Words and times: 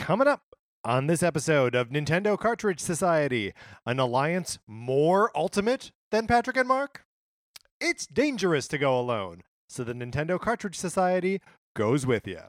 Coming 0.00 0.28
up 0.28 0.56
on 0.82 1.08
this 1.08 1.22
episode 1.22 1.74
of 1.74 1.90
Nintendo 1.90 2.36
Cartridge 2.36 2.80
Society, 2.80 3.52
an 3.84 4.00
alliance 4.00 4.58
more 4.66 5.30
ultimate 5.36 5.92
than 6.10 6.26
Patrick 6.26 6.56
and 6.56 6.66
Mark? 6.66 7.04
It's 7.82 8.06
dangerous 8.06 8.66
to 8.68 8.78
go 8.78 8.98
alone, 8.98 9.42
so 9.68 9.84
the 9.84 9.92
Nintendo 9.92 10.40
Cartridge 10.40 10.76
Society 10.76 11.42
goes 11.76 12.06
with 12.06 12.26
you. 12.26 12.40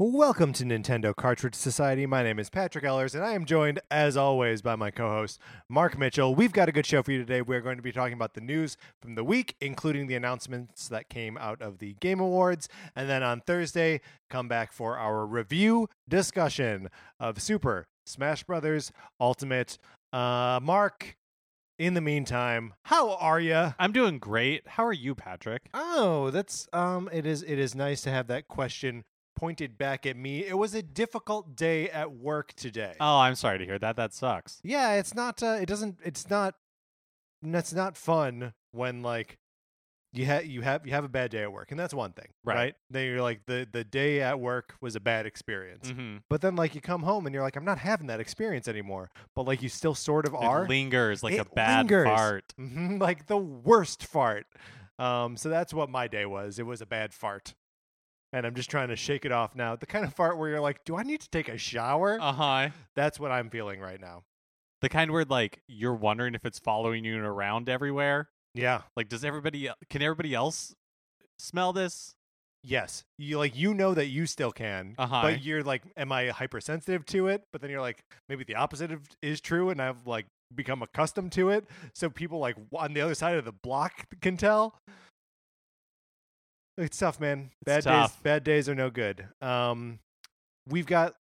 Welcome 0.00 0.52
to 0.52 0.64
Nintendo 0.64 1.12
Cartridge 1.12 1.56
Society. 1.56 2.06
My 2.06 2.22
name 2.22 2.38
is 2.38 2.48
Patrick 2.50 2.84
Ellers, 2.84 3.16
and 3.16 3.24
I 3.24 3.32
am 3.32 3.44
joined, 3.44 3.80
as 3.90 4.16
always, 4.16 4.62
by 4.62 4.76
my 4.76 4.92
co 4.92 5.08
host, 5.08 5.40
Mark 5.68 5.98
Mitchell. 5.98 6.36
We've 6.36 6.52
got 6.52 6.68
a 6.68 6.72
good 6.72 6.86
show 6.86 7.02
for 7.02 7.10
you 7.10 7.18
today. 7.18 7.42
We're 7.42 7.60
going 7.60 7.78
to 7.78 7.82
be 7.82 7.90
talking 7.90 8.12
about 8.12 8.34
the 8.34 8.40
news 8.40 8.76
from 9.02 9.16
the 9.16 9.24
week, 9.24 9.56
including 9.60 10.06
the 10.06 10.14
announcements 10.14 10.86
that 10.86 11.08
came 11.08 11.36
out 11.36 11.60
of 11.60 11.80
the 11.80 11.94
Game 11.94 12.20
Awards. 12.20 12.68
And 12.94 13.10
then 13.10 13.24
on 13.24 13.40
Thursday, 13.40 14.00
come 14.30 14.46
back 14.46 14.72
for 14.72 14.96
our 14.96 15.26
review 15.26 15.88
discussion 16.08 16.90
of 17.18 17.42
Super 17.42 17.88
Smash 18.06 18.44
Brothers 18.44 18.92
Ultimate. 19.20 19.78
Uh, 20.12 20.60
Mark, 20.62 21.16
in 21.76 21.94
the 21.94 22.00
meantime, 22.00 22.72
how 22.84 23.16
are 23.16 23.40
you? 23.40 23.74
I'm 23.80 23.90
doing 23.90 24.20
great. 24.20 24.64
How 24.68 24.86
are 24.86 24.92
you, 24.92 25.16
Patrick? 25.16 25.68
Oh, 25.74 26.30
that's 26.30 26.68
um 26.72 27.10
it 27.12 27.26
is 27.26 27.42
it 27.42 27.58
is 27.58 27.74
nice 27.74 28.00
to 28.02 28.10
have 28.10 28.28
that 28.28 28.46
question 28.46 29.02
pointed 29.38 29.78
back 29.78 30.04
at 30.06 30.16
me. 30.16 30.44
It 30.44 30.58
was 30.58 30.74
a 30.74 30.82
difficult 30.82 31.54
day 31.56 31.88
at 31.90 32.12
work 32.12 32.52
today. 32.54 32.94
Oh, 33.00 33.18
I'm 33.18 33.34
sorry 33.34 33.58
to 33.58 33.64
hear 33.64 33.78
that. 33.78 33.96
That 33.96 34.12
sucks. 34.12 34.60
yeah, 34.64 34.94
it's 34.94 35.14
not 35.14 35.42
uh 35.42 35.58
it 35.60 35.66
doesn't 35.66 35.98
it's 36.04 36.28
not 36.28 36.54
it's 37.42 37.72
not 37.72 37.96
fun 37.96 38.52
when 38.72 39.02
like 39.02 39.38
you 40.12 40.24
have 40.24 40.46
you 40.46 40.62
have 40.62 40.86
you 40.86 40.92
have 40.92 41.04
a 41.04 41.08
bad 41.08 41.30
day 41.30 41.42
at 41.42 41.52
work 41.52 41.70
and 41.70 41.78
that's 41.78 41.92
one 41.94 42.12
thing, 42.12 42.28
right? 42.42 42.54
Right. 42.54 42.74
Then 42.90 43.06
you're 43.06 43.22
like 43.22 43.42
the 43.46 43.68
the 43.70 43.84
day 43.84 44.22
at 44.22 44.40
work 44.40 44.74
was 44.80 44.96
a 44.96 45.00
bad 45.00 45.26
experience. 45.26 45.90
Mm-hmm. 45.90 46.16
But 46.30 46.40
then 46.40 46.56
like 46.56 46.74
you 46.74 46.80
come 46.80 47.02
home 47.02 47.26
and 47.26 47.34
you're 47.34 47.42
like 47.44 47.56
I'm 47.56 47.64
not 47.64 47.78
having 47.78 48.06
that 48.08 48.18
experience 48.18 48.66
anymore. 48.68 49.10
But 49.36 49.46
like 49.46 49.62
you 49.62 49.68
still 49.68 49.94
sort 49.94 50.26
of 50.26 50.34
are. 50.34 50.64
It 50.64 50.68
lingers 50.70 51.22
like 51.22 51.38
a 51.38 51.44
bad 51.44 51.90
lingers. 51.90 52.06
fart. 52.06 52.54
Mhm, 52.58 53.00
like 53.08 53.26
the 53.26 53.36
worst 53.36 54.04
fart. 54.04 54.46
Um, 54.98 55.36
so 55.36 55.48
that's 55.48 55.72
what 55.72 55.90
my 55.90 56.08
day 56.08 56.26
was. 56.26 56.58
It 56.58 56.66
was 56.66 56.80
a 56.80 56.86
bad 56.86 57.12
fart. 57.14 57.54
And 58.32 58.46
I'm 58.46 58.54
just 58.54 58.70
trying 58.70 58.88
to 58.88 58.96
shake 58.96 59.24
it 59.24 59.32
off 59.32 59.54
now. 59.54 59.76
The 59.76 59.86
kind 59.86 60.04
of 60.04 60.12
fart 60.14 60.36
where 60.36 60.50
you're 60.50 60.60
like, 60.60 60.84
do 60.84 60.96
I 60.96 61.02
need 61.02 61.20
to 61.22 61.30
take 61.30 61.48
a 61.48 61.56
shower? 61.56 62.18
Uh 62.20 62.32
huh. 62.32 62.68
That's 62.94 63.18
what 63.18 63.30
I'm 63.30 63.48
feeling 63.48 63.80
right 63.80 64.00
now. 64.00 64.24
The 64.82 64.88
kind 64.88 65.10
where 65.10 65.24
like 65.24 65.60
you're 65.66 65.94
wondering 65.94 66.34
if 66.34 66.44
it's 66.44 66.58
following 66.58 67.04
you 67.04 67.18
around 67.18 67.68
everywhere. 67.68 68.28
Yeah. 68.54 68.82
Like, 68.96 69.08
does 69.08 69.24
everybody? 69.24 69.70
Can 69.88 70.02
everybody 70.02 70.34
else 70.34 70.74
smell 71.38 71.72
this? 71.72 72.14
Yes. 72.62 73.04
You 73.18 73.38
like 73.38 73.56
you 73.56 73.72
know 73.72 73.94
that 73.94 74.06
you 74.06 74.26
still 74.26 74.52
can. 74.52 74.94
Uh-huh. 74.98 75.22
But 75.22 75.42
you're 75.42 75.62
like, 75.62 75.82
am 75.96 76.12
I 76.12 76.28
hypersensitive 76.28 77.06
to 77.06 77.28
it? 77.28 77.44
But 77.52 77.60
then 77.60 77.70
you're 77.70 77.80
like, 77.80 78.04
maybe 78.28 78.44
the 78.44 78.56
opposite 78.56 78.92
of, 78.92 79.00
is 79.22 79.40
true 79.40 79.70
and 79.70 79.80
I've 79.80 80.06
like 80.06 80.26
become 80.54 80.82
accustomed 80.82 81.32
to 81.32 81.50
it. 81.50 81.66
So 81.94 82.10
people 82.10 82.38
like 82.38 82.56
on 82.74 82.94
the 82.94 83.00
other 83.00 83.14
side 83.14 83.36
of 83.36 83.44
the 83.44 83.52
block 83.52 84.06
can 84.20 84.36
tell. 84.36 84.78
It's 86.78 86.96
tough, 86.98 87.18
man. 87.20 87.50
Bad 87.64 87.76
days 87.78 87.84
tough. 87.84 88.22
bad 88.22 88.44
days 88.44 88.68
are 88.68 88.74
no 88.74 88.88
good. 88.90 89.26
Um 89.42 89.98
we've 90.68 90.86
got 90.86 91.14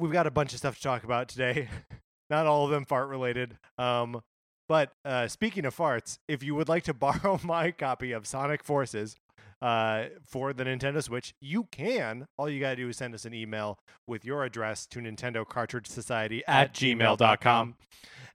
we've 0.00 0.12
got 0.12 0.26
a 0.26 0.30
bunch 0.30 0.52
of 0.52 0.58
stuff 0.58 0.76
to 0.76 0.82
talk 0.82 1.04
about 1.04 1.28
today. 1.28 1.68
Not 2.30 2.46
all 2.46 2.64
of 2.64 2.70
them 2.70 2.84
fart 2.84 3.08
related. 3.08 3.58
Um 3.78 4.22
but 4.66 4.92
uh, 5.04 5.28
speaking 5.28 5.66
of 5.66 5.76
farts, 5.76 6.18
if 6.26 6.42
you 6.42 6.54
would 6.54 6.70
like 6.70 6.84
to 6.84 6.94
borrow 7.06 7.38
my 7.44 7.70
copy 7.70 8.12
of 8.12 8.26
Sonic 8.26 8.64
Forces 8.64 9.14
uh, 9.60 10.04
for 10.24 10.54
the 10.54 10.64
Nintendo 10.64 11.02
Switch, 11.02 11.34
you 11.38 11.64
can. 11.70 12.26
All 12.38 12.48
you 12.48 12.60
got 12.60 12.70
to 12.70 12.76
do 12.76 12.88
is 12.88 12.96
send 12.96 13.14
us 13.14 13.26
an 13.26 13.34
email 13.34 13.78
with 14.06 14.24
your 14.24 14.42
address 14.42 14.86
to 14.86 15.00
Nintendo 15.00 15.46
Cartridge 15.46 15.86
Society 15.86 16.42
At 16.46 16.68
at 16.68 16.72
gmail.com. 16.74 17.18
gmail.com. 17.18 17.74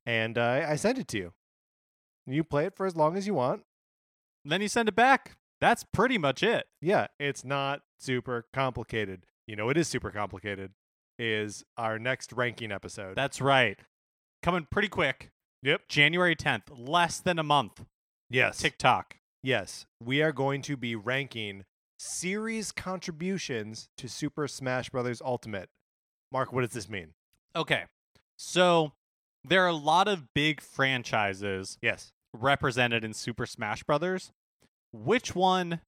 And 0.06 0.38
uh, 0.38 0.66
I 0.68 0.75
send 0.75 1.00
it 1.00 1.08
to 1.09 1.18
you. 1.18 1.34
You 2.28 2.44
play 2.44 2.66
it 2.68 2.75
for 2.75 2.85
as 2.85 2.96
long 2.96 3.18
as 3.18 3.25
you 3.25 3.34
want. 3.34 3.63
then 4.46 4.62
you 4.62 4.68
send 4.68 4.88
it 4.88 4.96
back. 4.96 5.35
That's 5.62 5.84
pretty 5.94 6.18
much 6.18 6.42
it. 6.44 6.68
Yeah, 6.81 7.08
it's 7.20 7.44
not 7.44 7.81
super 8.00 8.46
complicated. 8.53 9.25
You 9.47 9.56
know, 9.56 9.70
it 9.70 9.78
is 9.78 9.88
super 9.88 10.12
complicated. 10.12 10.72
Is 11.18 11.64
our 11.78 12.00
next 12.00 12.31
ranking 12.31 12.72
episode. 12.72 13.16
That's 13.18 13.42
right. 13.42 13.78
Coming 14.42 14.68
pretty 14.72 14.88
quick. 14.88 15.31
Yep. 15.64 15.81
January 15.90 16.36
10th, 16.36 16.64
less 16.72 17.20
than 17.20 17.38
a 17.38 17.44
month. 17.44 17.84
yes. 18.30 18.58
TikTok. 18.59 19.16
Yes, 19.44 19.86
we 20.02 20.22
are 20.22 20.31
going 20.31 20.62
to 20.64 20.78
be 20.78 20.96
ranking 20.96 21.64
series 21.97 22.72
contributions 22.72 23.90
to 23.97 24.08
Super 24.08 24.47
Smash 24.47 24.90
Bros. 24.90 25.22
Ultimate. 25.22 25.70
Mark, 26.31 26.53
what 26.53 26.62
does 26.62 26.72
this 26.72 26.90
mean? 26.90 27.09
Okay. 27.56 27.84
So 28.38 28.94
there 29.44 29.64
are 29.66 29.68
a 29.70 29.74
lot 29.74 30.08
of 30.08 30.34
big 30.34 30.62
franchises 30.62 31.78
Yes. 31.81 32.12
represented 32.34 33.03
in 33.03 33.14
Super 33.14 33.46
Smash 33.46 33.84
Brothers. 33.84 34.31
Which 34.92 35.36
one 35.36 35.82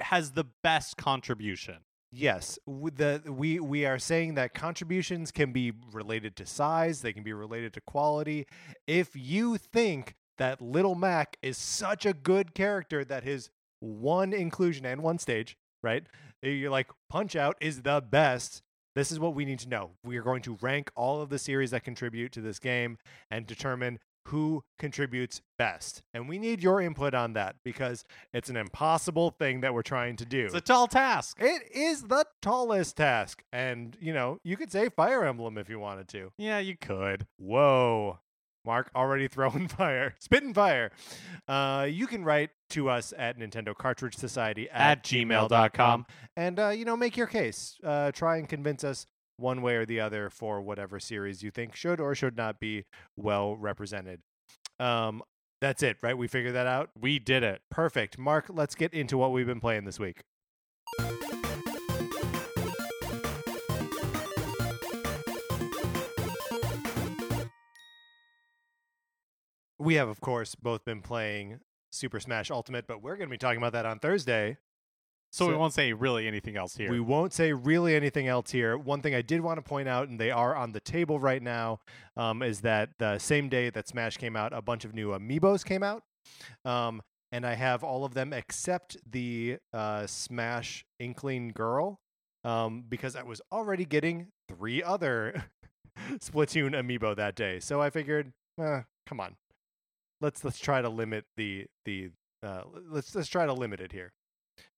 has 0.00 0.32
the 0.32 0.44
best 0.62 0.96
contribution? 0.96 1.78
Yes, 2.10 2.58
the 2.66 3.22
we 3.26 3.58
we 3.58 3.86
are 3.86 3.98
saying 3.98 4.34
that 4.34 4.52
contributions 4.52 5.30
can 5.30 5.52
be 5.52 5.72
related 5.92 6.36
to 6.36 6.46
size, 6.46 7.00
they 7.00 7.12
can 7.12 7.22
be 7.22 7.32
related 7.32 7.72
to 7.74 7.80
quality. 7.80 8.46
If 8.86 9.10
you 9.14 9.56
think 9.56 10.14
that 10.36 10.60
Little 10.60 10.94
Mac 10.94 11.38
is 11.40 11.56
such 11.56 12.04
a 12.04 12.12
good 12.12 12.54
character 12.54 13.04
that 13.04 13.24
his 13.24 13.48
one 13.80 14.32
inclusion 14.32 14.84
and 14.84 15.02
one 15.02 15.18
stage, 15.18 15.56
right? 15.82 16.04
Eh, 16.42 16.50
you're 16.50 16.70
like 16.70 16.90
Punch 17.08 17.34
Out 17.34 17.56
is 17.60 17.82
the 17.82 18.02
best. 18.02 18.62
This 18.94 19.10
is 19.10 19.18
what 19.18 19.34
we 19.34 19.46
need 19.46 19.60
to 19.60 19.68
know. 19.68 19.92
We 20.04 20.18
are 20.18 20.22
going 20.22 20.42
to 20.42 20.58
rank 20.60 20.90
all 20.94 21.22
of 21.22 21.30
the 21.30 21.38
series 21.38 21.70
that 21.70 21.82
contribute 21.82 22.32
to 22.32 22.42
this 22.42 22.58
game 22.58 22.98
and 23.30 23.46
determine 23.46 23.98
who 24.28 24.62
contributes 24.78 25.40
best. 25.58 26.02
And 26.14 26.28
we 26.28 26.38
need 26.38 26.62
your 26.62 26.80
input 26.80 27.14
on 27.14 27.32
that 27.34 27.56
because 27.64 28.04
it's 28.32 28.48
an 28.48 28.56
impossible 28.56 29.30
thing 29.30 29.60
that 29.60 29.74
we're 29.74 29.82
trying 29.82 30.16
to 30.16 30.24
do. 30.24 30.46
It's 30.46 30.54
a 30.54 30.60
tall 30.60 30.86
task. 30.86 31.36
It 31.40 31.62
is 31.74 32.02
the 32.04 32.24
tallest 32.40 32.96
task. 32.96 33.42
And, 33.52 33.96
you 34.00 34.12
know, 34.12 34.38
you 34.44 34.56
could 34.56 34.72
say 34.72 34.88
Fire 34.88 35.24
Emblem 35.24 35.58
if 35.58 35.68
you 35.68 35.78
wanted 35.78 36.08
to. 36.08 36.32
Yeah, 36.38 36.58
you 36.58 36.76
could. 36.76 37.26
Whoa. 37.38 38.18
Mark 38.64 38.90
already 38.94 39.26
throwing 39.28 39.66
fire, 39.68 40.14
spitting 40.20 40.54
fire. 40.54 40.92
Uh, 41.48 41.86
you 41.90 42.06
can 42.06 42.24
write 42.24 42.50
to 42.70 42.88
us 42.88 43.12
at 43.18 43.38
Nintendo 43.38 43.76
Cartridge 43.76 44.16
Society 44.16 44.70
at, 44.70 44.98
At 44.98 45.04
gmail.com. 45.04 46.06
and, 46.36 46.58
uh, 46.60 46.68
you 46.68 46.84
know, 46.84 46.96
make 46.96 47.16
your 47.16 47.26
case. 47.26 47.76
Uh, 47.82 48.12
try 48.12 48.36
and 48.36 48.48
convince 48.48 48.84
us 48.84 49.06
one 49.42 49.60
way 49.60 49.74
or 49.74 49.84
the 49.84 50.00
other 50.00 50.30
for 50.30 50.62
whatever 50.62 50.98
series 50.98 51.42
you 51.42 51.50
think 51.50 51.76
should 51.76 52.00
or 52.00 52.14
should 52.14 52.36
not 52.36 52.58
be 52.58 52.84
well 53.16 53.56
represented. 53.56 54.20
Um, 54.80 55.22
that's 55.60 55.82
it, 55.82 55.98
right? 56.02 56.16
We 56.16 56.28
figured 56.28 56.54
that 56.54 56.66
out. 56.66 56.90
We 56.98 57.18
did 57.18 57.42
it. 57.42 57.60
Perfect. 57.70 58.18
Mark, 58.18 58.46
let's 58.48 58.74
get 58.74 58.94
into 58.94 59.18
what 59.18 59.32
we've 59.32 59.46
been 59.46 59.60
playing 59.60 59.84
this 59.84 60.00
week. 60.00 60.22
We 69.78 69.94
have, 69.94 70.08
of 70.08 70.20
course, 70.20 70.54
both 70.54 70.84
been 70.84 71.02
playing 71.02 71.58
Super 71.90 72.20
Smash 72.20 72.50
Ultimate, 72.50 72.86
but 72.86 73.02
we're 73.02 73.16
going 73.16 73.28
to 73.28 73.32
be 73.32 73.38
talking 73.38 73.58
about 73.58 73.72
that 73.72 73.84
on 73.84 73.98
Thursday. 73.98 74.56
So, 75.32 75.48
we 75.48 75.54
won't 75.54 75.72
say 75.72 75.94
really 75.94 76.28
anything 76.28 76.56
else 76.56 76.76
here. 76.76 76.90
We 76.90 77.00
won't 77.00 77.32
say 77.32 77.54
really 77.54 77.96
anything 77.96 78.28
else 78.28 78.50
here. 78.50 78.76
One 78.76 79.00
thing 79.00 79.14
I 79.14 79.22
did 79.22 79.40
want 79.40 79.56
to 79.56 79.62
point 79.62 79.88
out, 79.88 80.08
and 80.08 80.20
they 80.20 80.30
are 80.30 80.54
on 80.54 80.72
the 80.72 80.80
table 80.80 81.18
right 81.18 81.42
now, 81.42 81.80
um, 82.18 82.42
is 82.42 82.60
that 82.60 82.90
the 82.98 83.18
same 83.18 83.48
day 83.48 83.70
that 83.70 83.88
Smash 83.88 84.18
came 84.18 84.36
out, 84.36 84.52
a 84.52 84.60
bunch 84.60 84.84
of 84.84 84.94
new 84.94 85.08
amiibos 85.08 85.64
came 85.64 85.82
out. 85.82 86.02
Um, 86.66 87.00
and 87.32 87.46
I 87.46 87.54
have 87.54 87.82
all 87.82 88.04
of 88.04 88.12
them 88.12 88.34
except 88.34 88.98
the 89.10 89.56
uh, 89.72 90.06
Smash 90.06 90.84
Inkling 91.00 91.52
Girl, 91.52 91.98
um, 92.44 92.84
because 92.86 93.16
I 93.16 93.22
was 93.22 93.40
already 93.50 93.86
getting 93.86 94.28
three 94.48 94.82
other 94.82 95.44
Splatoon 96.18 96.72
amiibo 96.74 97.16
that 97.16 97.34
day. 97.34 97.58
So 97.58 97.80
I 97.80 97.88
figured, 97.88 98.34
eh, 98.60 98.82
come 99.06 99.18
on, 99.18 99.36
let's 100.20 100.44
let's 100.44 100.58
try 100.58 100.82
to 100.82 100.90
limit 100.90 101.24
the 101.38 101.66
the 101.86 102.10
uh, 102.42 102.64
let's 102.90 103.14
let's 103.14 103.28
try 103.28 103.46
to 103.46 103.52
limit 103.54 103.80
it 103.80 103.92
here. 103.92 104.12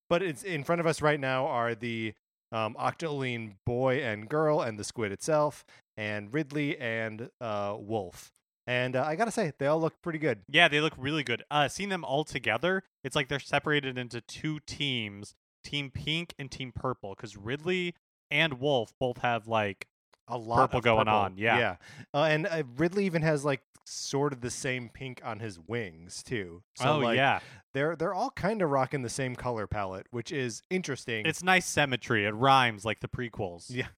But 0.09 0.23
it's 0.23 0.43
in 0.43 0.65
front 0.65 0.81
of 0.81 0.87
us 0.87 1.01
right 1.03 1.19
now 1.21 1.47
are 1.47 1.75
the 1.75 2.15
um, 2.53 2.75
Octoling 2.79 3.55
boy 3.67 4.03
and 4.03 4.29
girl 4.29 4.61
and 4.61 4.79
the 4.79 4.85
squid 4.85 5.13
itself, 5.13 5.65
and 5.97 6.33
Ridley 6.33 6.79
and 6.79 7.31
uh, 7.41 7.77
Wolf. 7.79 8.31
and 8.67 8.97
uh, 8.97 9.05
I 9.05 9.17
gotta 9.17 9.31
say 9.31 9.53
they 9.59 9.67
all 9.67 9.81
look 9.81 10.01
pretty 10.03 10.19
good. 10.19 10.41
Yeah, 10.49 10.69
they 10.69 10.81
look 10.81 10.95
really 10.97 11.25
good. 11.25 11.43
Uh, 11.51 11.69
seeing 11.69 11.89
them 11.89 12.05
all 12.05 12.25
together, 12.25 12.83
it's 13.03 13.17
like 13.17 13.29
they're 13.29 13.41
separated 13.41 13.99
into 13.99 14.21
two 14.21 14.61
teams: 14.67 15.35
Team 15.65 15.91
Pink 15.91 16.35
and 16.39 16.51
Team 16.51 16.73
Purple. 16.75 17.15
Because 17.17 17.37
Ridley 17.37 17.95
and 18.31 18.61
Wolf 18.61 18.93
both 19.01 19.19
have 19.19 19.49
like 19.49 19.87
A 20.29 20.39
lot 20.39 20.57
Purple 20.57 20.79
of 20.79 20.85
going 20.85 20.99
purple. 20.99 21.13
Going 21.13 21.25
on, 21.25 21.37
yeah. 21.37 21.59
yeah. 21.59 21.77
Uh, 22.13 22.25
and 22.25 22.47
uh, 22.47 22.63
Ridley 22.77 23.05
even 23.07 23.23
has 23.23 23.45
like 23.45 23.61
sort 23.87 24.33
of 24.33 24.41
the 24.41 24.51
same 24.51 24.89
pink 24.89 25.21
on 25.25 25.41
his 25.41 25.59
wings 25.59 26.23
too. 26.23 26.63
So 26.77 26.95
oh 26.95 26.99
like, 26.99 27.17
yeah, 27.17 27.41
they're 27.73 27.97
they're 27.97 28.15
all 28.15 28.31
kind 28.31 28.63
of 28.63 28.71
rocking 28.71 29.03
the 29.03 29.11
same 29.11 29.37
color 29.37 29.67
palette, 29.67 30.07
which 30.11 30.33
is 30.33 30.63
interesting. 30.71 31.27
it's 31.27 31.43
nice 31.43 31.67
symmetry. 31.67 32.25
It 32.25 32.35
rhymes 32.35 32.85
like 32.85 33.01
the 33.01 33.09
prequels. 33.09 33.67
Yeah. 33.69 33.89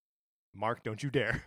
Mark, 0.55 0.83
don't 0.83 1.03
you 1.03 1.11
dare. 1.11 1.45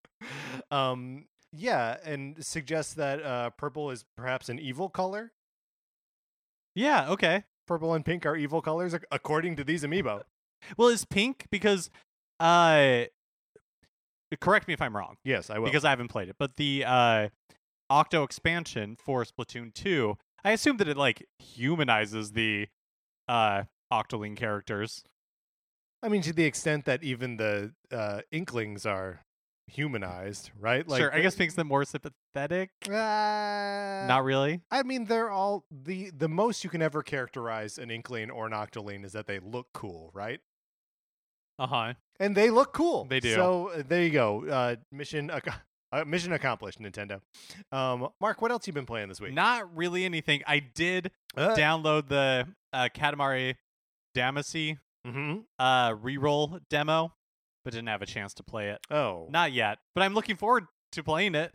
um, 0.70 1.26
yeah, 1.52 1.96
and 2.04 2.44
suggests 2.44 2.94
that 2.94 3.22
uh, 3.22 3.50
purple 3.50 3.90
is 3.90 4.04
perhaps 4.16 4.48
an 4.48 4.58
evil 4.58 4.88
color. 4.88 5.32
Yeah. 6.74 7.10
Okay. 7.10 7.44
Purple 7.66 7.94
and 7.94 8.04
pink 8.04 8.26
are 8.26 8.36
evil 8.36 8.62
colors 8.62 8.94
according 9.12 9.56
to 9.56 9.64
these 9.64 9.84
amiibo. 9.84 10.22
Well, 10.76 10.88
is 10.88 11.04
pink 11.04 11.46
because 11.50 11.90
uh, 12.40 13.04
correct 14.38 14.68
me 14.68 14.74
if 14.74 14.82
I'm 14.82 14.96
wrong. 14.96 15.16
Yes, 15.24 15.50
I 15.50 15.58
will. 15.58 15.66
because 15.66 15.84
I 15.84 15.90
haven't 15.90 16.08
played 16.08 16.28
it. 16.28 16.36
But 16.38 16.56
the 16.56 16.84
uh, 16.86 17.28
Octo 17.88 18.22
expansion 18.22 18.96
for 18.96 19.24
Splatoon 19.24 19.74
2, 19.74 20.16
I 20.44 20.52
assume 20.52 20.76
that 20.78 20.88
it 20.88 20.96
like 20.96 21.26
humanizes 21.38 22.32
the 22.32 22.68
uh, 23.28 23.64
Octoling 23.92 24.36
characters. 24.36 25.02
I 26.02 26.08
mean, 26.08 26.22
to 26.22 26.32
the 26.32 26.44
extent 26.44 26.84
that 26.86 27.02
even 27.02 27.36
the 27.36 27.72
uh, 27.92 28.20
Inklings 28.32 28.86
are 28.86 29.20
humanized, 29.66 30.50
right? 30.58 30.86
Like, 30.86 31.00
sure, 31.00 31.14
I 31.14 31.20
guess 31.20 31.38
makes 31.38 31.54
them 31.54 31.68
more 31.68 31.84
sympathetic. 31.84 32.70
Uh, 32.88 32.92
Not 34.06 34.24
really. 34.24 34.60
I 34.70 34.82
mean, 34.82 35.04
they're 35.04 35.30
all 35.30 35.64
the 35.70 36.10
the 36.10 36.28
most 36.28 36.64
you 36.64 36.70
can 36.70 36.82
ever 36.82 37.02
characterize 37.02 37.78
an 37.78 37.90
Inkling 37.90 38.30
or 38.30 38.46
an 38.46 38.52
Octoling 38.52 39.04
is 39.04 39.12
that 39.12 39.26
they 39.26 39.38
look 39.40 39.68
cool, 39.74 40.10
right? 40.14 40.40
Uh 41.60 41.66
huh. 41.66 41.92
And 42.18 42.34
they 42.36 42.50
look 42.50 42.72
cool. 42.72 43.04
They 43.04 43.20
do. 43.20 43.34
So 43.34 43.68
uh, 43.68 43.82
there 43.86 44.02
you 44.02 44.10
go. 44.10 44.46
Uh, 44.48 44.76
mission 44.90 45.30
ac- 45.30 45.54
uh, 45.92 46.04
mission 46.04 46.32
accomplished, 46.32 46.80
Nintendo. 46.80 47.20
Um, 47.70 48.08
Mark, 48.20 48.40
what 48.42 48.50
else 48.50 48.66
you 48.66 48.72
been 48.72 48.86
playing 48.86 49.08
this 49.08 49.20
week? 49.20 49.34
Not 49.34 49.76
really 49.76 50.04
anything. 50.04 50.42
I 50.46 50.60
did 50.60 51.10
Uh, 51.36 51.54
download 51.54 52.08
the 52.08 52.46
uh, 52.72 52.88
Katamari 52.94 53.56
Damacy 54.16 54.78
mhm. 55.06 55.44
uh, 55.58 55.90
reroll 55.92 56.60
demo, 56.70 57.12
but 57.64 57.72
didn't 57.72 57.88
have 57.88 58.02
a 58.02 58.06
chance 58.06 58.34
to 58.34 58.42
play 58.42 58.70
it. 58.70 58.78
Oh, 58.90 59.26
Not 59.30 59.52
yet, 59.52 59.78
but 59.94 60.02
I'm 60.02 60.14
looking 60.14 60.36
forward 60.36 60.66
to 60.92 61.02
playing 61.04 61.34
it. 61.34 61.54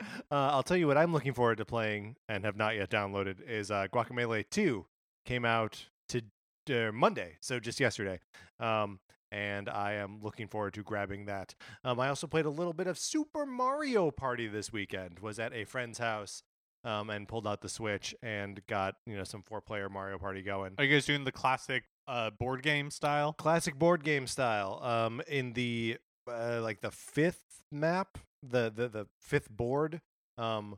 uh, 0.00 0.04
I'll 0.30 0.62
tell 0.62 0.76
you 0.76 0.86
what 0.86 0.96
I'm 0.98 1.12
looking 1.12 1.32
forward 1.34 1.58
to 1.58 1.64
playing 1.64 2.16
and 2.28 2.44
have 2.44 2.56
not 2.56 2.76
yet 2.76 2.90
downloaded 2.90 3.36
is 3.48 3.70
uh, 3.70 3.86
Guacamelee 3.92 4.44
2 4.50 4.86
came 5.26 5.44
out 5.44 5.86
to 6.08 6.22
uh, 6.70 6.92
Monday, 6.92 7.36
so 7.40 7.58
just 7.58 7.80
yesterday. 7.80 8.20
Um, 8.60 9.00
and 9.30 9.68
I 9.68 9.94
am 9.94 10.20
looking 10.22 10.48
forward 10.48 10.74
to 10.74 10.82
grabbing 10.82 11.26
that. 11.26 11.54
Um, 11.84 12.00
I 12.00 12.08
also 12.08 12.26
played 12.26 12.46
a 12.46 12.50
little 12.50 12.72
bit 12.72 12.86
of 12.86 12.98
Super 12.98 13.44
Mario 13.46 14.10
Party 14.10 14.46
this 14.48 14.72
weekend. 14.72 15.18
Was 15.20 15.38
at 15.38 15.52
a 15.52 15.64
friend's 15.64 15.98
house 15.98 16.42
um, 16.84 17.10
and 17.10 17.26
pulled 17.28 17.46
out 17.46 17.60
the 17.60 17.68
Switch 17.68 18.14
and 18.22 18.60
got 18.66 18.96
you 19.06 19.16
know 19.16 19.24
some 19.24 19.42
four 19.42 19.60
player 19.60 19.88
Mario 19.88 20.18
Party 20.18 20.42
going. 20.42 20.74
Are 20.78 20.84
you 20.84 20.94
guys 20.94 21.06
doing 21.06 21.24
the 21.24 21.32
classic 21.32 21.84
uh, 22.06 22.30
board 22.30 22.62
game 22.62 22.90
style? 22.90 23.34
classic 23.34 23.78
board 23.78 24.02
game 24.04 24.26
style 24.26 24.80
um 24.82 25.20
in 25.28 25.52
the 25.52 25.98
uh, 26.30 26.60
like 26.62 26.80
the 26.80 26.90
fifth 26.90 27.62
map 27.70 28.18
the 28.42 28.72
the 28.74 28.88
the 28.88 29.06
fifth 29.20 29.50
board 29.50 30.00
um 30.38 30.76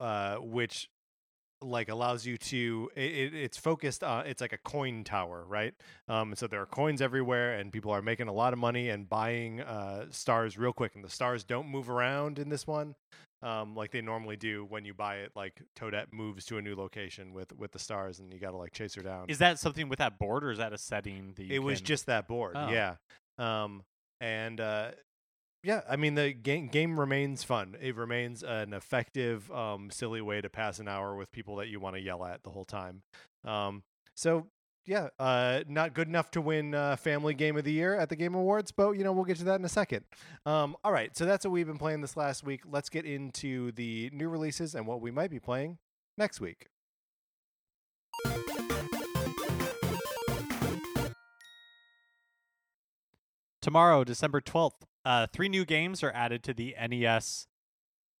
uh 0.00 0.36
which 0.36 0.88
like 1.62 1.88
allows 1.88 2.26
you 2.26 2.36
to 2.36 2.90
it, 2.96 3.00
it, 3.12 3.34
it's 3.34 3.56
focused 3.56 4.02
on 4.02 4.26
it's 4.26 4.40
like 4.40 4.52
a 4.52 4.58
coin 4.58 5.04
tower 5.04 5.44
right? 5.46 5.74
Um 6.08 6.34
so 6.34 6.46
there 6.46 6.60
are 6.60 6.66
coins 6.66 7.00
everywhere 7.00 7.54
and 7.58 7.72
people 7.72 7.90
are 7.92 8.02
making 8.02 8.28
a 8.28 8.32
lot 8.32 8.52
of 8.52 8.58
money 8.58 8.88
and 8.90 9.08
buying 9.08 9.60
uh 9.60 10.06
stars 10.10 10.58
real 10.58 10.72
quick. 10.72 10.94
And 10.94 11.04
the 11.04 11.10
stars 11.10 11.44
don't 11.44 11.68
move 11.68 11.88
around 11.88 12.38
in 12.38 12.48
this 12.48 12.66
one 12.66 12.94
um 13.42 13.74
like 13.74 13.90
they 13.90 14.00
normally 14.00 14.36
do 14.36 14.64
when 14.64 14.84
you 14.84 14.94
buy 14.94 15.16
it 15.16 15.32
like 15.34 15.60
toadette 15.76 16.06
moves 16.12 16.44
to 16.46 16.58
a 16.58 16.62
new 16.62 16.76
location 16.76 17.32
with 17.32 17.52
with 17.56 17.72
the 17.72 17.78
stars 17.78 18.20
and 18.20 18.32
you 18.32 18.38
gotta 18.38 18.56
like 18.56 18.72
chase 18.72 18.94
her 18.94 19.02
down. 19.02 19.24
Is 19.28 19.38
that 19.38 19.58
something 19.58 19.88
with 19.88 19.98
that 19.98 20.18
board, 20.18 20.44
or 20.44 20.50
is 20.52 20.58
that 20.58 20.72
a 20.72 20.78
setting 20.78 21.32
that 21.36 21.44
you 21.44 21.54
it 21.54 21.58
was 21.62 21.80
just 21.80 22.06
that 22.06 22.28
board 22.28 22.52
Oh. 22.56 22.70
yeah. 22.70 22.94
Um 23.38 23.82
and 24.20 24.60
uh 24.60 24.92
yeah 25.62 25.82
i 25.88 25.96
mean 25.96 26.14
the 26.14 26.32
game 26.32 26.66
game 26.68 26.98
remains 26.98 27.44
fun. 27.44 27.76
It 27.80 27.96
remains 27.96 28.42
an 28.42 28.72
effective 28.72 29.50
um 29.50 29.90
silly 29.90 30.20
way 30.20 30.40
to 30.40 30.48
pass 30.50 30.78
an 30.78 30.88
hour 30.88 31.14
with 31.14 31.30
people 31.32 31.56
that 31.56 31.68
you 31.68 31.80
want 31.80 31.96
to 31.96 32.00
yell 32.02 32.24
at 32.24 32.42
the 32.42 32.50
whole 32.50 32.64
time. 32.64 33.02
Um 33.44 33.82
so 34.14 34.48
yeah 34.86 35.08
uh 35.18 35.60
not 35.68 35.94
good 35.94 36.08
enough 36.08 36.30
to 36.32 36.40
win 36.40 36.74
uh 36.74 36.96
family 36.96 37.34
game 37.34 37.56
of 37.56 37.64
the 37.64 37.72
year 37.72 37.94
at 37.94 38.08
the 38.08 38.16
game 38.16 38.34
awards 38.34 38.72
but 38.72 38.92
you 38.92 39.04
know 39.04 39.12
we'll 39.12 39.24
get 39.24 39.36
to 39.38 39.44
that 39.44 39.58
in 39.60 39.64
a 39.64 39.68
second. 39.68 40.04
Um 40.46 40.76
all 40.84 40.92
right 40.92 41.16
so 41.16 41.24
that's 41.24 41.44
what 41.44 41.52
we've 41.52 41.66
been 41.66 41.78
playing 41.78 42.00
this 42.00 42.16
last 42.16 42.42
week. 42.44 42.62
Let's 42.68 42.88
get 42.88 43.04
into 43.04 43.70
the 43.72 44.10
new 44.12 44.28
releases 44.28 44.74
and 44.74 44.86
what 44.86 45.00
we 45.00 45.10
might 45.10 45.30
be 45.30 45.38
playing 45.38 45.78
next 46.18 46.40
week. 46.40 46.66
Tomorrow, 53.60 54.02
December 54.02 54.40
twelfth. 54.40 54.84
Uh, 55.04 55.26
three 55.32 55.48
new 55.48 55.64
games 55.64 56.02
are 56.02 56.12
added 56.12 56.42
to 56.44 56.54
the 56.54 56.74
NES 56.88 57.46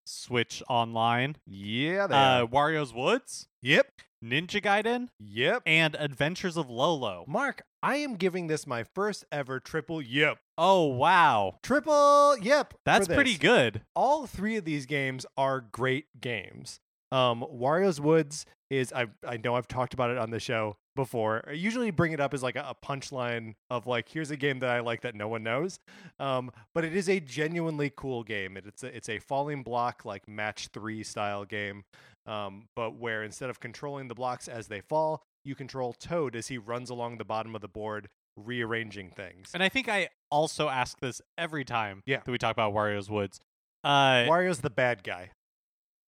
Switch 0.04 0.62
Online. 0.68 1.36
yeah 1.46 2.06
they 2.06 2.14
Uh, 2.14 2.42
are. 2.42 2.46
Wario's 2.46 2.92
Woods, 2.92 3.46
yep 3.60 3.86
Ninja 4.24 4.60
Gaiden, 4.62 5.08
yep 5.18 5.62
and 5.66 5.94
Adventures 5.96 6.56
of 6.56 6.68
Lolo. 6.68 7.24
Mark, 7.28 7.62
I 7.82 7.96
am 7.96 8.14
giving 8.14 8.46
this 8.48 8.66
my 8.66 8.84
first 8.84 9.24
ever 9.32 9.60
triple 9.60 10.02
yep. 10.02 10.38
Oh 10.58 10.86
wow, 10.86 11.58
Triple 11.62 12.36
yep. 12.38 12.74
that's 12.84 13.06
pretty 13.08 13.36
good. 13.36 13.82
All 13.94 14.26
three 14.26 14.56
of 14.56 14.64
these 14.64 14.86
games 14.86 15.24
are 15.36 15.60
great 15.60 16.06
games. 16.20 16.80
Um, 17.12 17.44
Wario's 17.52 18.00
Woods 18.00 18.44
is 18.72 18.92
I 18.92 19.06
I 19.26 19.36
know 19.36 19.54
I've 19.54 19.68
talked 19.68 19.92
about 19.94 20.10
it 20.10 20.18
on 20.18 20.30
the 20.30 20.40
show 20.40 20.76
before. 20.96 21.44
I 21.48 21.52
usually 21.52 21.90
bring 21.90 22.12
it 22.12 22.20
up 22.20 22.32
as 22.34 22.42
like 22.42 22.56
a, 22.56 22.66
a 22.68 22.74
punchline 22.86 23.54
of 23.70 23.86
like 23.86 24.08
here's 24.08 24.30
a 24.30 24.36
game 24.36 24.60
that 24.60 24.70
I 24.70 24.80
like 24.80 25.02
that 25.02 25.14
no 25.14 25.28
one 25.28 25.42
knows. 25.42 25.78
Um, 26.18 26.50
but 26.74 26.84
it 26.84 26.96
is 26.96 27.08
a 27.08 27.20
genuinely 27.20 27.92
cool 27.94 28.22
game. 28.24 28.56
It, 28.56 28.64
it's 28.66 28.82
a, 28.82 28.96
it's 28.96 29.08
a 29.08 29.18
falling 29.18 29.62
block 29.62 30.04
like 30.04 30.26
match 30.26 30.68
three 30.72 31.02
style 31.02 31.44
game. 31.44 31.84
Um, 32.26 32.68
but 32.76 32.94
where 32.96 33.22
instead 33.22 33.50
of 33.50 33.60
controlling 33.60 34.08
the 34.08 34.14
blocks 34.14 34.48
as 34.48 34.68
they 34.68 34.80
fall, 34.80 35.22
you 35.44 35.54
control 35.54 35.92
Toad 35.92 36.34
as 36.36 36.48
he 36.48 36.56
runs 36.56 36.88
along 36.88 37.18
the 37.18 37.24
bottom 37.24 37.54
of 37.54 37.60
the 37.60 37.68
board 37.68 38.08
rearranging 38.36 39.10
things. 39.10 39.50
And 39.52 39.62
I 39.62 39.68
think 39.68 39.88
I 39.88 40.08
also 40.30 40.68
ask 40.68 40.98
this 41.00 41.20
every 41.36 41.64
time 41.64 42.02
Yeah. 42.06 42.20
that 42.24 42.30
we 42.30 42.38
talk 42.38 42.52
about 42.52 42.72
Wario's 42.72 43.10
Woods. 43.10 43.40
Uh, 43.84 44.24
Wario's 44.28 44.60
the 44.60 44.70
bad 44.70 45.02
guy. 45.02 45.30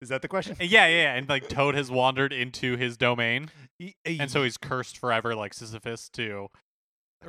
Is 0.04 0.11
that 0.11 0.20
the 0.20 0.28
question? 0.28 0.54
yeah, 0.61 0.87
yeah, 0.87 0.88
yeah, 0.88 1.14
and 1.14 1.26
like 1.28 1.49
Toad 1.49 1.75
has 1.75 1.90
wandered 1.90 2.30
into 2.30 2.76
his 2.76 2.99
domain, 2.99 3.50
and 4.04 4.30
so 4.30 4.42
he's 4.42 4.58
cursed 4.58 4.99
forever, 4.99 5.34
like 5.34 5.54
Sisyphus, 5.54 6.11
to 6.11 6.49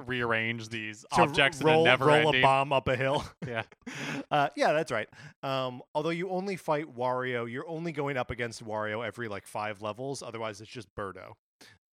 rearrange 0.06 0.68
these 0.68 1.06
to 1.14 1.22
objects 1.22 1.62
roll, 1.62 1.82
in 1.82 1.88
a 1.88 1.92
never 1.92 2.06
roll 2.08 2.28
ending. 2.28 2.42
a 2.42 2.46
bomb 2.46 2.74
up 2.74 2.90
a 2.90 2.98
hill. 2.98 3.24
Yeah. 3.48 3.64
uh, 4.32 4.50
yeah, 4.58 4.74
that's 4.74 4.92
right. 4.92 5.08
Um, 5.42 5.82
although 5.94 6.10
you 6.10 6.30
only 6.32 6.58
fight 6.58 6.94
Wario, 6.94 7.50
you're 7.50 7.68
only 7.68 7.94
going 7.94 8.18
up 8.18 8.30
against 8.30 8.62
Wario 8.62 9.08
every 9.08 9.30
like 9.30 9.48
five 9.48 9.82
levels. 9.82 10.22
Otherwise, 10.22 10.60
it's 10.60 10.70
just 10.70 10.94
Birdo. 10.96 11.32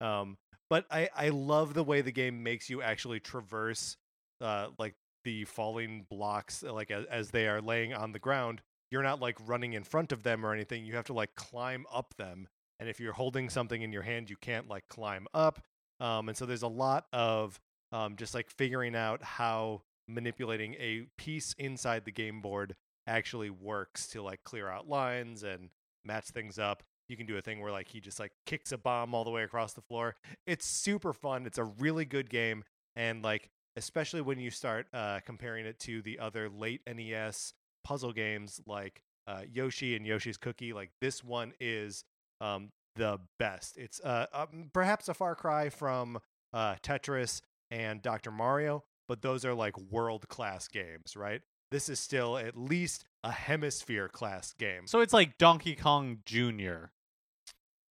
Um, 0.01 0.37
but 0.69 0.85
I 0.91 1.11
I 1.15 1.29
love 1.29 1.75
the 1.75 1.85
way 1.85 2.01
the 2.01 2.11
game 2.11 2.43
makes 2.43 2.69
you 2.69 2.83
actually 2.83 3.21
traverse 3.21 3.97
uh 4.41 4.69
like 4.79 4.97
the 5.23 5.45
falling 5.45 6.05
blocks 6.11 6.65
like 6.65 6.91
as, 6.91 7.05
as 7.07 7.31
they 7.31 7.47
are 7.47 7.61
laying 7.61 7.95
on 7.95 8.11
the 8.11 8.19
ground. 8.19 8.63
You're 8.93 9.03
not 9.03 9.21
like 9.21 9.39
running 9.47 9.73
in 9.73 9.85
front 9.85 10.13
of 10.13 10.23
them 10.23 10.45
or 10.45 10.53
anything. 10.53 10.85
You 10.85 10.97
have 10.97 11.07
to 11.07 11.15
like 11.15 11.35
climb 11.35 11.87
up 11.91 12.15
them. 12.19 12.47
And 12.79 12.91
if 12.91 13.01
you're 13.01 13.15
holding 13.15 13.49
something 13.49 13.81
in 13.81 13.91
your 13.91 14.03
hand, 14.03 14.29
you 14.29 14.37
can't 14.39 14.69
like 14.69 14.87
climb 14.89 15.27
up. 15.33 15.63
Um, 15.99 16.29
and 16.29 16.37
so 16.37 16.45
there's 16.45 16.63
a 16.63 16.69
lot 16.69 17.07
of 17.11 17.59
um, 17.91 18.17
just 18.17 18.35
like 18.35 18.51
figuring 18.51 18.95
out 18.95 19.23
how 19.23 19.81
manipulating 20.07 20.75
a 20.75 21.07
piece 21.17 21.55
inside 21.57 22.05
the 22.05 22.13
game 22.13 22.43
board 22.43 22.75
actually 23.07 23.49
works 23.49 24.09
to 24.09 24.23
like 24.23 24.45
clear 24.45 24.69
out 24.69 24.87
lines 24.87 25.43
and 25.43 25.71
match 26.05 26.27
things 26.27 26.59
up. 26.59 26.83
You 27.09 27.17
can 27.17 27.25
do 27.25 27.39
a 27.39 27.41
thing 27.41 27.61
where 27.61 27.73
like 27.73 27.89
he 27.89 27.99
just 27.99 28.21
like 28.21 28.33
kicks 28.45 28.73
a 28.73 28.79
bomb 28.79 29.15
all 29.15 29.25
the 29.25 29.31
way 29.31 29.43
across 29.43 29.73
the 29.73 29.81
floor. 29.81 30.17
It's 30.47 30.67
super 30.67 31.15
fun. 31.15 31.47
It's 31.47 31.59
a 31.59 31.65
really 31.65 32.05
good 32.05 32.29
game, 32.29 32.63
and 32.95 33.23
like 33.23 33.49
especially 33.77 34.21
when 34.21 34.39
you 34.39 34.51
start 34.51 34.87
uh, 34.93 35.21
comparing 35.25 35.65
it 35.65 35.79
to 35.81 36.03
the 36.03 36.19
other 36.19 36.51
late 36.51 36.83
NES 36.87 37.55
puzzle 37.85 38.13
games 38.13 38.61
like 38.67 39.03
uh, 39.27 39.43
Yoshi 39.51 39.97
and 39.97 40.07
Yoshi's 40.07 40.37
Cookie. 40.37 40.73
Like 40.73 40.91
this 41.01 41.23
one 41.23 41.53
is 41.61 42.05
um, 42.41 42.71
the 42.97 43.19
best. 43.39 43.77
It's 43.77 44.01
uh, 44.01 44.27
um, 44.33 44.71
perhaps 44.73 45.09
a 45.09 45.15
far 45.15 45.35
cry 45.35 45.69
from 45.69 46.19
uh, 46.53 46.77
Tetris 46.83 47.41
and 47.71 48.03
Dr. 48.03 48.31
Mario, 48.31 48.85
but 49.09 49.23
those 49.23 49.45
are 49.45 49.55
like 49.55 49.79
world 49.79 50.29
class 50.29 50.69
games, 50.69 51.17
right? 51.17 51.43
this 51.73 51.89
is 51.89 51.99
still 51.99 52.37
at 52.37 52.55
least 52.57 53.07
a 53.25 53.33
hemisphere 53.33 54.07
class 54.07 54.53
game. 54.53 54.87
So 54.87 55.01
it's 55.01 55.15
like 55.15 55.39
Donkey 55.39 55.75
Kong 55.75 56.19
Jr. 56.27 56.91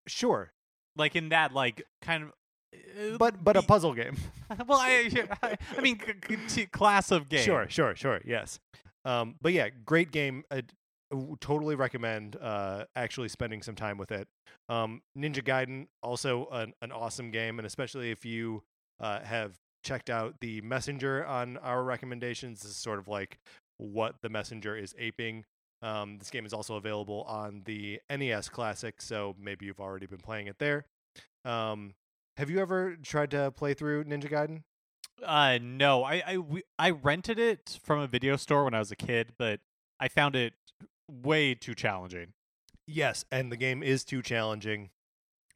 Sure, 0.07 0.53
Like 0.95 1.15
in 1.15 1.29
that 1.29 1.53
like 1.53 1.83
kind 2.01 2.23
of 2.23 2.29
uh, 2.73 3.17
but 3.17 3.43
but 3.43 3.57
a 3.57 3.61
puzzle 3.61 3.93
game. 3.93 4.15
well, 4.67 4.79
I, 4.79 5.09
I, 5.43 5.57
I 5.77 5.81
mean, 5.81 5.99
c- 5.99 6.13
c- 6.27 6.37
t- 6.47 6.65
class 6.67 7.11
of 7.11 7.27
game. 7.27 7.43
Sure, 7.43 7.67
sure, 7.69 7.95
sure. 7.95 8.21
Yes. 8.23 8.59
Um, 9.05 9.35
but 9.41 9.53
yeah, 9.53 9.69
great 9.85 10.11
game. 10.11 10.43
W- 11.11 11.35
totally 11.41 11.75
recommend 11.75 12.37
uh, 12.41 12.85
actually 12.95 13.29
spending 13.29 13.61
some 13.61 13.75
time 13.75 13.97
with 13.97 14.11
it. 14.11 14.27
Um, 14.69 15.01
Ninja 15.17 15.43
Gaiden 15.43 15.87
also 16.01 16.47
an, 16.51 16.73
an 16.81 16.91
awesome 16.91 17.31
game, 17.31 17.59
and 17.59 17.65
especially 17.65 18.11
if 18.11 18.25
you 18.25 18.63
uh, 18.99 19.19
have 19.21 19.55
checked 19.83 20.09
out 20.09 20.35
the 20.39 20.61
Messenger 20.61 21.25
on 21.25 21.57
our 21.57 21.83
recommendations, 21.83 22.61
this 22.61 22.71
is 22.71 22.77
sort 22.77 22.99
of 22.99 23.07
like 23.07 23.37
what 23.77 24.15
the 24.21 24.29
Messenger 24.29 24.75
is 24.77 24.93
aping. 24.97 25.43
Um, 25.81 26.17
this 26.19 26.29
game 26.29 26.45
is 26.45 26.53
also 26.53 26.75
available 26.75 27.23
on 27.23 27.63
the 27.65 27.99
NES 28.09 28.49
Classic, 28.49 29.01
so 29.01 29.35
maybe 29.39 29.65
you've 29.65 29.79
already 29.79 30.05
been 30.05 30.19
playing 30.19 30.47
it 30.47 30.57
there. 30.59 30.85
Um, 31.43 31.95
have 32.37 32.49
you 32.49 32.59
ever 32.59 32.95
tried 33.03 33.31
to 33.31 33.51
play 33.51 33.73
through 33.73 34.03
Ninja 34.03 34.31
Gaiden? 34.31 34.61
Uh, 35.23 35.59
no, 35.61 36.03
I 36.03 36.23
I 36.25 36.37
we- 36.37 36.63
I 36.79 36.89
rented 36.91 37.39
it 37.39 37.79
from 37.83 37.99
a 37.99 38.07
video 38.07 38.35
store 38.35 38.63
when 38.63 38.73
I 38.73 38.79
was 38.79 38.91
a 38.91 38.95
kid, 38.95 39.33
but 39.37 39.59
I 39.99 40.07
found 40.07 40.35
it 40.35 40.53
way 41.07 41.53
too 41.53 41.75
challenging. 41.75 42.33
Yes, 42.87 43.25
and 43.31 43.51
the 43.51 43.57
game 43.57 43.83
is 43.83 44.03
too 44.03 44.21
challenging. 44.21 44.89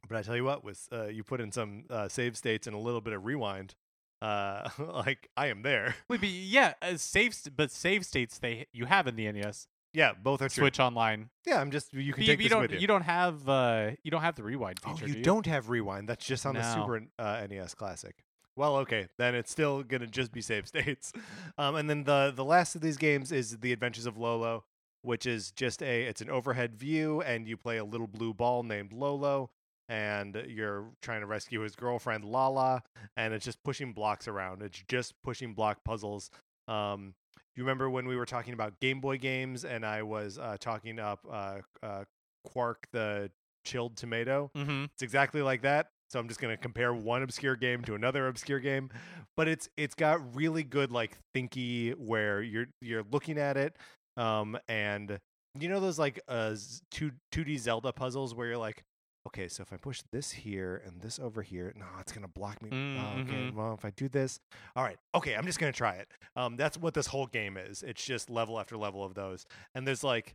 But 0.08 0.18
I 0.18 0.22
tell 0.22 0.36
you 0.36 0.44
what, 0.44 0.62
with 0.62 0.88
uh, 0.92 1.06
you 1.06 1.24
put 1.24 1.40
in 1.40 1.50
some 1.50 1.84
uh, 1.90 2.08
save 2.08 2.36
states 2.36 2.66
and 2.66 2.76
a 2.76 2.78
little 2.78 3.00
bit 3.00 3.12
of 3.12 3.24
rewind, 3.24 3.74
uh, 4.22 4.68
like 4.78 5.28
I 5.36 5.48
am 5.48 5.62
there. 5.62 5.96
Wait, 6.08 6.20
but 6.20 6.28
yeah, 6.28 6.74
uh, 6.80 6.96
save 6.96 7.34
st- 7.34 7.56
but 7.56 7.70
save 7.70 8.06
states 8.06 8.38
they 8.38 8.66
you 8.72 8.84
have 8.86 9.06
in 9.06 9.16
the 9.16 9.30
NES 9.30 9.66
Yeah, 9.92 10.12
both 10.14 10.42
are 10.42 10.48
true. 10.48 10.62
Switch 10.62 10.78
Online. 10.78 11.30
Yeah, 11.46 11.60
I'm 11.60 11.70
just 11.70 11.92
you 11.92 12.12
can 12.12 12.22
you, 12.22 12.28
take 12.28 12.38
you 12.38 12.44
this 12.44 12.50
don't 12.50 12.62
with 12.62 12.72
you. 12.72 12.78
you 12.78 12.86
don't 12.86 13.02
have 13.02 13.48
uh 13.48 13.90
you 14.04 14.10
don't 14.10 14.22
have 14.22 14.36
the 14.36 14.44
rewind 14.44 14.78
oh, 14.84 14.90
feature. 14.90 15.06
you 15.08 15.14
do 15.14 15.18
you? 15.18 15.24
don't 15.24 15.46
have 15.46 15.68
rewind. 15.68 16.08
That's 16.08 16.24
just 16.24 16.46
on 16.46 16.54
the 16.54 16.62
Super 16.62 17.02
uh, 17.18 17.46
NES 17.50 17.74
Classic. 17.74 18.14
Well, 18.56 18.76
okay, 18.78 19.08
then 19.18 19.34
it's 19.34 19.50
still 19.50 19.82
gonna 19.82 20.06
just 20.06 20.32
be 20.32 20.40
save 20.40 20.66
states. 20.68 21.12
Um, 21.58 21.76
and 21.76 21.88
then 21.88 22.04
the 22.04 22.32
the 22.34 22.44
last 22.44 22.74
of 22.74 22.80
these 22.80 22.96
games 22.96 23.30
is 23.32 23.58
The 23.58 23.72
Adventures 23.72 24.06
of 24.06 24.16
Lolo, 24.16 24.64
which 25.02 25.26
is 25.26 25.52
just 25.52 25.82
a 25.82 26.02
it's 26.04 26.20
an 26.20 26.30
overhead 26.30 26.74
view, 26.74 27.20
and 27.20 27.46
you 27.46 27.56
play 27.56 27.76
a 27.76 27.84
little 27.84 28.06
blue 28.06 28.32
ball 28.32 28.62
named 28.62 28.92
Lolo, 28.92 29.50
and 29.88 30.42
you're 30.48 30.86
trying 31.02 31.20
to 31.20 31.26
rescue 31.26 31.60
his 31.60 31.76
girlfriend 31.76 32.24
Lala, 32.24 32.82
and 33.16 33.34
it's 33.34 33.44
just 33.44 33.62
pushing 33.62 33.92
blocks 33.92 34.26
around. 34.26 34.62
It's 34.62 34.82
just 34.88 35.14
pushing 35.22 35.54
block 35.54 35.84
puzzles. 35.84 36.30
Um, 36.66 37.14
you 37.54 37.62
remember 37.62 37.88
when 37.88 38.06
we 38.06 38.16
were 38.16 38.26
talking 38.26 38.54
about 38.54 38.80
Game 38.80 39.00
Boy 39.00 39.18
games, 39.18 39.64
and 39.64 39.84
I 39.84 40.02
was 40.02 40.38
uh, 40.38 40.56
talking 40.58 40.98
up 40.98 41.20
uh, 41.30 41.58
uh, 41.82 42.04
Kwirk 42.46 42.86
the 42.92 43.30
chilled 43.64 43.96
tomato? 43.96 44.50
Mm-hmm. 44.56 44.84
It's 44.94 45.02
exactly 45.02 45.42
like 45.42 45.62
that. 45.62 45.90
So 46.10 46.20
I'm 46.20 46.28
just 46.28 46.40
gonna 46.40 46.56
compare 46.56 46.94
one 46.94 47.22
obscure 47.22 47.56
game 47.56 47.82
to 47.84 47.94
another 47.94 48.28
obscure 48.28 48.60
game, 48.60 48.90
but 49.36 49.48
it's 49.48 49.68
it's 49.76 49.94
got 49.94 50.34
really 50.36 50.62
good 50.62 50.92
like 50.92 51.18
thinky 51.34 51.94
where 51.96 52.42
you're 52.42 52.66
you're 52.80 53.04
looking 53.10 53.38
at 53.38 53.56
it, 53.56 53.76
um, 54.16 54.56
and 54.68 55.18
you 55.58 55.68
know 55.68 55.80
those 55.80 55.98
like 55.98 56.20
uh 56.28 56.54
two 56.90 57.10
two 57.32 57.44
D 57.44 57.56
Zelda 57.56 57.92
puzzles 57.92 58.34
where 58.34 58.46
you're 58.46 58.56
like, 58.56 58.82
okay, 59.26 59.48
so 59.48 59.62
if 59.62 59.72
I 59.72 59.76
push 59.78 60.02
this 60.12 60.30
here 60.30 60.80
and 60.86 61.00
this 61.00 61.18
over 61.18 61.42
here, 61.42 61.72
no, 61.76 61.86
it's 62.00 62.12
gonna 62.12 62.28
block 62.28 62.62
me. 62.62 62.70
Mm, 62.70 63.00
Oh, 63.02 63.20
okay, 63.22 63.50
well 63.50 63.74
if 63.74 63.84
I 63.84 63.90
do 63.96 64.08
this, 64.08 64.38
all 64.76 64.84
right, 64.84 64.98
okay, 65.14 65.34
I'm 65.34 65.44
just 65.46 65.58
gonna 65.58 65.72
try 65.72 65.94
it. 65.96 66.08
Um, 66.36 66.56
that's 66.56 66.78
what 66.78 66.94
this 66.94 67.08
whole 67.08 67.26
game 67.26 67.56
is. 67.56 67.82
It's 67.82 68.04
just 68.04 68.30
level 68.30 68.60
after 68.60 68.76
level 68.76 69.02
of 69.02 69.14
those, 69.14 69.44
and 69.74 69.86
there's 69.88 70.04
like 70.04 70.34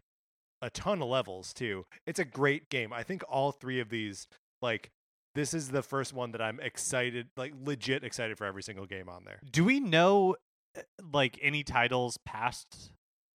a 0.61 0.69
ton 0.69 1.01
of 1.01 1.07
levels 1.07 1.53
too. 1.53 1.85
It's 2.05 2.19
a 2.19 2.25
great 2.25 2.69
game. 2.69 2.91
I 2.91 3.03
think 3.03 3.23
all 3.29 3.51
three 3.53 3.79
of 3.79 3.89
these, 3.89 4.27
like, 4.61 4.89
this 5.35 5.53
is 5.53 5.69
the 5.69 5.81
first 5.81 6.13
one 6.13 6.31
that 6.31 6.41
I'm 6.41 6.59
excited, 6.59 7.27
like, 7.37 7.53
legit 7.63 8.03
excited 8.03 8.37
for 8.37 8.45
every 8.45 8.63
single 8.63 8.85
game 8.85 9.09
on 9.09 9.23
there. 9.25 9.39
Do 9.49 9.63
we 9.63 9.79
know 9.79 10.35
uh, 10.77 10.81
like 11.13 11.39
any 11.41 11.63
titles 11.63 12.17
past 12.25 12.91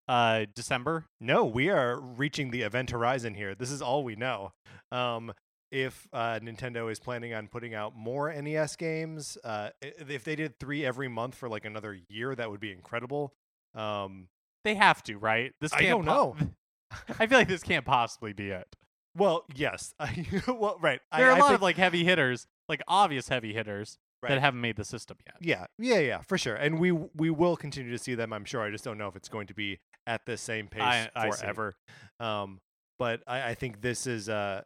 uh 0.09 0.47
December? 0.55 1.07
No, 1.21 1.45
we 1.45 1.69
are 1.69 1.99
reaching 1.99 2.50
the 2.50 2.62
event 2.62 2.91
horizon 2.91 3.35
here. 3.35 3.55
This 3.55 3.71
is 3.71 3.83
all 3.83 4.05
we 4.05 4.15
know. 4.17 4.53
Um, 4.93 5.33
if 5.73 6.07
uh, 6.12 6.38
Nintendo 6.41 6.91
is 6.91 7.00
planning 7.00 7.35
on 7.35 7.49
putting 7.49 7.75
out 7.75 7.97
more 7.97 8.33
NES 8.33 8.76
games, 8.76 9.37
uh, 9.43 9.71
if 9.83 10.23
they 10.23 10.37
did 10.37 10.61
three 10.61 10.87
every 10.87 11.09
month 11.09 11.35
for 11.35 11.49
like 11.49 11.65
another 11.65 11.99
year, 12.09 12.35
that 12.37 12.50
would 12.50 12.61
be 12.61 12.71
incredible. 12.71 13.33
Um, 13.75 14.29
They 14.65 14.76
have 14.76 15.03
to, 15.05 15.19
right? 15.19 15.53
This 15.61 15.73
I 15.73 15.79
can't 15.81 15.91
don't 15.91 16.05
know. 16.05 16.37
I 17.19 17.26
feel 17.26 17.37
like 17.38 17.49
this 17.49 17.65
can't 17.65 17.85
possibly 17.85 18.33
be 18.33 18.50
it. 18.50 18.69
Well, 19.16 19.44
yes, 19.54 19.94
well, 20.46 20.76
right. 20.80 21.00
I- 21.11 21.18
There 21.20 21.28
are 21.28 21.32
a 21.32 21.37
I 21.37 21.38
lot 21.38 21.46
think- 21.49 21.54
of 21.56 21.62
like 21.62 21.76
heavy 21.76 22.04
hitters, 22.04 22.46
like 22.68 22.82
obvious 22.88 23.28
heavy 23.28 23.52
hitters 23.52 23.99
Right. 24.23 24.30
that 24.30 24.40
haven't 24.40 24.62
made 24.62 24.76
the 24.76 24.85
system 24.85 25.18
yet. 25.26 25.37
Yeah, 25.40 25.66
yeah, 25.78 25.99
yeah, 25.99 26.20
for 26.23 26.38
sure. 26.38 26.54
And 26.54 26.80
we 26.80 26.90
we 26.90 27.28
will 27.30 27.54
continue 27.56 27.90
to 27.92 27.99
see 27.99 28.14
them. 28.14 28.32
I'm 28.32 28.46
sure. 28.46 28.62
I 28.62 28.70
just 28.70 28.82
don't 28.82 28.96
know 28.96 29.08
if 29.08 29.14
it's 29.16 29.28
going 29.28 29.46
to 29.49 29.54
be 29.54 29.78
at 30.06 30.25
the 30.25 30.37
same 30.38 30.68
pace 30.68 30.82
I- 30.82 31.11
I 31.14 31.30
see. 31.30 31.40
forever. 31.42 31.75
Um, 32.18 32.61
but 32.99 33.23
I, 33.26 33.50
I 33.50 33.54
think 33.54 33.82
this 33.82 34.06
is 34.06 34.28
uh, 34.30 34.62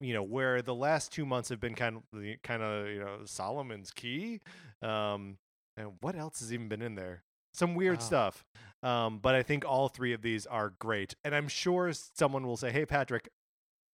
you 0.00 0.12
know, 0.12 0.22
where 0.22 0.60
the 0.60 0.74
last 0.74 1.12
two 1.12 1.24
months 1.24 1.48
have 1.48 1.60
been 1.60 1.74
kind 1.74 1.96
of 1.96 2.02
kind 2.42 2.62
of 2.62 2.88
you 2.88 3.00
know 3.00 3.20
Solomon's 3.24 3.90
Key. 3.90 4.40
Um, 4.82 5.38
and 5.78 5.92
what 6.00 6.14
else 6.14 6.40
has 6.40 6.52
even 6.52 6.68
been 6.68 6.82
in 6.82 6.94
there? 6.94 7.22
Some 7.54 7.74
weird 7.74 7.98
Oh. 8.00 8.02
stuff. 8.02 8.44
Um, 8.82 9.18
but 9.18 9.34
I 9.34 9.42
think 9.42 9.64
all 9.64 9.88
three 9.88 10.12
of 10.12 10.20
these 10.20 10.44
are 10.46 10.74
great. 10.78 11.14
And 11.24 11.34
I'm 11.34 11.48
sure 11.48 11.90
someone 11.94 12.46
will 12.46 12.58
say, 12.58 12.70
"Hey, 12.70 12.84
Patrick." 12.84 13.30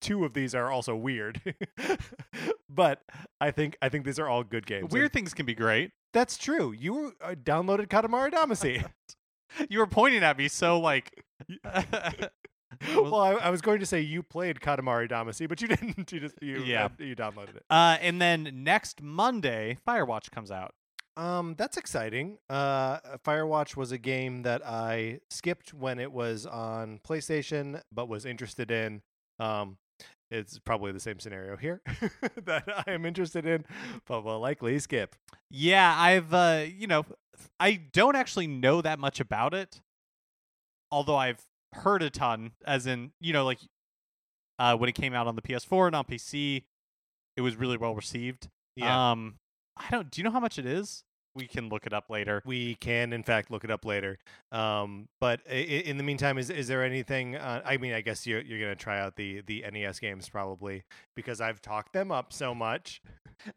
Two 0.01 0.25
of 0.25 0.33
these 0.35 0.55
are 0.55 0.71
also 0.71 0.97
weird, 0.97 1.41
but 2.69 3.03
I 3.41 3.51
think 3.51 3.77
I 3.83 3.89
think 3.89 4.05
these 4.05 4.19
are 4.19 4.29
all 4.29 4.43
good 4.45 4.67
games. 4.67 4.85
And- 4.85 4.93
Weird 4.93 5.13
things 5.13 5.35
can 5.35 5.47
be 5.47 5.55
great. 5.55 5.91
that's 6.13 6.37
true. 6.39 6.73
You 6.73 7.15
uh, 7.23 7.35
downloaded 7.43 7.89
Katamari 7.89 8.33
Damacy. 8.33 8.85
You 9.69 9.81
were 9.81 9.89
pointing 9.89 10.23
at 10.23 10.39
me 10.39 10.47
so 10.47 10.79
like 10.79 11.25
well, 12.95 13.17
I, 13.17 13.33
I 13.33 13.51
was 13.51 13.61
going 13.61 13.81
to 13.81 13.87
say 13.87 14.01
you 14.01 14.23
played 14.23 14.61
Katamari 14.61 15.11
Damacy, 15.11 15.49
but 15.49 15.61
you 15.61 15.69
didn't. 15.69 16.11
You 16.13 16.21
just 16.21 16.37
you 16.41 16.59
Yeah. 16.63 16.85
uh, 16.85 16.89
you 16.99 17.17
downloaded 17.17 17.57
it. 17.57 17.65
Uh, 17.69 17.97
and 18.01 18.21
then 18.23 18.49
next 18.63 19.03
Monday, 19.03 19.77
Firewatch 19.87 20.31
comes 20.31 20.51
out. 20.51 20.75
Um, 21.17 21.55
that's 21.59 21.77
exciting. 21.77 22.39
Uh, 22.49 22.99
Firewatch 23.27 23.77
was 23.77 23.91
a 23.93 23.99
game 23.99 24.43
that 24.43 24.65
I 24.65 25.19
skipped 25.31 25.75
when 25.75 25.99
it 25.99 26.13
was 26.13 26.47
on 26.47 27.01
PlayStation, 27.07 27.83
but 27.93 28.09
was 28.09 28.25
interested 28.25 28.71
in. 28.71 29.03
Um, 29.41 29.79
it's 30.31 30.59
probably 30.59 30.93
the 30.93 31.01
same 31.01 31.19
scenario 31.19 31.57
here 31.57 31.83
that 32.45 32.85
I 32.87 32.93
am 32.93 33.05
interested 33.05 33.47
in, 33.47 33.65
but 34.07 34.25
will 34.25 34.41
likely 34.41 34.79
skip. 34.79 35.17
Yeah, 35.51 35.95
I've 35.97 36.33
uh, 36.33 36.65
you 36.67 36.87
know, 36.87 37.05
I 37.59 37.81
don't 37.93 38.17
actually 38.17 38.47
know 38.47 38.81
that 38.83 38.99
much 38.99 39.21
about 39.21 39.55
it, 39.55 39.81
although 40.91 41.17
I've 41.17 41.43
heard 41.73 42.03
a 42.03 42.11
ton. 42.11 42.53
As 42.67 42.87
in, 42.87 43.13
you 43.21 43.33
know, 43.33 43.45
like 43.45 43.59
uh, 44.59 44.77
when 44.77 44.89
it 44.89 44.95
came 44.95 45.15
out 45.15 45.27
on 45.27 45.37
the 45.37 45.43
PS4 45.43 45.89
and 45.89 45.97
on 45.97 46.05
PC, 46.05 46.65
it 47.37 47.41
was 47.41 47.57
really 47.57 47.77
well 47.77 47.95
received. 47.95 48.49
Yeah. 48.77 49.13
Um, 49.13 49.37
I 49.77 49.89
don't. 49.91 50.11
Do 50.11 50.21
you 50.21 50.25
know 50.25 50.31
how 50.31 50.41
much 50.41 50.59
it 50.59 50.67
is? 50.67 51.05
We 51.35 51.47
can 51.47 51.69
look 51.69 51.87
it 51.87 51.93
up 51.93 52.11
later. 52.11 52.43
We 52.45 52.75
can, 52.77 53.13
in 53.13 53.23
fact, 53.23 53.51
look 53.51 53.63
it 53.65 53.71
up 53.71 53.85
later. 53.85 54.19
Um, 54.53 55.09
but 55.21 55.41
i- 55.49 55.53
in 55.55 55.97
the 55.97 56.03
meantime, 56.03 56.39
is 56.39 56.51
is 56.51 56.67
there 56.69 56.83
anything? 56.85 57.37
Uh, 57.37 57.63
I 57.65 57.77
mean, 57.77 57.93
I 57.93 58.01
guess 58.01 58.27
you're 58.27 58.41
you're 58.41 58.59
gonna 58.59 58.75
try 58.77 58.99
out 59.01 59.17
the 59.17 59.41
the 59.47 59.65
NES 59.71 60.01
games 60.01 60.29
probably 60.29 60.83
because 61.15 61.41
I've 61.41 61.63
talked 61.63 61.93
them 61.93 62.11
up 62.11 62.33
so 62.33 62.55
much. 62.55 63.01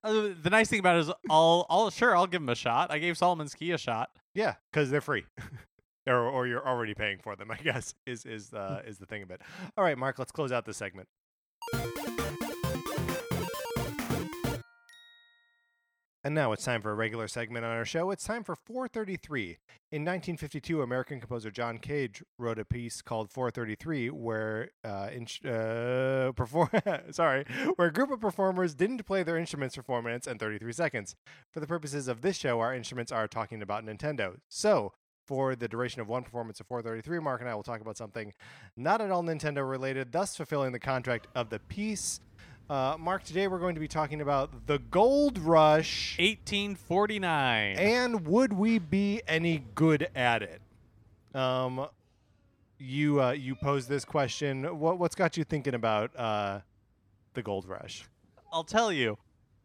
Uh, 0.03 0.29
the 0.41 0.49
nice 0.49 0.69
thing 0.69 0.79
about 0.79 0.95
it 0.95 0.99
is, 0.99 1.11
I'll, 1.29 1.65
I'll 1.69 1.89
sure 1.89 2.15
I'll 2.15 2.27
give 2.27 2.41
him 2.41 2.47
a 2.49 2.55
shot. 2.55 2.89
I 2.89 2.99
gave 2.99 3.17
Solomon's 3.17 3.53
Key 3.53 3.71
a 3.71 3.77
shot. 3.77 4.11
Yeah, 4.33 4.53
because 4.71 4.89
they're 4.89 5.01
free, 5.01 5.25
or 6.07 6.15
or 6.29 6.47
you're 6.47 6.65
already 6.65 6.93
paying 6.93 7.17
for 7.21 7.35
them. 7.35 7.51
I 7.51 7.57
guess 7.57 7.93
is 8.05 8.25
is 8.25 8.53
uh, 8.53 8.81
is 8.87 8.97
the 8.99 9.05
thing 9.05 9.23
of 9.23 9.31
it. 9.31 9.41
All 9.77 9.83
right, 9.83 9.97
Mark, 9.97 10.19
let's 10.19 10.31
close 10.31 10.51
out 10.51 10.65
this 10.65 10.77
segment. 10.77 11.07
And 16.25 16.33
now 16.33 16.53
it's 16.53 16.63
time 16.63 16.81
for 16.81 16.91
a 16.91 16.95
regular 16.95 17.27
segment 17.27 17.65
on 17.65 17.71
our 17.71 17.83
show. 17.83 18.09
It's 18.09 18.23
time 18.23 18.45
for 18.45 18.55
433. 18.55 19.57
In 19.91 20.03
1952, 20.03 20.81
American 20.81 21.19
composer 21.19 21.51
John 21.51 21.77
Cage 21.79 22.23
wrote 22.37 22.57
a 22.57 22.63
piece 22.63 23.01
called 23.01 23.29
433, 23.29 24.09
where 24.09 24.69
uh, 24.85 25.09
in, 25.11 25.27
uh, 25.45 26.31
perform 26.31 26.69
sorry, 27.11 27.43
where 27.75 27.89
a 27.89 27.93
group 27.93 28.09
of 28.09 28.21
performers 28.21 28.73
didn't 28.73 29.05
play 29.05 29.23
their 29.23 29.37
instruments 29.37 29.75
for 29.75 29.83
four 29.83 30.01
minutes 30.01 30.25
and 30.25 30.39
33 30.39 30.71
seconds. 30.71 31.15
For 31.51 31.59
the 31.59 31.67
purposes 31.67 32.07
of 32.07 32.21
this 32.21 32.37
show, 32.37 32.61
our 32.61 32.73
instruments 32.73 33.11
are 33.11 33.27
talking 33.27 33.61
about 33.61 33.85
Nintendo. 33.85 34.37
So, 34.47 34.93
for 35.25 35.55
the 35.57 35.67
duration 35.67 36.01
of 36.01 36.07
one 36.07 36.23
performance 36.23 36.59
of 36.61 36.67
433, 36.67 37.19
Mark 37.19 37.41
and 37.41 37.49
I 37.49 37.55
will 37.55 37.63
talk 37.63 37.81
about 37.81 37.97
something 37.97 38.33
not 38.77 39.01
at 39.01 39.11
all 39.11 39.23
Nintendo 39.23 39.69
related, 39.69 40.13
thus 40.13 40.37
fulfilling 40.37 40.71
the 40.71 40.79
contract 40.79 41.27
of 41.35 41.49
the 41.49 41.59
piece. 41.59 42.21
Uh, 42.70 42.96
Mark, 42.98 43.24
today 43.24 43.48
we're 43.48 43.60
going 43.60 43.75
to 43.75 43.82
be 43.82 43.88
talking 43.88 44.22
about 44.22 44.67
the 44.67 44.79
Gold 44.79 45.38
Rush. 45.38 46.15
1849. 46.17 47.75
And 47.77 48.25
would 48.25 48.53
we 48.53 48.79
be 48.79 49.22
any 49.27 49.65
good 49.75 50.08
at 50.15 50.41
it? 50.41 50.62
Um, 51.36 51.88
you 52.79 53.22
uh, 53.22 53.32
you 53.32 53.55
posed 53.55 53.89
this 53.89 54.05
question. 54.05 54.79
What 54.79 54.98
what's 54.98 55.15
got 55.15 55.36
you 55.36 55.43
thinking 55.43 55.74
about 55.74 56.15
uh, 56.15 56.62
the 57.34 57.41
gold 57.41 57.67
rush? 57.67 58.05
I'll 58.51 58.63
tell 58.63 58.91
you. 58.91 59.17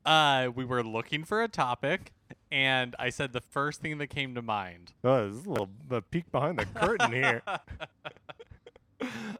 Uh, 0.04 0.48
we 0.54 0.64
were 0.64 0.82
looking 0.82 1.24
for 1.24 1.42
a 1.42 1.48
topic, 1.48 2.12
and 2.50 2.96
I 2.98 3.10
said 3.10 3.32
the 3.32 3.40
first 3.40 3.80
thing 3.80 3.98
that 3.98 4.06
came 4.08 4.34
to 4.34 4.42
mind. 4.42 4.92
Oh, 5.04 5.28
this 5.28 5.38
is 5.38 5.46
a 5.46 5.50
little 5.50 5.70
a 5.90 6.00
peek 6.00 6.30
behind 6.32 6.58
the 6.58 6.64
curtain 6.66 7.12
here. 7.12 7.42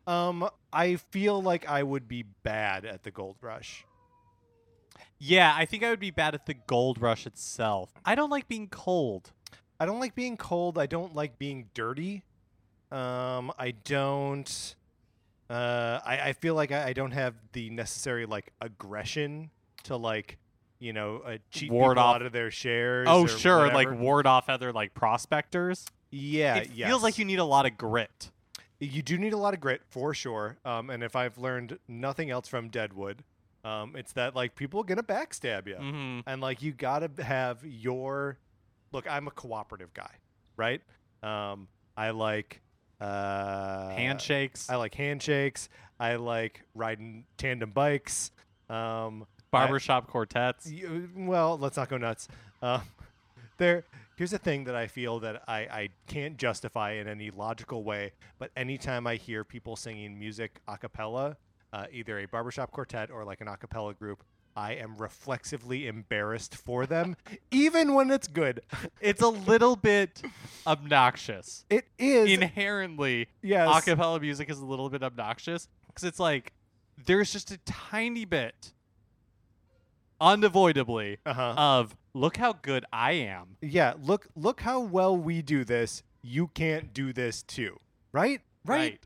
um, 0.07 0.49
I 0.73 0.97
feel 0.97 1.43
like 1.43 1.69
I 1.69 1.83
would 1.83 2.09
be 2.09 2.23
bad 2.43 2.85
at 2.85 3.03
the 3.03 3.11
gold 3.11 3.37
rush. 3.41 3.85
Yeah, 5.19 5.53
I 5.57 5.65
think 5.65 5.83
I 5.83 5.91
would 5.91 5.99
be 6.01 6.11
bad 6.13 6.35
at 6.35 6.47
the 6.47 6.55
gold 6.55 7.01
rush 7.01 7.27
itself. 7.27 7.91
I 8.05 8.15
don't 8.15 8.31
like 8.31 8.47
being 8.49 8.69
cold. 8.69 9.33
I 9.81 9.87
don't 9.87 10.01
like 10.01 10.15
being 10.15 10.37
cold. 10.37 10.79
I 10.79 10.87
don't 10.87 11.15
like 11.15 11.39
being 11.39 11.71
dirty. 11.75 12.23
Um, 12.93 13.53
I 13.59 13.75
don't. 13.85 14.75
Uh, 15.51 16.01
I, 16.05 16.21
I 16.29 16.33
feel 16.35 16.55
like 16.55 16.73
I, 16.73 16.89
I 16.89 16.93
don't 16.93 17.13
have 17.13 17.35
the 17.53 17.71
necessary 17.71 18.27
like 18.27 18.53
aggression 18.61 19.51
to 19.85 19.97
like, 19.97 20.39
you 20.79 20.93
know, 20.93 21.23
uh, 21.25 21.39
cheat 21.51 21.71
Ward 21.71 21.97
people 21.97 22.03
off- 22.05 22.17
out 22.17 22.23
of 22.23 22.33
their 22.33 22.51
shares. 22.51 23.07
Oh, 23.11 23.27
sure, 23.27 23.73
like 23.73 23.91
ward 23.91 24.27
off 24.27 24.49
other 24.49 24.73
like 24.73 24.95
prospectors. 24.95 25.87
yeah, 26.11 26.57
it 26.59 26.71
feels 26.71 27.03
like 27.03 27.19
you 27.19 27.25
need 27.25 27.39
a 27.39 27.45
lot 27.45 27.67
of 27.67 27.77
grit. 27.77 28.31
You 28.81 29.03
do 29.03 29.19
need 29.19 29.33
a 29.33 29.37
lot 29.37 29.55
of 29.55 29.61
grit 29.61 29.83
for 29.91 30.15
sure. 30.15 30.59
Um, 30.65 30.91
and 30.91 31.03
if 31.03 31.17
I've 31.17 31.39
learned 31.39 31.79
nothing 31.89 32.31
else 32.31 32.49
from 32.49 32.69
Deadwood, 32.69 33.25
um, 33.65 33.97
it's 33.97 34.13
that 34.13 34.37
like 34.37 34.55
people 34.55 34.81
are 34.81 34.85
gonna 34.85 35.03
backstab 35.03 35.67
you, 35.67 35.77
hmm 35.77 36.21
and 36.27 36.41
like 36.41 36.63
you 36.63 36.73
gotta 36.73 37.11
have 37.23 37.65
your. 37.65 38.39
Look, 38.93 39.11
I'm 39.11 39.27
a 39.27 39.31
cooperative 39.31 39.93
guy, 39.93 40.11
right? 40.57 40.81
Um, 41.23 41.69
I 41.97 42.11
like 42.11 42.63
uh, 43.01 43.91
Handshakes, 43.91 44.71
I 44.71 44.77
like 44.77 44.95
handshakes. 44.95 45.69
I 46.01 46.17
like 46.17 46.63
riding 46.75 47.25
tandem 47.37 47.71
bikes. 47.71 48.31
Um, 48.71 49.27
barbershop 49.51 50.07
quartets. 50.07 50.71
you, 50.71 51.11
well, 51.17 51.59
let's 51.59 51.77
not 51.77 51.89
go 51.89 51.97
nuts. 51.97 52.29
Um, 52.63 52.83
there, 53.59 53.85
here's 54.17 54.33
a 54.33 54.39
thing 54.39 54.65
that 54.65 54.75
I 54.75 54.87
feel 54.87 55.21
that 55.21 55.43
I, 55.47 55.59
I 55.59 55.89
can't 56.07 56.37
justify 56.37 56.93
in 56.93 57.07
any 57.09 57.31
logical 57.31 57.85
way. 57.85 58.13
But 58.39 58.51
anytime 58.57 59.07
I 59.07 59.17
hear 59.17 59.45
people 59.45 59.77
singing 59.77 60.19
music 60.19 60.61
a 60.67 60.79
cappella, 60.79 61.37
uh, 61.73 61.87
either 61.93 62.19
a 62.19 62.27
barbershop 62.27 62.71
quartet 62.71 63.11
or 63.11 63.25
like 63.25 63.41
an 63.41 63.49
a 63.49 63.57
cappella 63.57 63.95
group, 63.95 64.25
I 64.57 64.73
am 64.73 64.97
reflexively 64.97 65.87
embarrassed 65.87 66.57
for 66.57 66.85
them, 66.85 67.17
even 67.53 67.95
when 67.95 68.11
it's 68.11 68.27
good. 68.27 68.61
It's 69.01 69.23
a 69.23 69.29
little 69.29 69.77
bit 69.77 70.21
obnoxious. 70.67 71.65
It 71.71 71.87
is 71.97 72.29
Inherently, 72.31 73.29
yes. 73.41 73.69
acapella 73.69 74.21
music 74.21 74.51
is 74.51 74.59
a 74.59 74.65
little 74.65 74.91
bit 74.91 75.03
obnoxious 75.05 75.69
because 75.87 76.03
it's 76.03 76.19
like 76.19 76.53
there's 77.07 77.33
just 77.33 77.53
a 77.53 77.59
tiny 77.59 78.25
bit, 78.25 78.73
unavoidably, 80.21 81.19
uh-huh. 81.25 81.55
of 81.57 81.97
look 82.15 82.37
how 82.37 82.53
good 82.55 82.85
I 82.93 83.13
am. 83.13 83.57
yeah. 83.61 83.95
Look, 84.03 84.29
look 84.37 84.61
how 84.61 84.81
well 84.81 85.17
we 85.17 85.43
do 85.43 85.65
this. 85.65 86.03
You 86.23 86.49
can't 86.49 86.93
do 86.93 87.13
this 87.13 87.43
too, 87.43 87.79
right? 88.13 88.41
right, 88.65 89.01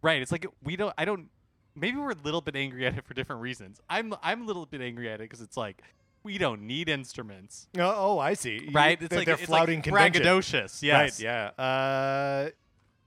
right. 0.00 0.22
It's 0.22 0.32
like 0.32 0.46
we 0.62 0.76
don't. 0.76 0.94
I 0.96 1.04
don't. 1.04 1.28
Maybe 1.74 1.96
we're 1.96 2.12
a 2.12 2.22
little 2.22 2.40
bit 2.40 2.54
angry 2.54 2.86
at 2.86 2.96
it 2.96 3.04
for 3.04 3.14
different 3.14 3.42
reasons. 3.42 3.80
I'm 3.90 4.14
I'm 4.22 4.42
a 4.42 4.44
little 4.44 4.66
bit 4.66 4.80
angry 4.80 5.08
at 5.08 5.16
it 5.16 5.24
because 5.30 5.40
it's 5.40 5.56
like 5.56 5.82
we 6.22 6.38
don't 6.38 6.62
need 6.62 6.88
instruments, 6.88 7.66
Oh, 7.76 7.94
oh, 7.96 8.18
I 8.18 8.34
see. 8.34 8.60
You- 8.64 8.70
right? 8.72 8.96
It's 9.00 9.08
they're, 9.08 9.18
like 9.18 9.26
they're 9.26 9.34
it's 9.34 9.44
flouting 9.46 9.78
like 9.78 9.84
convention. 9.84 10.22
braggadocious. 10.22 10.82
Yes. 10.82 11.18
Right. 11.18 11.20
Yeah. 11.20 11.46
Uh, 11.62 12.50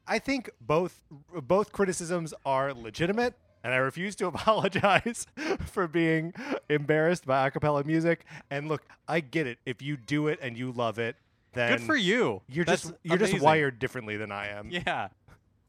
I 0.07 0.19
think 0.19 0.49
both 0.61 0.99
both 1.33 1.71
criticisms 1.71 2.33
are 2.45 2.73
legitimate, 2.73 3.35
and 3.65 3.73
I 3.73 3.77
refuse 3.77 4.15
to 4.17 4.27
apologize 4.33 5.25
for 5.65 5.87
being 5.87 6.33
embarrassed 6.69 7.25
by 7.25 7.47
a 7.47 7.51
cappella 7.51 7.83
music. 7.83 8.23
And 8.51 8.69
look, 8.69 8.83
I 9.07 9.19
get 9.19 9.47
it. 9.47 9.57
If 9.65 9.81
you 9.81 9.97
do 9.97 10.27
it 10.27 10.37
and 10.41 10.55
you 10.55 10.71
love 10.71 10.99
it, 10.99 11.15
then 11.53 11.71
Good 11.71 11.81
for 11.81 11.95
you. 11.95 12.43
You're 12.47 12.63
That's 12.63 12.83
just 12.83 12.93
you're 13.03 13.17
just 13.17 13.39
wired 13.41 13.79
differently 13.79 14.17
than 14.17 14.31
I 14.31 14.49
am. 14.49 14.69
Yeah. 14.71 15.09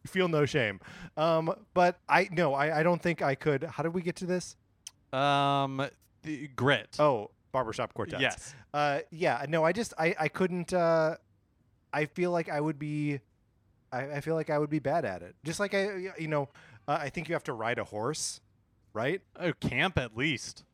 Feel 0.06 0.28
no 0.28 0.46
shame. 0.46 0.78
Um, 1.16 1.52
but 1.74 1.98
I 2.08 2.28
no, 2.30 2.54
I, 2.54 2.78
I 2.80 2.82
don't 2.84 3.02
think 3.02 3.22
I 3.22 3.34
could. 3.34 3.64
How 3.64 3.82
did 3.82 3.92
we 3.92 4.02
get 4.02 4.14
to 4.16 4.26
this? 4.26 4.56
Um, 5.12 5.84
the 6.22 6.48
grit. 6.54 6.94
Oh, 7.00 7.30
barbershop 7.50 7.92
quartet. 7.92 8.20
yes. 8.20 8.54
Uh, 8.72 9.00
yeah, 9.10 9.44
no, 9.48 9.64
I 9.64 9.72
just 9.72 9.94
I 9.98 10.14
I 10.16 10.28
couldn't. 10.28 10.72
Uh, 10.72 11.16
I 11.92 12.04
feel 12.04 12.30
like 12.30 12.48
I 12.48 12.60
would 12.60 12.78
be. 12.78 13.18
I, 13.90 14.02
I 14.16 14.20
feel 14.20 14.36
like 14.36 14.48
I 14.48 14.58
would 14.58 14.70
be 14.70 14.78
bad 14.78 15.04
at 15.04 15.22
it. 15.22 15.34
Just 15.44 15.58
like 15.58 15.74
I, 15.74 16.12
you 16.18 16.28
know, 16.28 16.50
uh, 16.88 16.98
I 17.00 17.08
think 17.10 17.28
you 17.28 17.34
have 17.34 17.44
to 17.44 17.52
ride 17.52 17.78
a 17.78 17.84
horse, 17.84 18.40
right? 18.92 19.20
Oh, 19.38 19.52
camp 19.54 19.98
at 19.98 20.16
least. 20.16 20.64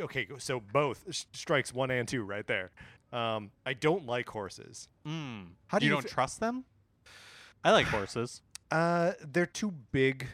Okay, 0.00 0.28
so 0.38 0.60
both 0.60 1.04
strikes 1.32 1.72
one 1.74 1.90
and 1.90 2.06
two 2.06 2.22
right 2.24 2.46
there. 2.46 2.70
Um, 3.12 3.50
I 3.66 3.74
don't 3.74 4.06
like 4.06 4.28
horses. 4.30 4.88
Mm. 5.06 5.48
How 5.66 5.78
do 5.78 5.84
you, 5.86 5.90
you 5.90 5.96
don't 5.96 6.02
fe- 6.04 6.08
trust 6.08 6.40
them? 6.40 6.64
I 7.64 7.72
like 7.72 7.86
horses. 7.86 8.42
Uh, 8.70 9.12
they're 9.20 9.46
too 9.46 9.72
big. 9.92 10.28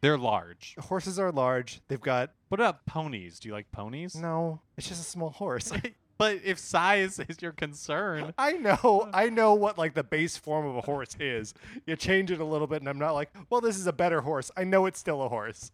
They're 0.00 0.18
large. 0.18 0.76
Horses 0.78 1.18
are 1.18 1.32
large. 1.32 1.80
They've 1.88 2.00
got 2.00 2.30
What 2.48 2.60
about 2.60 2.86
ponies? 2.86 3.40
Do 3.40 3.48
you 3.48 3.54
like 3.54 3.72
ponies? 3.72 4.14
no. 4.14 4.60
It's 4.76 4.86
just 4.88 5.00
a 5.00 5.04
small 5.04 5.30
horse. 5.30 5.72
but 6.18 6.40
if 6.44 6.58
size 6.58 7.18
is 7.18 7.40
your 7.42 7.52
concern, 7.52 8.34
I 8.38 8.52
know, 8.52 9.08
I 9.14 9.28
know 9.30 9.54
what 9.54 9.78
like 9.78 9.94
the 9.94 10.04
base 10.04 10.36
form 10.36 10.66
of 10.66 10.76
a 10.76 10.80
horse 10.82 11.16
is. 11.18 11.54
You 11.86 11.96
change 11.96 12.30
it 12.30 12.40
a 12.40 12.44
little 12.44 12.66
bit, 12.66 12.80
and 12.80 12.88
I'm 12.88 12.98
not 12.98 13.12
like, 13.12 13.30
well, 13.50 13.60
this 13.60 13.76
is 13.76 13.86
a 13.86 13.92
better 13.92 14.20
horse. 14.22 14.50
I 14.56 14.64
know 14.64 14.86
it's 14.86 14.98
still 14.98 15.22
a 15.22 15.28
horse. 15.28 15.72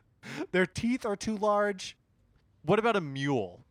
Their 0.52 0.66
teeth 0.66 1.06
are 1.06 1.16
too 1.16 1.36
large. 1.36 1.96
what 2.64 2.78
about 2.78 2.96
a 2.96 3.00
mule 3.00 3.64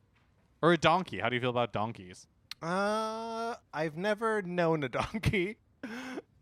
or 0.61 0.73
a 0.73 0.77
donkey? 0.77 1.19
How 1.19 1.29
do 1.29 1.35
you 1.35 1.41
feel 1.41 1.49
about 1.51 1.71
donkeys? 1.73 2.27
Uh, 2.61 3.55
I've 3.73 3.97
never 3.97 4.41
known 4.41 4.83
a 4.83 4.89
donkey, 5.01 5.57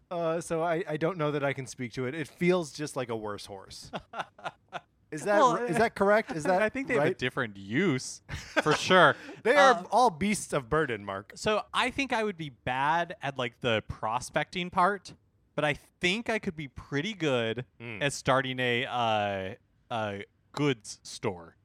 uh, 0.09 0.39
so 0.39 0.63
I, 0.63 0.83
I 0.87 0.95
don't 0.97 1.17
know 1.17 1.31
that 1.31 1.43
I 1.43 1.51
can 1.51 1.67
speak 1.67 1.91
to 1.93 2.05
it. 2.05 2.15
It 2.15 2.27
feels 2.29 2.71
just 2.71 2.95
like 2.95 3.09
a 3.09 3.15
worse 3.17 3.45
horse. 3.47 3.91
Is 5.11 5.23
that 5.23 5.37
Well, 5.37 5.55
is 5.55 5.77
that 5.83 5.95
correct? 5.95 6.31
Is 6.31 6.43
that 6.43 6.61
I 6.61 6.69
think 6.69 6.87
they 6.87 6.95
have 6.95 7.05
a 7.05 7.13
different 7.13 7.57
use 7.57 8.21
for 8.63 8.73
sure. 8.73 9.15
They 9.43 9.55
are 9.55 9.71
Uh, 9.75 9.83
all 9.91 10.09
beasts 10.09 10.51
of 10.53 10.69
burden, 10.69 11.05
Mark. 11.05 11.33
So 11.35 11.61
I 11.73 11.89
think 11.91 12.11
I 12.13 12.23
would 12.23 12.37
be 12.37 12.49
bad 12.49 13.15
at 13.21 13.37
like 13.37 13.61
the 13.61 13.83
prospecting 13.87 14.69
part, 14.69 15.13
but 15.55 15.63
I 15.63 15.73
think 16.01 16.29
I 16.29 16.39
could 16.39 16.55
be 16.55 16.67
pretty 16.67 17.13
good 17.13 17.65
Mm. 17.81 18.01
at 18.01 18.13
starting 18.13 18.59
a 18.59 18.85
uh, 18.85 19.53
uh, 19.93 20.17
goods 20.51 20.99
store. 21.03 21.55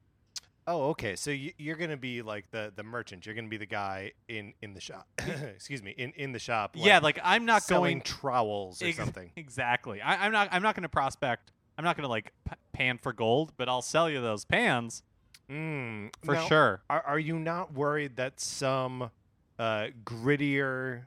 Oh, 0.66 0.90
okay. 0.90 1.16
So 1.16 1.30
you, 1.32 1.52
you're 1.58 1.74
gonna 1.76 1.96
be 1.96 2.22
like 2.22 2.48
the 2.52 2.72
the 2.76 2.84
merchant. 2.84 3.26
You're 3.26 3.34
gonna 3.34 3.48
be 3.48 3.56
the 3.56 3.66
guy 3.66 4.12
in 4.28 4.52
in 4.62 4.74
the 4.74 4.80
shop. 4.80 5.08
Excuse 5.18 5.82
me, 5.82 5.90
in 5.96 6.12
in 6.12 6.30
the 6.32 6.38
shop. 6.38 6.76
yeah, 6.76 7.00
like 7.00 7.18
I'm 7.24 7.44
not 7.46 7.62
selling 7.64 7.94
going 7.98 8.02
trowels 8.02 8.80
or 8.80 8.86
Ex- 8.86 8.96
something. 8.98 9.32
Exactly. 9.34 10.00
I, 10.00 10.24
I'm 10.26 10.30
not. 10.32 10.48
I'm 10.52 10.62
not 10.62 10.76
going 10.76 10.82
to 10.84 10.88
prospect. 10.88 11.50
I'm 11.80 11.84
not 11.84 11.96
going 11.96 12.02
to 12.04 12.10
like 12.10 12.34
p- 12.46 12.52
pan 12.74 12.98
for 12.98 13.14
gold, 13.14 13.54
but 13.56 13.66
I'll 13.66 13.80
sell 13.80 14.10
you 14.10 14.20
those 14.20 14.44
pans 14.44 15.02
Mm, 15.50 16.10
for 16.22 16.34
now, 16.34 16.46
sure. 16.46 16.82
Are 16.90 17.00
are 17.06 17.18
you 17.18 17.38
not 17.38 17.72
worried 17.72 18.16
that 18.16 18.38
some 18.38 19.10
uh, 19.58 19.86
grittier 20.04 21.04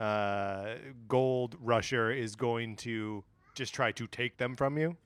uh, 0.00 0.76
gold 1.06 1.56
rusher 1.60 2.10
is 2.10 2.36
going 2.36 2.76
to 2.76 3.22
just 3.54 3.74
try 3.74 3.92
to 3.92 4.06
take 4.06 4.38
them 4.38 4.56
from 4.56 4.78
you? 4.78 4.96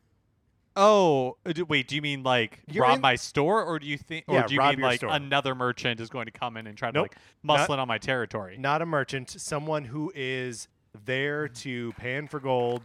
Oh, 0.77 1.37
uh, 1.45 1.53
d- 1.53 1.63
wait. 1.63 1.89
Do 1.89 1.97
you 1.97 2.03
mean 2.03 2.23
like 2.23 2.61
You're 2.69 2.85
rob 2.85 2.95
in- 2.95 3.01
my 3.03 3.17
store, 3.17 3.63
or 3.65 3.79
do 3.81 3.87
you 3.87 3.99
think, 3.99 4.25
or 4.29 4.37
Yeah, 4.37 4.47
do 4.47 4.55
you 4.55 4.61
mean 4.63 4.81
like 4.81 5.01
store. 5.01 5.11
another 5.13 5.55
merchant 5.57 6.01
is 6.01 6.09
going 6.09 6.27
to 6.27 6.33
come 6.33 6.57
in 6.57 6.67
and 6.69 6.79
try 6.79 6.91
to 6.93 6.95
Nope. 6.95 7.09
like 7.11 7.17
muscle 7.43 7.75
in 7.75 7.81
on 7.81 7.89
my 7.89 7.99
territory? 7.99 8.57
Not 8.57 8.81
a 8.81 8.87
merchant, 8.87 9.29
someone 9.31 9.85
who 9.87 10.13
is 10.15 10.69
there 11.05 11.49
to 11.49 11.93
pan 11.95 12.29
for 12.29 12.39
gold. 12.41 12.83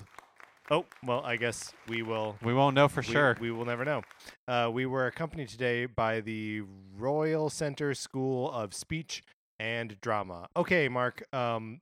Oh, 0.72 0.86
well, 1.06 1.22
I 1.26 1.36
guess 1.36 1.74
we 1.88 2.02
will 2.04 2.38
We 2.42 2.54
won't 2.54 2.76
know 2.76 2.88
for 2.88 3.02
we, 3.02 3.08
sure. 3.08 3.38
We 3.40 3.52
will 3.52 3.66
never 3.66 3.84
know. 3.84 4.02
Uh, 4.48 4.70
we 4.72 4.86
were 4.86 5.08
accompanied 5.08 5.50
today 5.50 5.86
by 5.86 6.22
the 6.22 6.64
Royal 6.98 7.50
Center 7.50 7.94
School 7.94 8.50
of 8.50 8.74
Speech 8.74 9.24
and 9.60 10.00
Drama. 10.00 10.48
Okay, 10.56 10.88
Mark, 10.88 11.24
um, 11.34 11.82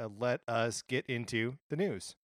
uh, 0.00 0.08
let 0.18 0.40
us 0.48 0.82
get 0.82 1.06
into 1.06 1.58
the 1.70 1.76
news. 1.76 2.16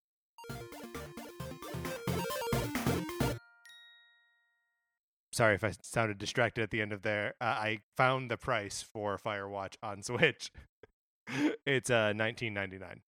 Sorry 5.33 5.55
if 5.57 5.65
I 5.65 5.73
sounded 5.83 6.19
distracted 6.19 6.63
at 6.63 6.71
the 6.71 6.81
end 6.81 6.93
of 6.93 7.03
there. 7.03 7.35
Uh, 7.41 7.45
I 7.45 7.79
found 7.97 8.31
the 8.31 8.37
price 8.37 8.83
for 8.83 9.19
Firewatch 9.19 9.75
on 9.83 10.03
Switch. 10.05 10.51
it's 11.67 11.91
uh, 11.91 12.13
nineteen 12.13 12.55
ninety 12.55 12.79
nine. 12.79 13.01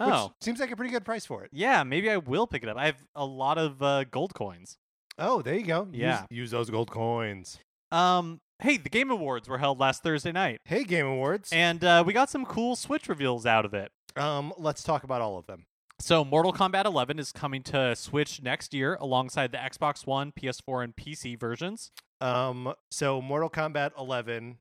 Oh, 0.00 0.32
seems 0.40 0.60
like 0.60 0.70
a 0.70 0.76
pretty 0.76 0.90
good 0.92 1.04
price 1.04 1.26
for 1.26 1.44
it. 1.44 1.50
yeah. 1.52 1.82
Maybe 1.82 2.10
I 2.10 2.16
will 2.16 2.46
pick 2.46 2.62
it 2.62 2.68
up. 2.68 2.76
I 2.76 2.86
have 2.86 2.96
a 3.14 3.24
lot 3.24 3.58
of 3.58 3.82
uh, 3.82 4.04
gold 4.04 4.34
coins. 4.34 4.78
Oh, 5.18 5.42
there 5.42 5.54
you 5.54 5.64
go. 5.66 5.86
Use- 5.92 6.00
Yeah. 6.00 6.24
use 6.30 6.50
those 6.50 6.70
gold 6.70 6.90
coins. 6.90 7.58
Um. 7.92 8.40
Hey, 8.62 8.76
the 8.76 8.90
Game 8.90 9.10
Awards 9.10 9.48
were 9.48 9.56
held 9.56 9.80
last 9.80 10.02
Thursday 10.02 10.32
night, 10.32 10.60
Hey, 10.66 10.84
Game 10.84 11.06
Awards. 11.06 11.50
and 11.50 11.82
uh, 11.82 12.04
we 12.06 12.12
got 12.12 12.28
some 12.28 12.44
cool 12.44 12.76
Switch 12.76 13.08
reveals 13.08 13.46
out 13.46 13.64
of 13.64 13.72
it. 13.72 13.90
Um, 14.16 14.52
let's 14.58 14.82
talk 14.82 15.02
about 15.02 15.22
all 15.22 15.38
of 15.38 15.46
them. 15.46 15.64
So 15.98 16.26
Mortal 16.26 16.52
Kombat 16.52 16.84
11 16.84 17.18
is 17.18 17.32
coming 17.32 17.62
to 17.64 17.96
Switch 17.96 18.42
next 18.42 18.74
year 18.74 18.98
alongside 19.00 19.52
the 19.52 19.56
Xbox 19.58 20.06
One, 20.06 20.30
PS4, 20.32 20.84
and 20.84 20.94
PC 20.94 21.40
versions. 21.40 21.90
Um, 22.20 22.74
so 22.90 23.22
Mortal 23.22 23.48
Kombat 23.48 23.92
11. 23.98 24.58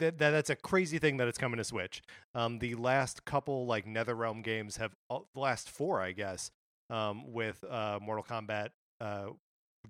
That, 0.00 0.18
that 0.18 0.30
that's 0.30 0.50
a 0.50 0.56
crazy 0.56 0.98
thing 0.98 1.18
that 1.18 1.28
it's 1.28 1.38
coming 1.38 1.58
to 1.58 1.64
Switch. 1.64 2.02
Um, 2.34 2.58
the 2.58 2.74
last 2.74 3.24
couple 3.24 3.66
like 3.66 3.86
NetherRealm 3.86 4.42
games 4.42 4.78
have 4.78 4.92
the 5.08 5.20
last 5.34 5.70
four, 5.70 6.00
I 6.00 6.12
guess, 6.12 6.50
um, 6.88 7.32
with 7.32 7.62
uh, 7.68 7.98
Mortal 8.02 8.24
Kombat, 8.24 8.70
uh, 9.00 9.26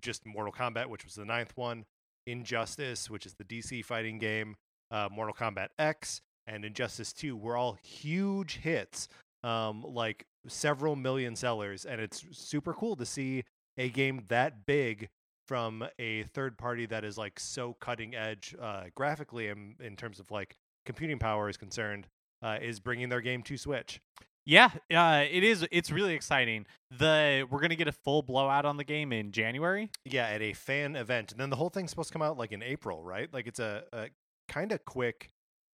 just 0.01 0.27
Mortal 0.27 0.53
Kombat, 0.53 0.87
which 0.87 1.05
was 1.05 1.15
the 1.15 1.25
ninth 1.25 1.53
one, 1.57 1.85
Injustice, 2.27 3.09
which 3.09 3.25
is 3.25 3.35
the 3.35 3.45
DC 3.45 3.85
fighting 3.85 4.19
game, 4.19 4.57
uh, 4.91 5.09
Mortal 5.11 5.35
Kombat 5.35 5.69
X, 5.79 6.21
and 6.47 6.65
Injustice 6.65 7.13
2 7.13 7.37
were 7.37 7.57
all 7.57 7.79
huge 7.83 8.59
hits, 8.59 9.09
um, 9.43 9.83
like 9.83 10.27
several 10.47 10.97
million 10.97 11.37
sellers. 11.37 11.85
And 11.85 12.01
it's 12.01 12.25
super 12.33 12.75
cool 12.75 12.97
to 12.97 13.07
see 13.07 13.45
a 13.79 13.89
game 13.89 14.25
that 14.29 14.67
big 14.67 15.09
from 15.51 15.85
a 15.99 16.23
third 16.33 16.57
party 16.57 16.87
that 16.87 17.05
is 17.05 17.19
like 17.19 17.41
so 17.41 17.77
cutting 17.81 18.15
edge 18.15 18.55
uh, 18.63 18.85
graphically 18.95 19.49
and 19.49 19.75
in 19.81 19.97
terms 19.97 20.21
of 20.21 20.31
like 20.31 20.57
computing 20.87 21.19
power 21.19 21.49
is 21.49 21.57
concerned, 21.57 22.07
uh, 22.41 22.59
is 22.63 22.79
bringing 22.79 23.09
their 23.09 23.21
game 23.21 23.43
to 23.43 23.57
Switch. 23.57 24.01
Yeah, 24.47 24.71
uh, 24.95 25.25
it 25.29 25.43
is. 25.43 25.67
It's 25.73 25.91
really 25.91 26.15
exciting. 26.15 26.67
The 26.97 27.49
we're 27.51 27.59
gonna 27.59 27.75
get 27.75 27.89
a 27.89 27.93
full 27.93 28.23
blowout 28.23 28.65
on 28.65 28.77
the 28.77 28.85
game 28.85 29.13
in 29.13 29.33
January. 29.33 29.91
Yeah, 30.05 30.29
at 30.29 30.41
a 30.41 30.53
fan 30.53 30.95
event, 30.95 31.33
and 31.33 31.41
then 31.41 31.51
the 31.51 31.57
whole 31.57 31.69
thing's 31.69 31.91
supposed 31.91 32.11
to 32.11 32.13
come 32.13 32.23
out 32.23 32.39
like 32.39 32.53
in 32.53 32.63
April, 32.63 33.03
right? 33.03 33.29
Like 33.35 33.49
it's 33.49 33.59
a, 33.59 33.83
a 33.93 34.07
kind 34.49 34.71
of 34.71 34.85
quick 34.85 35.31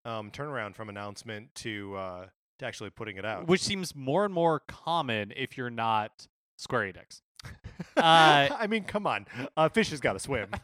um, 0.06 0.30
turnaround 0.30 0.74
from 0.74 0.88
announcement 0.88 1.54
to 1.56 1.94
uh, 1.96 2.26
to 2.60 2.64
actually 2.64 2.88
putting 2.88 3.18
it 3.18 3.26
out. 3.26 3.46
which 3.46 3.60
seems 3.60 3.94
more 3.94 4.24
and 4.24 4.32
more 4.32 4.60
common 4.66 5.34
if 5.36 5.58
you're 5.58 5.68
not 5.68 6.28
Square 6.56 6.94
Enix. 6.94 7.20
Uh, 7.96 8.48
I 8.58 8.66
mean, 8.68 8.84
come 8.84 9.06
on, 9.06 9.26
uh, 9.56 9.68
fish 9.68 9.90
has 9.90 10.00
got 10.00 10.14
to 10.14 10.18
swim. 10.18 10.50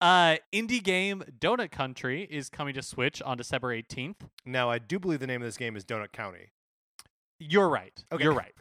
Uh, 0.00 0.36
indie 0.52 0.82
game 0.82 1.24
Donut 1.40 1.70
Country 1.70 2.28
is 2.30 2.48
coming 2.48 2.74
to 2.74 2.82
Switch 2.82 3.20
on 3.22 3.36
December 3.36 3.74
18th. 3.74 4.16
now, 4.44 4.70
I 4.70 4.78
do 4.78 4.98
believe 4.98 5.20
the 5.20 5.26
name 5.26 5.40
of 5.40 5.48
this 5.48 5.56
game 5.56 5.74
is 5.74 5.84
Donut 5.84 6.12
County. 6.12 6.52
You're 7.40 7.68
right. 7.68 8.04
Okay. 8.12 8.22
You're 8.22 8.34
right. 8.34 8.52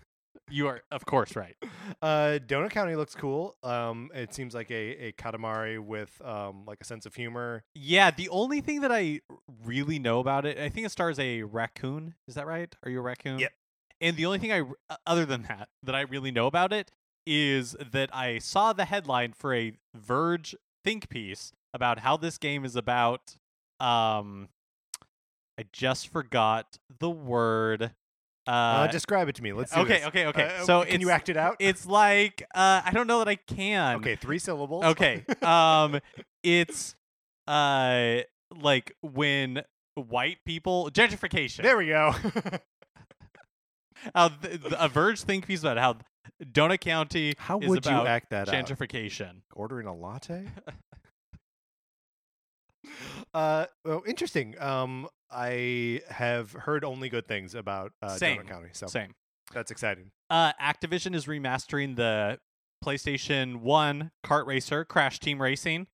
You 0.49 0.67
are, 0.67 0.81
of 0.91 1.05
course, 1.05 1.35
right. 1.35 1.55
Uh, 2.01 2.37
Donut 2.45 2.69
County 2.71 2.95
looks 2.95 3.15
cool. 3.15 3.55
Um, 3.63 4.11
it 4.13 4.33
seems 4.33 4.53
like 4.53 4.69
a 4.69 5.07
a 5.07 5.11
Katamari 5.13 5.79
with 5.79 6.21
um 6.23 6.63
like 6.67 6.79
a 6.81 6.85
sense 6.85 7.05
of 7.05 7.15
humor. 7.15 7.63
Yeah, 7.73 8.11
the 8.11 8.29
only 8.29 8.61
thing 8.61 8.81
that 8.81 8.91
I 8.91 9.21
really 9.65 9.97
know 9.97 10.19
about 10.19 10.45
it, 10.45 10.59
I 10.59 10.69
think 10.69 10.85
it 10.85 10.91
stars 10.91 11.17
a 11.17 11.43
raccoon. 11.43 12.13
Is 12.27 12.35
that 12.35 12.45
right? 12.45 12.73
Are 12.83 12.91
you 12.91 12.99
a 12.99 13.01
raccoon? 13.01 13.39
Yep. 13.39 13.51
And 14.01 14.15
the 14.15 14.25
only 14.25 14.39
thing 14.39 14.51
I, 14.51 14.63
other 15.05 15.25
than 15.25 15.43
that, 15.43 15.69
that 15.83 15.95
I 15.95 16.01
really 16.01 16.31
know 16.31 16.47
about 16.47 16.71
it 16.73 16.91
is 17.25 17.75
that 17.91 18.09
I 18.15 18.37
saw 18.37 18.73
the 18.73 18.85
headline 18.85 19.33
for 19.33 19.53
a 19.53 19.73
Verge 19.95 20.55
think 20.83 21.09
piece 21.09 21.51
about 21.73 21.99
how 21.99 22.15
this 22.17 22.37
game 22.37 22.63
is 22.63 22.75
about. 22.75 23.35
Um, 23.79 24.49
I 25.59 25.65
just 25.73 26.07
forgot 26.09 26.77
the 26.99 27.09
word. 27.09 27.91
Uh, 28.47 28.51
Uh, 28.51 28.87
describe 28.87 29.27
it 29.27 29.35
to 29.35 29.43
me. 29.43 29.51
Let's 29.51 29.73
see. 29.73 29.79
okay, 29.81 30.05
okay, 30.05 30.25
okay. 30.27 30.55
Uh, 30.59 30.63
so 30.63 30.85
can 30.85 31.01
you 31.01 31.09
act 31.09 31.27
it 31.29 31.35
out? 31.35 31.57
It's 31.59 31.85
like 31.85 32.43
uh, 32.55 32.81
I 32.85 32.91
don't 32.93 33.07
know 33.07 33.19
that 33.19 33.27
I 33.27 33.35
can. 33.35 33.97
okay, 33.97 34.15
three 34.15 34.39
syllables. 34.39 34.85
Okay. 34.85 35.25
Um 35.41 35.99
it's 36.43 36.95
uh 37.47 38.19
like 38.55 38.95
when 39.01 39.63
white 39.95 40.37
people 40.45 40.89
gentrification. 40.93 41.63
there 41.63 41.77
we 41.77 41.87
go. 41.87 42.13
How 44.15 44.31
a 44.77 44.89
Verge 44.89 45.21
think 45.21 45.47
piece 45.47 45.61
about 45.61 45.77
how 45.77 45.97
Donut 46.43 46.81
County 46.81 47.33
How 47.37 47.59
is 47.59 47.69
would 47.69 47.85
you 47.85 47.91
about 47.91 48.07
act 48.07 48.29
that 48.31 48.49
out? 48.49 48.53
gentrification. 48.53 49.41
Ordering 49.53 49.87
a 49.87 49.95
latte? 49.95 50.45
uh, 53.33 53.65
well, 53.85 54.03
interesting. 54.07 54.59
Um, 54.61 55.07
I 55.31 56.01
have 56.09 56.53
heard 56.53 56.83
only 56.83 57.09
good 57.09 57.27
things 57.27 57.55
about 57.55 57.91
uh, 58.01 58.09
Same. 58.09 58.39
Donut 58.39 58.47
County, 58.47 58.69
so 58.71 58.87
Same. 58.87 59.13
that's 59.53 59.71
exciting. 59.71 60.11
Uh 60.29 60.51
Activision 60.61 61.15
is 61.15 61.25
remastering 61.25 61.95
the 61.95 62.39
PlayStation 62.83 63.57
1 63.57 64.11
kart 64.25 64.45
racer 64.45 64.85
Crash 64.85 65.19
Team 65.19 65.41
Racing. 65.41 65.87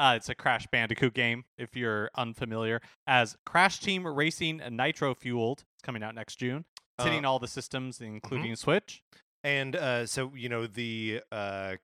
Uh, 0.00 0.14
it's 0.16 0.28
a 0.28 0.34
Crash 0.34 0.66
Bandicoot 0.72 1.14
game, 1.14 1.44
if 1.56 1.76
you're 1.76 2.10
unfamiliar, 2.16 2.82
as 3.06 3.36
Crash 3.46 3.78
Team 3.78 4.04
Racing 4.04 4.60
Nitro 4.70 5.14
Fueled. 5.14 5.62
It's 5.76 5.82
coming 5.84 6.02
out 6.02 6.16
next 6.16 6.36
June. 6.36 6.64
It's 6.98 7.06
Uh, 7.06 7.28
all 7.28 7.38
the 7.38 7.48
systems, 7.48 8.00
including 8.00 8.54
Switch. 8.56 9.02
And 9.42 9.76
uh, 9.76 10.06
so 10.06 10.32
you 10.34 10.48
know 10.48 10.66
the 10.66 11.20
uh, 11.32 11.76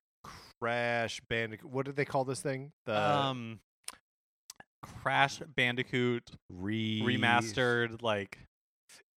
Crash 0.59 1.21
Bandicoot. 1.29 1.69
What 1.69 1.85
did 1.85 1.95
they 1.95 2.05
call 2.05 2.25
this 2.25 2.41
thing? 2.41 2.71
The 2.85 2.99
um 2.99 3.59
Crash 4.81 5.39
Bandicoot 5.55 6.31
re- 6.49 7.01
remastered 7.01 8.01
like 8.01 8.39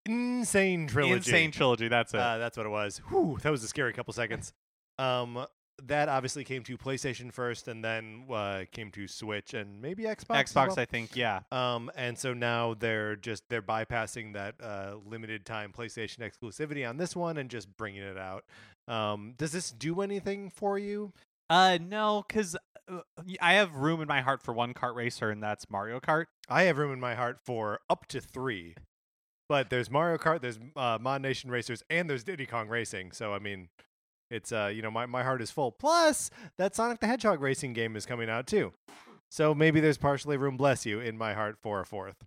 insane 0.04 0.86
trilogy. 0.88 1.14
insane 1.14 1.50
trilogy. 1.52 1.88
That's 1.88 2.12
it. 2.12 2.20
Uh, 2.20 2.38
that's 2.38 2.56
what 2.56 2.66
it 2.66 2.70
was. 2.70 2.98
Whew, 3.08 3.38
that 3.42 3.50
was 3.50 3.64
a 3.64 3.68
scary 3.68 3.92
couple 3.92 4.12
seconds. 4.12 4.52
Um, 4.98 5.46
that 5.82 6.08
obviously 6.08 6.44
came 6.44 6.62
to 6.64 6.78
PlayStation 6.78 7.32
first, 7.32 7.68
and 7.68 7.84
then 7.84 8.24
uh, 8.30 8.64
came 8.70 8.90
to 8.92 9.06
Switch 9.06 9.54
and 9.54 9.82
maybe 9.82 10.04
Xbox. 10.04 10.52
Xbox, 10.52 10.68
well. 10.68 10.80
I 10.80 10.84
think. 10.84 11.16
Yeah. 11.16 11.40
Um, 11.52 11.90
and 11.96 12.18
so 12.18 12.32
now 12.32 12.74
they're 12.74 13.16
just 13.16 13.44
they're 13.48 13.62
bypassing 13.62 14.34
that 14.34 14.54
uh, 14.62 14.96
limited 15.04 15.44
time 15.44 15.72
PlayStation 15.76 16.20
exclusivity 16.20 16.88
on 16.88 16.96
this 16.96 17.16
one 17.16 17.36
and 17.38 17.50
just 17.50 17.76
bringing 17.76 18.02
it 18.02 18.18
out. 18.18 18.44
Um, 18.88 19.34
does 19.36 19.52
this 19.52 19.70
do 19.70 20.00
anything 20.00 20.50
for 20.50 20.78
you? 20.78 21.12
Uh, 21.50 21.78
no, 21.80 22.24
because 22.26 22.56
uh, 22.88 23.00
I 23.40 23.54
have 23.54 23.74
room 23.74 24.00
in 24.00 24.08
my 24.08 24.20
heart 24.20 24.42
for 24.42 24.52
one 24.52 24.74
kart 24.74 24.94
racer, 24.94 25.30
and 25.30 25.42
that's 25.42 25.70
Mario 25.70 26.00
Kart. 26.00 26.26
I 26.48 26.64
have 26.64 26.78
room 26.78 26.92
in 26.92 27.00
my 27.00 27.14
heart 27.14 27.38
for 27.44 27.80
up 27.88 28.06
to 28.08 28.20
three, 28.20 28.74
but 29.48 29.70
there's 29.70 29.90
Mario 29.90 30.18
Kart, 30.18 30.40
there's 30.40 30.58
uh, 30.76 30.98
Mod 31.00 31.22
Nation 31.22 31.50
Racers, 31.50 31.82
and 31.90 32.08
there's 32.08 32.24
Diddy 32.24 32.46
Kong 32.46 32.68
Racing. 32.68 33.12
So 33.12 33.34
I 33.34 33.38
mean, 33.38 33.68
it's 34.34 34.52
uh, 34.52 34.70
you 34.74 34.82
know, 34.82 34.90
my 34.90 35.06
my 35.06 35.22
heart 35.22 35.40
is 35.42 35.50
full. 35.50 35.72
Plus, 35.72 36.30
that 36.58 36.74
Sonic 36.74 37.00
the 37.00 37.06
Hedgehog 37.06 37.40
racing 37.40 37.72
game 37.72 37.96
is 37.96 38.04
coming 38.06 38.28
out 38.28 38.46
too. 38.46 38.72
So 39.30 39.54
maybe 39.54 39.80
there's 39.80 39.98
partially 39.98 40.36
room, 40.36 40.56
bless 40.56 40.84
you, 40.86 41.00
in 41.00 41.16
my 41.18 41.34
heart 41.34 41.56
for 41.62 41.80
a 41.80 41.86
fourth, 41.86 42.24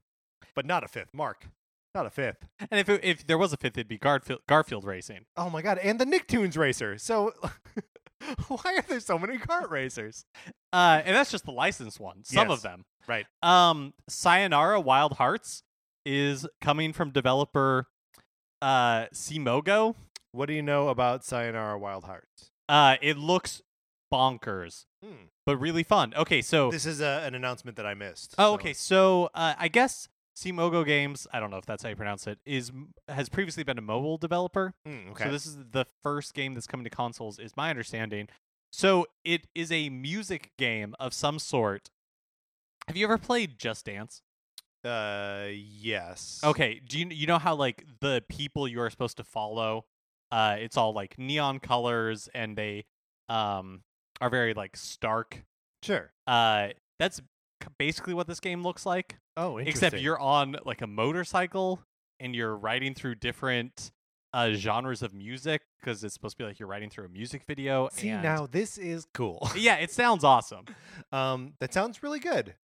but 0.56 0.66
not 0.66 0.84
a 0.84 0.88
fifth. 0.88 1.14
Mark, 1.14 1.48
not 1.96 2.06
a 2.06 2.10
fifth. 2.10 2.48
And 2.70 2.80
if 2.80 2.90
it, 2.90 3.02
if 3.04 3.26
there 3.28 3.38
was 3.38 3.54
a 3.54 3.58
fifth, 3.58 3.78
it'd 3.78 3.88
be 3.88 3.98
Garfield 3.98 4.42
Garfield 4.48 4.84
Racing. 4.84 5.26
Oh 5.38 5.50
my 5.50 5.62
god, 5.62 5.78
and 5.78 6.00
the 6.00 6.06
Nicktoons 6.06 6.58
racer. 6.58 6.98
So 6.98 7.34
why 8.48 8.76
are 8.78 8.82
there 8.88 9.00
so 9.00 9.18
many 9.20 9.38
kart 9.38 9.70
racers? 9.70 10.26
Uh, 10.74 11.02
and 11.06 11.16
that's 11.16 11.32
just 11.32 11.46
the 11.46 11.52
licensed 11.52 12.00
one. 12.00 12.24
Some 12.24 12.50
Yes. 12.50 12.58
of 12.58 12.62
them. 12.64 12.86
Right. 13.08 13.26
Um, 13.42 13.94
Sayonara 14.10 14.82
Wild 14.82 15.14
Hearts 15.14 15.64
is 16.06 16.46
coming 16.62 16.94
from 16.94 17.12
developer 17.12 17.88
uh 18.62 19.06
Simogo. 19.14 19.96
What 20.32 20.48
do 20.48 20.54
you 20.54 20.62
know 20.62 20.90
about 20.90 21.24
Sayonara 21.24 21.78
Wild 21.80 22.04
Hearts? 22.04 22.52
Uh, 22.70 22.98
it 23.02 23.18
looks 23.18 23.62
bonkers, 24.14 24.86
Hmm. 25.04 25.28
but 25.46 25.58
really 25.58 25.84
fun. 25.84 26.14
Okay, 26.16 26.42
so 26.42 26.72
This 26.72 26.86
is 26.86 27.02
a, 27.02 27.24
an 27.26 27.36
announcement 27.36 27.78
that 27.78 27.86
I 27.86 27.94
missed. 27.94 28.36
Oh, 28.38 28.52
so- 28.52 28.54
okay. 28.56 28.74
So 28.74 29.30
uh, 29.34 29.56
I 29.58 29.68
guess 29.68 30.10
Simogo 30.38 30.86
Games, 30.86 31.28
I 31.34 31.40
don't 31.40 31.50
know 31.52 31.58
if 31.58 31.66
that's 31.66 31.84
how 31.84 31.90
you 31.90 31.96
pronounce 31.96 32.28
it, 32.28 32.40
is 32.46 32.72
has 33.10 33.28
previously 33.30 33.64
been 33.64 33.78
a 33.78 33.82
mobile 33.82 34.18
developer. 34.18 34.74
Hmm, 34.86 35.10
okay. 35.12 35.26
So 35.26 35.32
this 35.32 35.46
is 35.46 35.58
the 35.72 35.86
first 36.04 36.34
game 36.34 36.54
that's 36.54 36.68
coming 36.68 36.84
to 36.84 36.90
consoles, 36.90 37.40
is 37.40 37.56
my 37.58 37.70
understanding. 37.70 38.28
So 38.72 39.08
it 39.24 39.48
is 39.56 39.72
a 39.72 39.90
music 39.90 40.52
game 40.58 40.94
of 41.00 41.14
some 41.14 41.40
sort. 41.40 41.90
Have 42.88 42.96
you 42.98 43.06
ever 43.06 43.18
played 43.18 43.58
Just 43.58 43.86
Dance? 43.86 44.22
Uh, 44.86 45.48
yes. 45.52 46.40
Okay. 46.44 46.80
Do 46.88 47.00
you 47.00 47.08
you 47.10 47.28
know 47.28 47.40
how 47.40 47.56
like 47.56 47.84
the 48.00 48.24
people 48.30 48.68
you 48.68 48.80
are 48.82 48.90
supposed 48.90 49.18
to 49.18 49.24
follow? 49.24 49.86
Uh, 50.32 50.58
it's 50.60 50.78
all 50.78 50.94
like 50.94 51.18
neon 51.18 51.60
colors, 51.60 52.30
and 52.34 52.58
they 52.58 52.86
um 53.30 53.82
are 54.22 54.30
very 54.30 54.54
like 54.54 54.76
stark. 54.76 55.44
Sure. 55.84 56.12
Uh, 56.26 56.70
that's 57.00 57.22
basically 57.78 58.14
what 58.14 58.28
this 58.28 58.40
game 58.40 58.64
looks 58.64 58.86
like. 58.86 59.18
Oh, 59.36 59.58
except 59.58 60.00
you're 60.00 60.20
on 60.20 60.58
like 60.66 60.82
a 60.82 60.88
motorcycle 60.88 61.80
and 62.20 62.36
you're 62.36 62.56
riding 62.56 62.96
through 62.96 63.16
different 63.16 63.92
uh, 64.34 64.52
genres 64.52 65.02
of 65.02 65.14
music 65.14 65.62
because 65.80 66.04
it's 66.04 66.14
supposed 66.14 66.38
to 66.38 66.44
be 66.44 66.48
like 66.48 66.60
you're 66.60 66.68
riding 66.68 66.90
through 66.90 67.06
a 67.06 67.10
music 67.10 67.44
video. 67.46 67.90
See 67.92 68.10
and 68.10 68.24
now, 68.24 68.48
this 68.48 68.78
is 68.78 69.06
cool. 69.14 69.50
yeah, 69.56 69.76
it 69.76 69.92
sounds 69.92 70.24
awesome. 70.24 70.66
um, 71.12 71.54
that 71.60 71.74
sounds 71.74 72.04
really 72.04 72.20
good. 72.20 72.56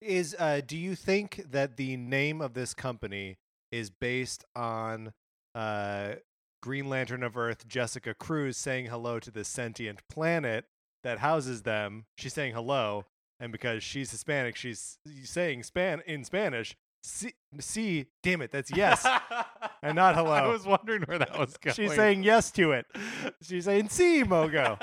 Is 0.00 0.34
uh, 0.38 0.62
do 0.66 0.76
you 0.76 0.94
think 0.94 1.44
that 1.50 1.76
the 1.76 1.96
name 1.96 2.40
of 2.40 2.54
this 2.54 2.74
company 2.74 3.38
is 3.70 3.90
based 3.90 4.44
on 4.56 5.12
uh, 5.54 6.14
Green 6.62 6.88
Lantern 6.88 7.22
of 7.22 7.36
Earth 7.36 7.66
Jessica 7.68 8.14
Cruz 8.14 8.56
saying 8.56 8.86
hello 8.86 9.18
to 9.18 9.30
this 9.30 9.48
sentient 9.48 10.00
planet 10.08 10.64
that 11.02 11.18
houses 11.18 11.62
them? 11.62 12.04
She's 12.16 12.32
saying 12.32 12.54
hello, 12.54 13.04
and 13.40 13.50
because 13.52 13.82
she's 13.82 14.10
Hispanic, 14.10 14.56
she's 14.56 14.96
saying 15.24 15.64
span 15.64 16.02
in 16.06 16.24
Spanish. 16.24 16.76
C, 17.04 17.32
C 17.58 18.06
damn 18.22 18.40
it, 18.42 18.52
that's 18.52 18.70
yes. 18.74 19.04
and 19.82 19.96
not 19.96 20.14
hello. 20.14 20.30
I 20.30 20.46
was 20.46 20.64
wondering 20.64 21.02
where 21.02 21.18
that 21.18 21.36
was 21.36 21.56
going. 21.56 21.74
She's 21.74 21.94
saying 21.94 22.22
yes 22.22 22.52
to 22.52 22.70
it. 22.72 22.86
She's 23.42 23.64
saying 23.64 23.88
C, 23.88 24.22
Mogo. 24.22 24.78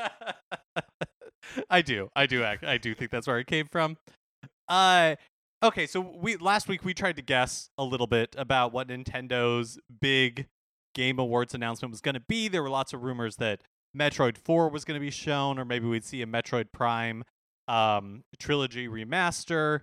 I 1.70 1.82
do. 1.82 2.10
I 2.16 2.26
do 2.26 2.44
act 2.44 2.66
I 2.66 2.78
do 2.78 2.94
think 2.94 3.10
that's 3.10 3.26
where 3.26 3.40
it 3.40 3.48
came 3.48 3.68
from. 3.72 3.98
Uh 4.68 5.16
okay, 5.64 5.88
so 5.88 6.02
we 6.02 6.36
last 6.36 6.68
week 6.68 6.84
we 6.84 6.94
tried 6.94 7.16
to 7.16 7.22
guess 7.22 7.70
a 7.78 7.86
little 7.86 8.06
bit 8.06 8.36
about 8.38 8.74
what 8.74 8.90
Nintendo's 8.90 9.80
big 10.02 10.48
game 10.94 11.20
awards 11.20 11.54
announcement 11.54 11.92
was 11.92 12.02
going 12.02 12.16
to 12.16 12.22
be. 12.22 12.48
There 12.48 12.64
were 12.64 12.70
lots 12.70 12.94
of 12.94 13.04
rumors 13.04 13.38
that 13.38 13.62
Metroid 13.98 14.38
4 14.38 14.70
was 14.70 14.86
going 14.86 15.00
to 15.00 15.04
be 15.04 15.12
shown 15.12 15.58
or 15.58 15.66
maybe 15.66 15.88
we'd 15.88 16.06
see 16.06 16.22
a 16.22 16.28
Metroid 16.28 16.72
Prime 16.72 17.24
um 17.68 18.24
trilogy 18.40 18.88
remaster. 18.88 19.82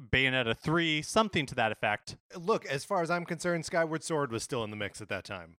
Bayonetta 0.00 0.56
3, 0.56 1.02
something 1.02 1.44
to 1.46 1.54
that 1.56 1.72
effect. 1.72 2.16
Look, 2.36 2.64
as 2.66 2.84
far 2.84 3.02
as 3.02 3.10
I'm 3.10 3.24
concerned, 3.24 3.64
Skyward 3.64 4.04
Sword 4.04 4.30
was 4.30 4.44
still 4.44 4.62
in 4.62 4.70
the 4.70 4.76
mix 4.76 5.00
at 5.00 5.08
that 5.08 5.24
time. 5.24 5.56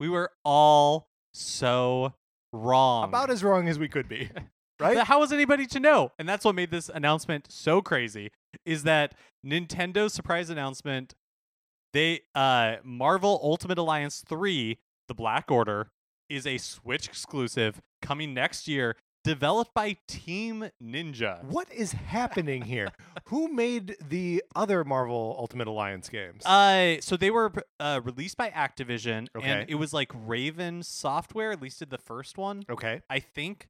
We 0.00 0.08
were 0.08 0.30
all 0.42 1.08
so 1.34 2.14
wrong. 2.52 3.04
About 3.04 3.30
as 3.30 3.44
wrong 3.44 3.68
as 3.68 3.78
we 3.78 3.88
could 3.88 4.08
be. 4.08 4.30
Right? 4.80 4.96
But 4.96 5.06
how 5.06 5.20
was 5.20 5.32
anybody 5.32 5.66
to 5.66 5.78
know? 5.78 6.10
And 6.18 6.28
that's 6.28 6.44
what 6.44 6.56
made 6.56 6.72
this 6.72 6.88
announcement 6.88 7.46
so 7.52 7.80
crazy 7.82 8.32
is 8.66 8.82
that 8.82 9.14
Nintendo's 9.46 10.12
surprise 10.12 10.50
announcement 10.50 11.14
they 11.92 12.20
uh 12.34 12.76
Marvel 12.84 13.40
Ultimate 13.42 13.78
Alliance 13.78 14.22
3, 14.26 14.78
The 15.08 15.14
Black 15.14 15.50
Order, 15.50 15.90
is 16.28 16.46
a 16.46 16.58
Switch 16.58 17.06
exclusive 17.08 17.80
coming 18.00 18.32
next 18.34 18.66
year, 18.66 18.96
developed 19.24 19.72
by 19.74 19.96
Team 20.08 20.68
Ninja. 20.82 21.44
What 21.44 21.70
is 21.72 21.92
happening 21.92 22.62
here? 22.62 22.88
Who 23.26 23.48
made 23.48 23.96
the 24.08 24.42
other 24.56 24.82
Marvel 24.84 25.36
Ultimate 25.38 25.68
Alliance 25.68 26.08
games? 26.08 26.44
Uh, 26.44 26.96
so 27.00 27.16
they 27.16 27.30
were 27.30 27.52
uh, 27.78 28.00
released 28.02 28.36
by 28.36 28.50
Activision, 28.50 29.28
Okay. 29.36 29.46
and 29.48 29.70
it 29.70 29.76
was 29.76 29.92
like 29.92 30.10
Raven 30.14 30.82
Software. 30.82 31.52
At 31.52 31.62
least 31.62 31.78
did 31.78 31.90
the 31.90 31.98
first 31.98 32.36
one, 32.38 32.64
okay. 32.70 33.02
I 33.08 33.20
think. 33.20 33.68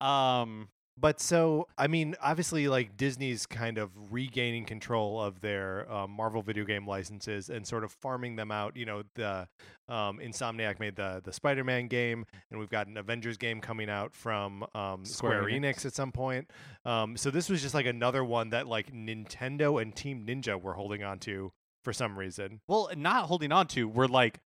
Um, 0.00 0.68
But 0.96 1.20
so, 1.20 1.66
I 1.76 1.88
mean, 1.88 2.14
obviously, 2.22 2.68
like 2.68 2.96
Disney's 2.96 3.46
kind 3.46 3.78
of 3.78 3.90
regaining 4.12 4.64
control 4.64 5.20
of 5.20 5.40
their 5.40 5.90
um, 5.92 6.12
Marvel 6.12 6.40
video 6.40 6.64
game 6.64 6.86
licenses 6.86 7.50
and 7.50 7.66
sort 7.66 7.82
of 7.82 7.90
farming 7.90 8.36
them 8.36 8.52
out. 8.52 8.76
You 8.76 8.86
know, 8.86 9.02
the 9.14 9.48
um, 9.88 10.18
Insomniac 10.18 10.78
made 10.78 10.94
the 10.94 11.20
the 11.24 11.32
Spider-Man 11.32 11.88
game, 11.88 12.24
and 12.50 12.60
we've 12.60 12.70
got 12.70 12.86
an 12.86 12.96
Avengers 12.96 13.36
game 13.36 13.60
coming 13.60 13.90
out 13.90 14.14
from 14.14 14.64
um, 14.74 15.04
Square, 15.04 15.42
Square 15.42 15.60
Enix. 15.60 15.60
Enix. 15.60 15.86
at 15.86 15.94
some 15.94 16.12
point. 16.12 16.48
Um, 16.84 17.16
so 17.16 17.30
this 17.30 17.50
was 17.50 17.60
just 17.60 17.74
like 17.74 17.86
another 17.86 18.22
one 18.22 18.50
that 18.50 18.68
like 18.68 18.92
Nintendo 18.92 19.82
and 19.82 19.94
Team 19.96 20.24
Ninja 20.24 20.60
were 20.60 20.74
holding 20.74 21.02
on 21.02 21.18
to 21.20 21.52
for 21.82 21.92
some 21.92 22.16
reason. 22.18 22.60
well, 22.68 22.88
not 22.96 23.26
holding 23.26 23.52
on 23.52 23.66
to. 23.68 23.88
We're 23.88 24.06
like, 24.06 24.40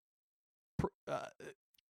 uh, 1.09 1.27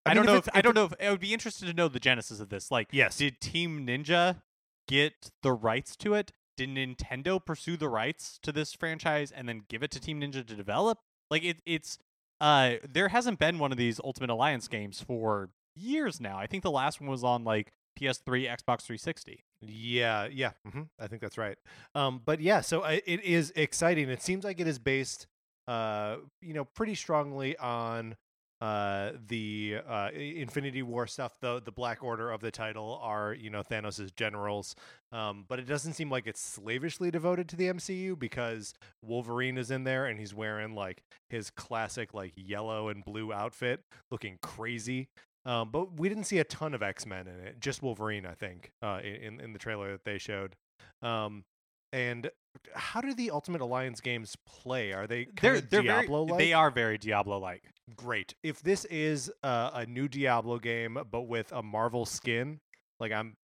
I, 0.07 0.11
I 0.11 0.15
don't 0.15 0.27
know. 0.27 0.37
if 0.37 0.49
I 0.55 0.61
don't 0.63 0.75
know 0.75 0.85
if 0.85 0.95
I 1.03 1.11
would 1.11 1.21
be 1.21 1.33
interested 1.33 1.67
to 1.67 1.75
know 1.75 1.89
the 1.89 2.01
genesis 2.01 2.41
of 2.41 2.49
this. 2.49 2.71
Like, 2.71 2.89
Yes. 2.93 3.17
did 3.19 3.41
Team 3.41 3.87
Ninja 3.87 4.43
get 4.89 5.31
the 5.43 5.53
rights 5.53 5.97
to 5.97 6.15
it? 6.15 6.33
Did 6.57 6.71
Nintendo 6.71 7.45
pursue 7.45 7.77
the 7.77 7.89
rights 7.89 8.39
to 8.43 8.53
this 8.53 8.73
franchise 8.73 9.31
and 9.31 9.49
then 9.49 9.63
give 9.69 9.83
it 9.83 9.91
to 9.93 10.01
Team 10.01 10.21
Ninja 10.21 10.47
to 10.47 10.55
develop? 10.55 10.99
Like, 11.31 11.45
it, 11.45 11.59
it's 11.67 11.99
uh, 12.41 12.75
there 12.89 13.09
hasn't 13.09 13.39
been 13.39 13.59
one 13.59 13.73
of 13.73 13.79
these 13.79 14.01
Ultimate 14.03 14.31
Alliance 14.31 14.69
games 14.69 15.01
for 15.03 15.51
years 15.75 16.21
now. 16.21 16.39
I 16.39 16.47
think 16.47 16.63
the 16.63 16.71
last 16.71 17.01
one 17.01 17.11
was 17.11 17.25
on 17.25 17.45
like 17.45 17.73
PS3, 18.01 18.45
Xbox 18.47 18.83
360. 18.83 19.43
Yeah, 19.63 20.29
yeah, 20.31 20.53
hmm 20.71 20.83
I 21.01 21.07
think 21.09 21.21
that's 21.23 21.39
right. 21.39 21.57
Um, 21.95 22.21
but 22.25 22.41
yeah, 22.41 22.61
so 22.61 22.83
I, 22.83 23.01
it 23.07 23.23
is 23.25 23.53
exciting. 23.57 24.09
It 24.11 24.23
seems 24.23 24.45
like 24.45 24.61
it 24.61 24.67
is 24.69 24.79
based, 24.79 25.27
uh, 25.67 26.17
you 26.43 26.53
know, 26.55 26.65
pretty 26.65 26.95
strongly 26.95 27.57
on 27.57 28.17
uh 28.61 29.11
the 29.29 29.77
uh 29.87 30.09
infinity 30.15 30.83
war 30.83 31.07
stuff 31.07 31.35
the 31.41 31.61
the 31.65 31.73
black 31.73 32.03
order 32.03 32.31
of 32.31 32.41
the 32.41 32.51
title 32.51 32.99
are 33.03 33.35
you 33.35 33.51
know 33.51 33.63
thanos's 33.63 34.11
generals 34.13 34.75
um 35.13 35.45
but 35.47 35.59
it 35.59 35.67
doesn't 35.67 35.93
seem 35.93 36.11
like 36.11 36.27
it's 36.27 36.41
slavishly 36.41 37.11
devoted 37.11 37.49
to 37.49 37.57
the 37.57 37.67
mcu 37.67 38.19
because 38.19 38.73
wolverine 39.03 39.59
is 39.59 39.71
in 39.71 39.85
there 39.85 40.07
and 40.07 40.19
he's 40.19 40.35
wearing 40.35 40.75
like 40.75 41.03
his 41.29 41.51
classic 41.51 42.15
like 42.15 42.33
yellow 42.35 42.89
and 42.89 43.05
blue 43.05 43.33
outfit 43.33 43.81
looking 44.11 44.39
crazy 44.41 45.09
um, 45.45 45.71
but 45.71 45.99
we 46.01 46.09
didn't 46.09 46.25
see 46.25 46.41
a 46.41 46.45
ton 46.45 46.75
of 46.75 46.83
X 46.83 47.07
Men 47.07 47.29
in 47.29 47.47
it, 47.47 47.61
just 47.61 47.81
Wolverine, 47.81 48.27
I 48.27 48.35
think, 48.35 48.73
uh, 48.83 48.99
in 49.05 49.39
in 49.39 49.53
the 49.53 49.61
trailer 49.61 49.93
that 49.93 50.05
they 50.05 50.19
showed. 50.19 50.57
Um, 51.03 51.45
and 51.93 52.31
how 52.75 53.01
do 53.01 53.15
the 53.15 53.31
Ultimate 53.31 53.61
Alliance 53.61 54.01
games 54.01 54.37
play? 54.47 54.93
Are 54.93 55.07
they 55.07 55.27
They're 55.41 55.61
they're 55.61 55.83
Diablo 55.83 56.25
like? 56.25 56.39
they 56.39 56.53
are 56.53 56.71
very 56.71 56.99
Diablo 56.99 57.39
like. 57.39 57.63
great. 57.95 58.35
If 58.43 58.63
this 58.63 58.85
is 58.87 59.31
uh, 59.43 59.71
a 59.75 59.87
new 59.87 60.09
Diablo 60.09 60.59
game 60.59 60.99
but 61.11 61.23
with 61.23 61.53
a 61.53 61.63
Marvel 61.63 62.07
skin, 62.07 62.61
like 63.01 63.13
I'm, 63.13 63.37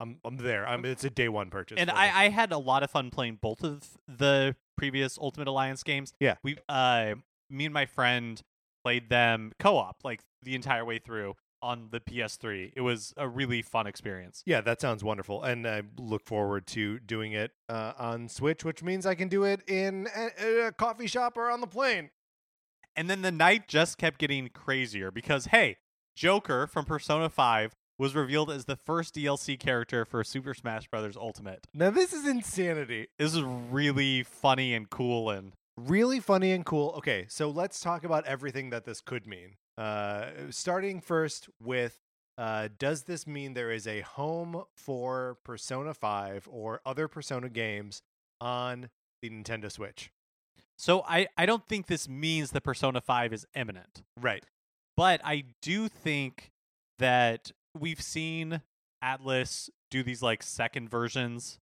I'm, 0.00 0.18
I'm 0.24 0.36
there. 0.36 0.66
I'm. 0.66 0.84
It's 0.84 1.04
a 1.04 1.10
day 1.10 1.28
one 1.28 1.50
purchase. 1.50 1.78
and. 1.78 1.90
I, 1.90 2.24
I 2.24 2.28
had 2.28 2.52
a 2.52 2.58
lot 2.58 2.82
of 2.82 2.90
fun 2.90 3.10
playing 3.10 3.38
both 3.40 3.64
of 3.64 3.82
the 4.06 4.54
previous 4.76 5.18
Ultimate 5.18 5.48
Alliance 5.48 5.82
games. 5.82 6.12
Yeah. 6.20 6.36
we 6.44 6.56
uh, 6.68 7.14
me 7.50 7.64
and 7.64 7.74
my 7.74 7.86
friend 7.86 8.40
played 8.84 9.08
them 9.10 9.52
co-op 9.58 9.96
like 10.04 10.20
the 10.42 10.54
entire 10.54 10.84
way 10.84 10.98
through 10.98 11.34
on 11.62 11.88
the 11.90 12.00
PS3. 12.00 12.72
It 12.76 12.80
was 12.80 13.14
a 13.16 13.28
really 13.28 13.62
fun 13.62 13.86
experience. 13.86 14.42
Yeah, 14.46 14.60
that 14.62 14.80
sounds 14.80 15.02
wonderful, 15.02 15.42
and 15.42 15.66
I 15.66 15.82
look 15.98 16.26
forward 16.26 16.66
to 16.68 16.98
doing 16.98 17.32
it 17.32 17.52
uh, 17.68 17.92
on 17.98 18.28
Switch, 18.28 18.64
which 18.64 18.82
means 18.82 19.06
I 19.06 19.14
can 19.14 19.28
do 19.28 19.44
it 19.44 19.62
in 19.68 20.08
a, 20.16 20.66
a 20.66 20.72
coffee 20.72 21.06
shop 21.06 21.36
or 21.36 21.50
on 21.50 21.60
the 21.60 21.66
plane. 21.66 22.10
And 22.96 23.08
then 23.08 23.22
the 23.22 23.30
night 23.30 23.68
just 23.68 23.96
kept 23.96 24.18
getting 24.18 24.48
crazier 24.48 25.10
because 25.10 25.46
hey, 25.46 25.76
Joker 26.16 26.66
from 26.66 26.84
Persona 26.84 27.28
5 27.28 27.76
was 27.96 28.14
revealed 28.14 28.50
as 28.50 28.64
the 28.64 28.76
first 28.76 29.14
DLC 29.14 29.58
character 29.58 30.04
for 30.04 30.24
Super 30.24 30.54
Smash 30.54 30.88
Bros. 30.88 31.16
Ultimate. 31.16 31.66
Now 31.74 31.90
this 31.90 32.12
is 32.12 32.26
insanity. 32.26 33.08
This 33.18 33.34
is 33.34 33.42
really 33.42 34.22
funny 34.22 34.74
and 34.74 34.88
cool 34.90 35.30
and 35.30 35.52
really 35.76 36.20
funny 36.20 36.52
and 36.52 36.64
cool. 36.64 36.94
Okay, 36.98 37.26
so 37.28 37.50
let's 37.50 37.80
talk 37.80 38.04
about 38.04 38.26
everything 38.26 38.70
that 38.70 38.84
this 38.84 39.00
could 39.00 39.26
mean. 39.26 39.56
Uh, 39.78 40.26
starting 40.50 41.00
first 41.00 41.48
with 41.62 41.98
uh, 42.36 42.68
does 42.78 43.02
this 43.04 43.26
mean 43.26 43.54
there 43.54 43.70
is 43.70 43.86
a 43.86 44.00
home 44.00 44.64
for 44.76 45.38
Persona 45.44 45.94
5 45.94 46.48
or 46.50 46.80
other 46.86 47.08
Persona 47.08 47.48
games 47.48 48.02
on 48.40 48.90
the 49.22 49.30
Nintendo 49.30 49.70
Switch? 49.70 50.10
so 50.80 51.02
I, 51.08 51.26
I 51.36 51.44
don't 51.46 51.66
think 51.68 51.86
this 51.88 52.08
means 52.08 52.50
that 52.52 52.62
Persona 52.62 53.00
5 53.00 53.32
is 53.32 53.46
imminent. 53.56 54.02
Right. 54.20 54.44
But 54.96 55.20
I 55.24 55.44
do 55.62 55.88
think 55.88 56.50
that 57.00 57.50
we've 57.78 58.00
seen 58.00 58.62
Atlus 59.02 59.70
do 59.90 60.02
these 60.04 60.22
like 60.22 60.42
second 60.42 60.88
versions 60.90 61.58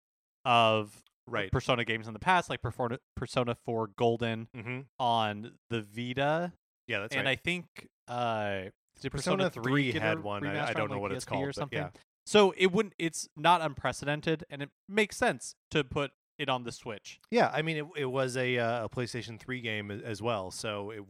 of 0.45 1.01
Right. 1.27 1.51
Persona 1.51 1.83
games 1.85 2.07
in 2.07 2.13
the 2.13 2.19
past, 2.19 2.49
like 2.51 2.61
Persona, 2.61 2.99
Persona 3.15 3.55
4 3.65 3.87
Golden 3.97 4.47
Mm-hmm. 4.55 4.79
on 4.99 5.53
the 5.69 5.81
Vita. 5.81 6.53
Yeah, 6.87 6.99
that's 6.99 7.13
right. 7.15 7.19
and 7.19 7.25
right. 7.27 7.31
I 7.39 7.41
think 7.41 7.65
uh, 8.07 8.69
Persona 9.09 9.49
Persona, 9.49 9.49
3 9.49 9.91
had 9.93 10.23
one. 10.23 10.45
I- 10.45 10.69
I 10.69 10.73
don't 10.73 10.89
know 10.89 10.95
like, 10.95 11.01
what 11.01 11.11
it's 11.11 11.25
called, 11.25 11.47
or 11.47 11.53
something. 11.53 11.79
yeah. 11.79 11.89
So 12.25 12.53
it 12.57 12.71
wouldn't. 12.71 12.95
It's 12.97 13.29
not 13.37 13.61
unprecedented, 13.61 14.45
and 14.49 14.61
it 14.63 14.69
makes 14.89 15.15
sense 15.17 15.55
to 15.71 15.83
put 15.83 16.11
it 16.39 16.49
on 16.49 16.63
the 16.63 16.71
Switch. 16.71 17.19
yeah, 17.31 17.49
I 17.53 17.61
mean, 17.61 17.77
it, 17.77 17.85
it 17.95 18.05
was 18.05 18.35
a, 18.35 18.57
uh, 18.57 18.85
a 18.85 18.89
PlayStation 18.89 19.39
3 19.39 19.61
game 19.61 19.89
as 19.89 20.21
well, 20.21 20.51
so 20.51 20.89
it, 20.91 21.03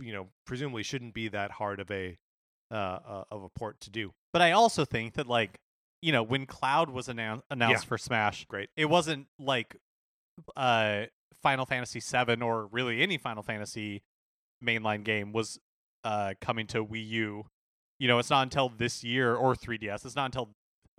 you 0.00 0.12
know, 0.12 0.26
presumably 0.46 0.82
shouldn't 0.82 1.14
be 1.14 1.28
that 1.28 1.52
hard 1.52 1.80
of 1.80 1.90
a 1.90 2.18
uh, 2.70 2.74
uh, 2.74 3.24
of 3.30 3.42
a 3.42 3.48
port 3.48 3.80
to 3.80 3.90
do. 3.90 4.12
But 4.32 4.42
I 4.42 4.52
also 4.52 4.84
think 4.84 5.14
that 5.14 5.26
like 5.26 5.58
you 6.02 6.12
know 6.12 6.22
when 6.22 6.46
Cloud 6.46 6.90
was 6.90 7.08
annou- 7.08 7.42
announced 7.50 7.86
for 7.86 7.96
Smash, 7.98 8.44
Great. 8.46 8.70
it 8.76 8.86
wasn't 8.86 9.26
like 9.38 9.76
uh 10.56 11.04
Final 11.42 11.64
Fantasy 11.66 12.00
VII 12.00 12.42
or 12.42 12.66
really 12.66 13.02
any 13.02 13.18
Final 13.18 13.42
Fantasy 13.42 14.02
mainline 14.64 15.04
game 15.04 15.32
was 15.32 15.58
uh 16.04 16.34
coming 16.40 16.66
to 16.68 16.84
Wii 16.84 17.06
U. 17.08 17.46
You 17.98 18.08
know, 18.08 18.18
it's 18.18 18.30
not 18.30 18.42
until 18.42 18.68
this 18.70 19.04
year 19.04 19.34
or 19.34 19.54
3DS. 19.54 20.06
It's 20.06 20.16
not 20.16 20.26
until 20.26 20.50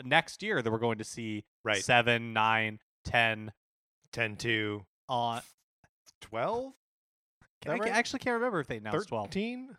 next 0.04 0.43
year 0.43 0.62
that 0.62 0.71
we're 0.71 0.78
going 0.78 1.00
to 1.00 1.04
see 1.04 1.43
Right. 1.63 1.84
seven, 1.84 2.34
nine, 2.34 2.80
ten 3.06 3.52
10 4.13 4.36
to 4.38 4.86
on. 5.10 5.41
12? 6.21 6.74
I 7.67 7.69
right? 7.78 7.91
actually 7.91 8.19
can't 8.19 8.36
remember 8.36 8.60
if 8.60 8.67
they 8.67 8.78
announced 8.78 9.10
twelve, 9.10 9.28
13? 9.28 9.76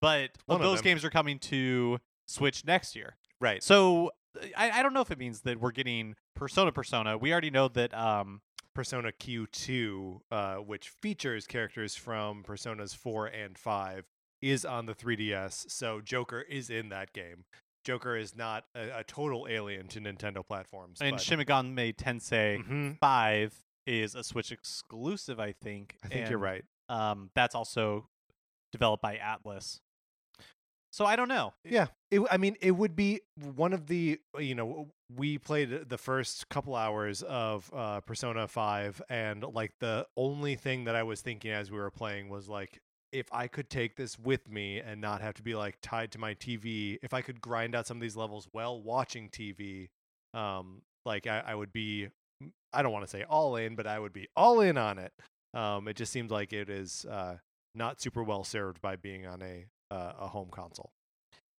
but 0.00 0.30
One 0.46 0.60
those 0.60 0.80
games 0.80 1.04
are 1.04 1.10
coming 1.10 1.38
to 1.40 1.98
Switch 2.26 2.64
next 2.64 2.96
year. 2.96 3.16
Right. 3.40 3.62
So 3.62 4.10
I, 4.56 4.70
I 4.70 4.82
don't 4.82 4.94
know 4.94 5.00
if 5.02 5.10
it 5.10 5.18
means 5.18 5.42
that 5.42 5.60
we're 5.60 5.70
getting 5.72 6.14
Persona 6.34 6.72
Persona. 6.72 7.18
We 7.18 7.32
already 7.32 7.50
know 7.50 7.68
that 7.68 7.92
um 7.94 8.40
Persona 8.76 9.10
Q2, 9.10 10.20
uh, 10.30 10.56
which 10.56 10.90
features 10.90 11.46
characters 11.46 11.96
from 11.96 12.44
Personas 12.44 12.94
4 12.94 13.26
and 13.28 13.56
5, 13.56 14.04
is 14.42 14.66
on 14.66 14.84
the 14.84 14.94
3DS. 14.94 15.70
So 15.70 16.02
Joker 16.02 16.42
is 16.42 16.68
in 16.68 16.90
that 16.90 17.14
game. 17.14 17.46
Joker 17.84 18.18
is 18.18 18.36
not 18.36 18.64
a, 18.74 18.98
a 18.98 19.04
total 19.04 19.46
alien 19.48 19.88
to 19.88 20.00
Nintendo 20.00 20.46
platforms. 20.46 21.00
and 21.00 21.12
but, 21.16 21.22
Shin 21.22 21.38
Megami 21.40 21.96
Tensei 21.96 22.62
Mhm. 22.62 22.98
Five 22.98 23.54
is 23.86 24.14
a 24.14 24.22
Switch 24.22 24.52
exclusive, 24.52 25.40
I 25.40 25.52
think. 25.52 25.96
I 26.04 26.08
think 26.08 26.28
you're 26.28 26.38
right. 26.38 26.64
Um, 26.90 27.30
that's 27.34 27.54
also 27.54 28.10
developed 28.72 29.02
by 29.02 29.16
Atlus. 29.16 29.80
So 30.92 31.04
I 31.04 31.16
don't 31.16 31.28
know. 31.28 31.52
Yeah, 31.64 31.88
it, 32.10 32.20
I 32.30 32.36
mean, 32.36 32.56
it 32.60 32.70
would 32.70 32.96
be 32.96 33.20
one 33.54 33.72
of 33.72 33.86
the 33.86 34.18
you 34.38 34.54
know 34.54 34.88
we 35.14 35.38
played 35.38 35.88
the 35.88 35.98
first 35.98 36.48
couple 36.48 36.74
hours 36.74 37.22
of 37.22 37.70
uh, 37.74 38.00
Persona 38.00 38.48
Five, 38.48 39.02
and 39.08 39.42
like 39.42 39.72
the 39.80 40.06
only 40.16 40.56
thing 40.56 40.84
that 40.84 40.96
I 40.96 41.02
was 41.02 41.20
thinking 41.20 41.50
as 41.50 41.70
we 41.70 41.78
were 41.78 41.90
playing 41.90 42.28
was 42.28 42.48
like, 42.48 42.80
if 43.12 43.26
I 43.32 43.46
could 43.46 43.70
take 43.70 43.96
this 43.96 44.18
with 44.18 44.50
me 44.50 44.78
and 44.78 45.00
not 45.00 45.20
have 45.20 45.34
to 45.34 45.42
be 45.42 45.54
like 45.54 45.78
tied 45.82 46.12
to 46.12 46.18
my 46.18 46.34
TV, 46.34 46.98
if 47.02 47.14
I 47.14 47.20
could 47.20 47.40
grind 47.40 47.74
out 47.74 47.86
some 47.86 47.98
of 47.98 48.00
these 48.00 48.16
levels 48.16 48.48
while 48.52 48.80
watching 48.80 49.28
TV, 49.28 49.88
um, 50.34 50.82
like 51.04 51.26
I, 51.26 51.42
I 51.46 51.54
would 51.54 51.72
be, 51.72 52.08
I 52.72 52.82
don't 52.82 52.92
want 52.92 53.04
to 53.04 53.10
say 53.10 53.24
all 53.24 53.56
in, 53.56 53.74
but 53.74 53.86
I 53.86 53.98
would 53.98 54.12
be 54.12 54.28
all 54.36 54.60
in 54.60 54.76
on 54.76 54.98
it. 54.98 55.12
Um, 55.54 55.88
it 55.88 55.96
just 55.96 56.12
seems 56.12 56.30
like 56.30 56.52
it 56.52 56.68
is 56.68 57.06
uh, 57.10 57.36
not 57.74 58.00
super 58.00 58.22
well 58.22 58.44
served 58.44 58.82
by 58.82 58.96
being 58.96 59.26
on 59.26 59.40
a 59.40 59.66
uh, 59.90 60.12
a 60.18 60.28
home 60.28 60.48
console. 60.50 60.92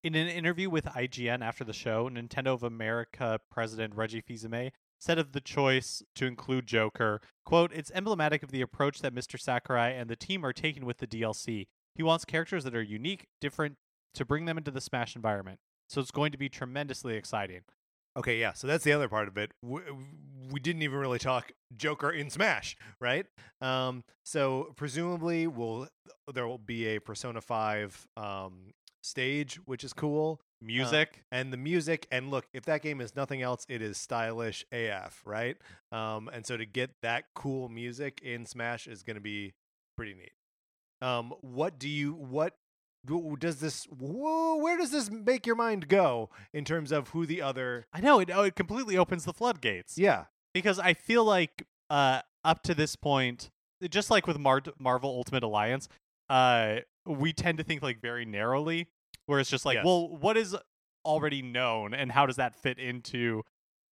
In 0.04 0.16
an 0.16 0.28
interview 0.28 0.70
with 0.70 0.86
IGN 0.86 1.42
after 1.42 1.64
the 1.64 1.74
show, 1.74 2.10
Nintendo 2.10 2.54
of 2.54 2.64
America 2.64 3.40
president 3.52 3.96
Reggie 3.96 4.22
Fils-Aimé 4.22 4.72
said 5.00 5.20
of 5.20 5.32
the 5.32 5.42
choice 5.42 6.02
to 6.16 6.26
include 6.26 6.68
Joker, 6.68 7.22
quote, 7.46 7.72
"It's 7.74 7.92
emblematic 7.92 8.44
of 8.44 8.52
the 8.52 8.62
approach 8.62 9.02
that 9.02 9.14
Mr. 9.14 9.40
Sakurai 9.40 9.92
and 9.92 10.10
the 10.10 10.16
team 10.16 10.46
are 10.46 10.54
taking 10.54 10.86
with 10.86 10.98
the 10.98 11.08
DLC. 11.08 11.68
He 11.96 12.04
wants 12.04 12.26
characters 12.26 12.64
that 12.64 12.76
are 12.76 12.82
unique, 12.82 13.28
different 13.42 13.78
to 14.14 14.26
bring 14.26 14.46
them 14.46 14.58
into 14.58 14.72
the 14.72 14.82
Smash 14.82 15.16
environment. 15.16 15.60
So 15.90 16.02
it's 16.02 16.12
going 16.12 16.32
to 16.32 16.38
be 16.38 16.50
tremendously 16.50 17.16
exciting." 17.16 17.62
Okay, 18.18 18.40
yeah. 18.40 18.54
So 18.54 18.68
that's 18.68 18.84
the 18.84 18.94
other 18.94 19.08
part 19.08 19.28
of 19.28 19.38
it. 19.38 19.52
We, 19.62 19.82
we 20.52 20.60
didn't 20.60 20.82
even 20.82 20.98
really 20.98 21.20
talk 21.20 21.52
Joker 21.76 22.10
in 22.10 22.30
Smash, 22.30 22.76
right? 23.00 23.26
Um, 23.62 24.04
so 24.26 24.74
presumably, 24.76 25.46
will 25.48 25.88
there 26.34 26.48
will 26.48 26.58
be 26.58 26.88
a 26.88 27.00
Persona 27.00 27.42
Five 27.42 28.08
um, 28.18 28.74
stage, 29.04 29.56
which 29.66 29.84
is 29.84 29.94
cool, 29.94 30.42
Music, 30.62 31.24
and 31.32 31.54
the 31.54 31.58
music. 31.58 32.08
And 32.12 32.32
look, 32.32 32.48
if 32.54 32.66
that 32.66 32.82
game 32.82 33.00
is 33.02 33.16
nothing 33.16 33.42
else, 33.44 33.66
it 33.70 33.82
is 33.82 33.98
stylish 33.98 34.66
AF, 34.72 35.22
right? 35.26 35.56
Um, 35.92 36.30
and 36.34 36.46
so 36.46 36.58
to 36.58 36.66
get 36.66 36.92
that 37.04 37.26
cool 37.36 37.70
music 37.70 38.22
in 38.24 38.46
Smash 38.46 38.88
is 38.88 39.04
going 39.04 39.16
to 39.16 39.22
be 39.22 39.54
pretty 39.96 40.16
neat. 40.16 40.32
Um, 41.02 41.34
what 41.42 41.78
do 41.78 41.88
you 41.88 42.14
what 42.14 42.56
does 43.40 43.60
this 43.60 43.86
whoa, 43.86 44.58
where 44.58 44.78
does 44.78 44.92
this 44.92 45.10
make 45.10 45.46
your 45.46 45.56
mind 45.56 45.88
go 45.88 46.30
in 46.54 46.66
terms 46.66 46.92
of 46.92 47.10
who 47.10 47.26
the 47.26 47.42
other 47.42 47.88
I 47.94 48.02
know 48.02 48.20
it, 48.20 48.30
oh, 48.34 48.44
it 48.44 48.56
completely 48.56 48.98
opens 48.98 49.26
the 49.26 49.34
floodgates. 49.34 49.98
yeah 49.98 50.26
because 50.54 50.80
I 50.80 50.94
feel 50.94 51.24
like 51.24 51.66
uh, 51.90 52.22
up 52.44 52.64
to 52.64 52.74
this 52.74 52.96
point, 52.96 53.50
just 53.90 54.10
like 54.10 54.26
with 54.28 54.40
Mar- 54.40 54.64
Marvel 54.80 55.10
Ultimate 55.12 55.44
Alliance, 55.44 55.88
uh, 56.30 56.78
we 57.06 57.32
tend 57.32 57.60
to 57.60 57.64
think 57.64 57.82
like 57.84 58.02
very 58.02 58.26
narrowly, 58.26 58.88
where 59.28 59.40
it's 59.40 59.50
just 59.50 59.66
like, 59.66 59.76
Yes. 59.76 59.86
well, 59.86 60.10
what 60.10 60.36
is 60.36 60.56
already 61.06 61.42
known, 61.44 61.94
and 61.94 62.12
how 62.12 62.26
does 62.26 62.38
that 62.38 62.56
fit 62.56 62.80
into 62.80 63.44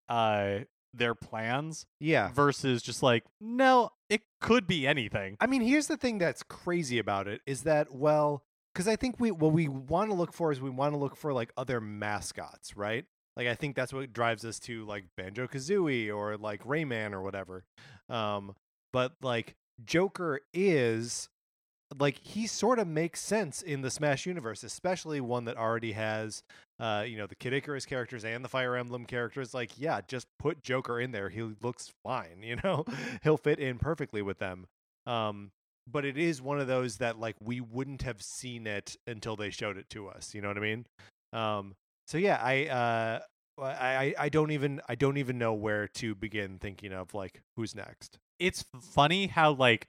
uh, 0.10 0.60
their 0.94 1.13
plans? 1.15 1.86
yeah 2.00 2.32
Versus 2.32 2.82
just 2.82 3.04
like, 3.04 3.24
no, 3.39 3.91
it 4.10 4.22
could 4.41 4.65
be 4.68 4.88
anything. 4.88 5.38
I 5.39 5.48
mean, 5.48 5.62
here's 5.62 5.88
the 5.88 5.98
thing 5.98 6.18
that's 6.18 6.41
crazy 6.44 6.98
about 7.00 7.28
it 7.28 7.41
is 7.46 7.62
that 7.63 7.94
well, 7.94 8.44
because 8.76 8.88
I 8.88 8.98
think 8.98 9.16
we 9.20 9.32
what 9.32 9.54
we 9.54 9.70
want 9.70 10.12
to 10.12 10.16
look 10.16 10.34
for 10.34 10.52
is 10.52 10.60
we 10.60 10.70
want 10.70 10.94
to 10.94 10.98
look 10.98 11.16
for 11.16 11.32
like 11.32 11.52
other 11.56 11.80
mascots, 11.80 12.76
right? 12.76 13.06
Like 13.38 13.48
I 13.48 13.56
think 13.56 13.76
that's 13.76 13.94
what 13.94 14.12
drives 14.12 14.44
us 14.44 14.60
to 14.62 14.86
like 14.86 15.06
Banjo 15.16 15.48
Kazooie 15.48 16.14
or 16.14 16.38
like 16.38 16.64
Rayman 16.66 17.14
or 17.14 17.22
whatever. 17.22 17.64
Um, 18.10 18.56
but 18.92 19.14
like 19.22 19.56
Joker 19.86 20.42
is 20.54 21.30
like 21.98 22.20
he 22.22 22.48
sort 22.48 22.80
of 22.80 22.88
makes 22.88 23.22
sense 23.22 23.62
in 23.62 23.82
the 23.82 23.90
Smash 23.90 24.26
universe, 24.26 24.64
especially 24.64 25.22
one 25.22 25.46
that 25.46 25.58
already 25.58 25.94
has 25.94 26.44
uh, 26.80 27.06
you 27.08 27.18
know, 27.18 27.28
the 27.28 27.36
Kid 27.36 27.54
Icarus 27.54 27.86
characters 27.86 28.26
and 28.26 28.44
the 28.44 28.50
Fire 28.50 28.76
Emblem 28.76 29.06
characters. 29.06 29.54
Like, 29.54 29.72
yeah, 29.78 30.02
just 30.08 30.28
put 30.40 30.62
Joker 30.62 31.00
in 31.00 31.12
there. 31.12 31.30
He 31.30 31.42
looks 31.62 31.94
fine, 32.04 32.38
you 32.42 32.58
know? 32.64 32.86
He'll 33.24 33.38
fit 33.38 33.60
in 33.60 33.78
perfectly 33.78 34.22
with 34.22 34.40
them. 34.40 34.68
Um, 35.06 35.52
but 35.88 36.06
it 36.06 36.17
is 36.17 36.41
one 36.41 36.60
of 36.60 36.67
those 36.67 36.98
that 36.98 37.19
like 37.19 37.36
we 37.41 37.62
wouldn't 37.62 38.02
have 38.04 38.21
seen 38.21 38.67
it 38.67 38.95
until 39.08 39.36
they 39.36 39.50
showed 39.50 39.78
it 39.78 39.89
to 39.91 40.08
us. 40.08 40.34
You 40.34 40.41
know 40.41 40.48
what 40.48 40.58
I 40.58 40.62
mean? 40.62 40.86
Um, 41.34 41.76
so 42.08 42.17
yeah, 42.17 42.39
I 42.41 42.65
uh, 42.67 43.19
I 43.62 44.13
I- 44.17 44.30
don't 44.30 44.52
even 44.52 44.82
I 44.89 44.95
don't 44.95 45.17
even 45.17 45.38
know 45.38 45.54
where 45.54 45.88
to 45.95 46.15
begin 46.15 46.60
thinking 46.60 46.91
of 46.93 47.13
like 47.13 47.41
who's 47.56 47.76
next. 47.76 48.17
It's 48.39 48.65
funny 48.82 49.28
how 49.28 49.52
like 49.54 49.88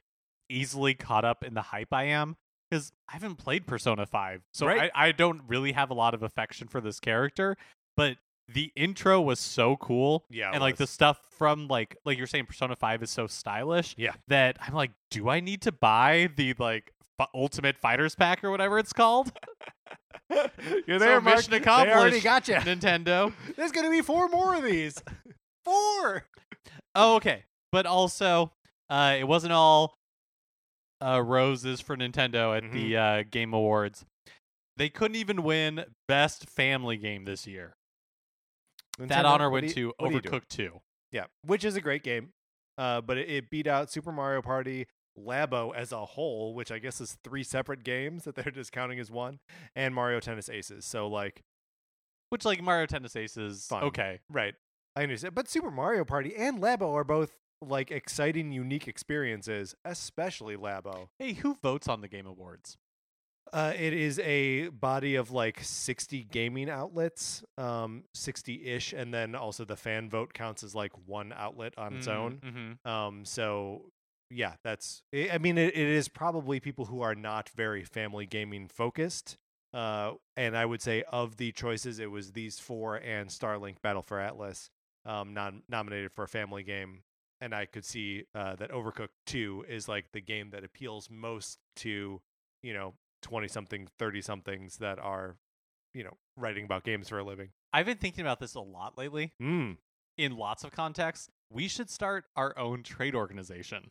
easily 0.49 0.95
caught 0.95 1.25
up 1.25 1.43
in 1.43 1.55
the 1.55 1.63
hype 1.63 1.93
I 1.93 2.05
am 2.05 2.37
because 2.71 2.93
I 3.09 3.13
haven't 3.15 3.37
played 3.37 3.67
Persona 3.67 4.07
5. 4.07 4.43
So 4.55 4.67
Right. 4.67 4.91
I, 4.95 5.09
I 5.09 5.13
don't 5.13 5.43
really 5.49 5.73
have 5.73 5.91
a 5.91 5.95
lot 5.95 6.15
of 6.15 6.23
affection 6.23 6.69
for 6.69 6.81
this 6.81 7.01
character, 7.01 7.57
but 7.97 8.17
the 8.53 8.73
intro 8.77 9.21
was 9.21 9.41
so 9.41 9.77
cool. 9.77 10.25
Yeah, 10.31 10.51
and 10.53 10.61
like 10.61 10.77
the 10.77 10.87
stuff 10.87 11.19
from 11.39 11.69
like 11.69 11.97
like 12.05 12.17
you're 12.19 12.27
saying 12.27 12.47
Persona 12.47 12.77
5 12.77 13.03
is 13.03 13.11
so 13.11 13.27
stylish 13.27 13.95
Yeah. 13.99 14.13
that 14.29 14.57
I'm 14.61 14.75
like, 14.75 14.93
do 15.11 15.29
I 15.29 15.41
need 15.41 15.63
to 15.63 15.73
buy 15.73 16.29
the 16.37 16.55
like 16.59 16.93
f- 17.21 17.29
Ultimate 17.35 17.77
Fighters 17.77 18.15
pack 18.15 18.43
or 18.45 18.51
whatever 18.51 18.79
it's 18.79 18.93
called? 18.93 19.33
You're 20.31 20.99
So 20.99 20.99
there, 20.99 21.21
Mark. 21.21 21.37
mission 21.37 21.51
They 21.63 21.69
already 21.71 22.21
got 22.21 22.49
you. 22.49 22.55
Nintendo. 22.57 23.33
There's 23.57 23.73
gonna 23.73 23.91
be 23.91 24.01
four 24.03 24.29
more 24.29 24.55
of 24.57 24.63
these. 24.65 25.03
four. 25.65 26.25
Oh, 26.95 27.17
okay. 27.17 27.45
But 27.73 27.87
also, 27.87 28.53
uh, 28.89 29.17
it 29.19 29.25
wasn't 29.25 29.53
all 29.53 29.95
uh, 31.05 31.21
roses 31.23 31.81
for 31.81 31.97
Nintendo 31.97 32.57
at 32.57 32.73
the 32.73 32.97
uh, 32.97 33.23
Game 33.31 33.53
Awards. 33.53 34.05
They 34.77 34.89
couldn't 34.89 35.17
even 35.17 35.43
win 35.43 35.85
Best 36.09 36.49
Family 36.49 36.97
Game 36.97 37.25
this 37.25 37.47
year. 37.47 37.76
That 38.99 39.25
honor 39.25 39.51
went 39.51 39.67
you- 39.69 39.73
to 39.75 39.95
what 39.99 40.11
are 40.11 40.15
you 40.15 40.21
doing? 40.21 40.41
Overcooked 40.41 40.49
2. 40.49 40.81
Yeah, 41.13 41.25
which 41.45 41.65
is 41.65 41.77
a 41.77 41.81
great 41.81 42.03
game. 42.03 42.31
Uh, 42.79 43.01
but 43.01 43.17
it, 43.17 43.29
it 43.31 43.51
beat 43.51 43.67
out 43.67 43.91
Super 43.91 44.13
Mario 44.13 44.43
Party, 44.43 44.87
Labo 45.19 45.75
as 45.75 45.93
a 45.93 46.05
whole, 46.05 46.53
which 46.55 46.71
I 46.71 46.79
guess 46.79 47.01
is 47.01 47.17
three 47.25 47.43
separate 47.43 47.85
games 47.85 48.25
that 48.25 48.35
they're 48.35 48.53
just 48.53 48.71
counting 48.73 48.99
as 49.01 49.11
one, 49.11 49.39
and 49.75 49.95
Mario 49.95 50.21
Tennis 50.21 50.49
Aces. 50.51 50.85
So 50.85 51.07
like, 51.09 51.41
Which, 52.31 52.45
like, 52.45 52.61
Mario 52.63 52.87
Tennis 52.87 53.17
Aces, 53.17 53.67
Fun. 53.67 53.85
okay. 53.85 54.21
right, 54.31 54.55
I 54.95 55.05
understand. 55.05 55.35
But 55.35 55.49
Super 55.49 55.71
Mario 55.71 56.05
Party 56.05 56.35
and 56.37 56.61
Labo 56.61 56.93
are 56.95 57.05
both 57.05 57.33
like 57.63 57.91
exciting, 57.91 58.53
unique 58.53 58.87
experiences, 58.87 59.75
especially 59.87 60.57
Labo. 60.57 61.09
Hey, 61.19 61.33
who 61.35 61.55
votes 61.63 61.89
on 61.89 62.03
the 62.03 62.09
Game 62.09 62.27
Awards? 62.27 62.77
Uh, 63.53 63.73
it 63.79 63.93
is 63.93 64.19
a 64.21 64.69
body 64.69 65.15
of 65.15 65.31
like 65.31 65.61
60 65.63 66.25
gaming 66.25 66.69
outlets, 66.69 67.45
um, 67.57 68.05
60-ish, 68.15 68.93
and 68.93 69.15
then 69.15 69.35
also 69.35 69.65
the 69.65 69.77
fan 69.77 70.11
vote 70.11 70.35
counts 70.35 70.65
as 70.65 70.75
like 70.75 70.93
one 71.07 71.33
outlet 71.35 71.73
on 71.79 71.95
its 71.95 72.09
own. 72.09 72.41
Mm-hmm. 72.45 72.89
Um, 72.89 73.25
so 73.25 73.93
yeah, 74.31 74.55
that's. 74.65 75.03
I 75.15 75.31
I 75.35 75.39
mean, 75.39 75.59
it, 75.59 75.75
it 75.75 75.89
is 75.89 76.09
probably 76.09 76.61
people 76.61 76.87
who 76.87 77.01
are 77.03 77.15
not 77.15 77.49
very 77.51 77.85
family 77.85 78.27
gaming 78.27 78.69
focused. 78.69 79.37
Uh, 79.73 80.13
and 80.37 80.57
I 80.57 80.65
would 80.65 80.81
say 80.81 81.05
of 81.13 81.37
the 81.37 81.53
choices, 81.53 81.99
it 81.99 82.11
was 82.11 82.33
these 82.33 82.59
four 82.59 82.97
and 82.97 83.29
Starlink 83.29 83.83
Battle 83.83 84.03
for 84.03 84.19
Atlas, 84.19 84.71
um, 85.05 85.35
non 85.35 85.63
nominated 85.69 86.13
for 86.13 86.25
a 86.25 86.29
family 86.29 86.63
game. 86.63 87.03
And 87.41 87.55
I 87.55 87.67
could 87.67 87.85
see 87.85 88.25
uh, 88.35 88.57
that 88.57 88.71
Overcooked 88.71 89.09
Two 89.27 89.65
is 89.69 89.89
like 89.89 90.07
the 90.13 90.21
game 90.21 90.51
that 90.51 90.65
appeals 90.65 91.09
most 91.11 91.59
to 91.77 92.21
you 92.63 92.75
know 92.75 92.95
twenty 93.23 93.49
something, 93.49 93.89
thirty 93.99 94.21
somethings 94.23 94.77
that 94.79 94.99
are 94.99 95.37
you 95.95 96.05
know 96.05 96.17
writing 96.37 96.65
about 96.65 96.85
games 96.85 97.09
for 97.09 97.19
a 97.19 97.25
living. 97.25 97.51
I've 97.73 97.87
been 97.87 97.99
thinking 97.99 98.23
about 98.23 98.41
this 98.41 98.55
a 98.55 98.61
lot 98.61 98.97
lately 98.99 99.33
Mm. 99.41 99.77
in 100.19 100.37
lots 100.37 100.65
of 100.65 100.71
contexts. 100.73 101.29
We 101.51 101.69
should 101.69 101.91
start 101.91 102.25
our 102.37 102.57
own 102.59 102.83
trade 102.83 103.15
organization. 103.15 103.91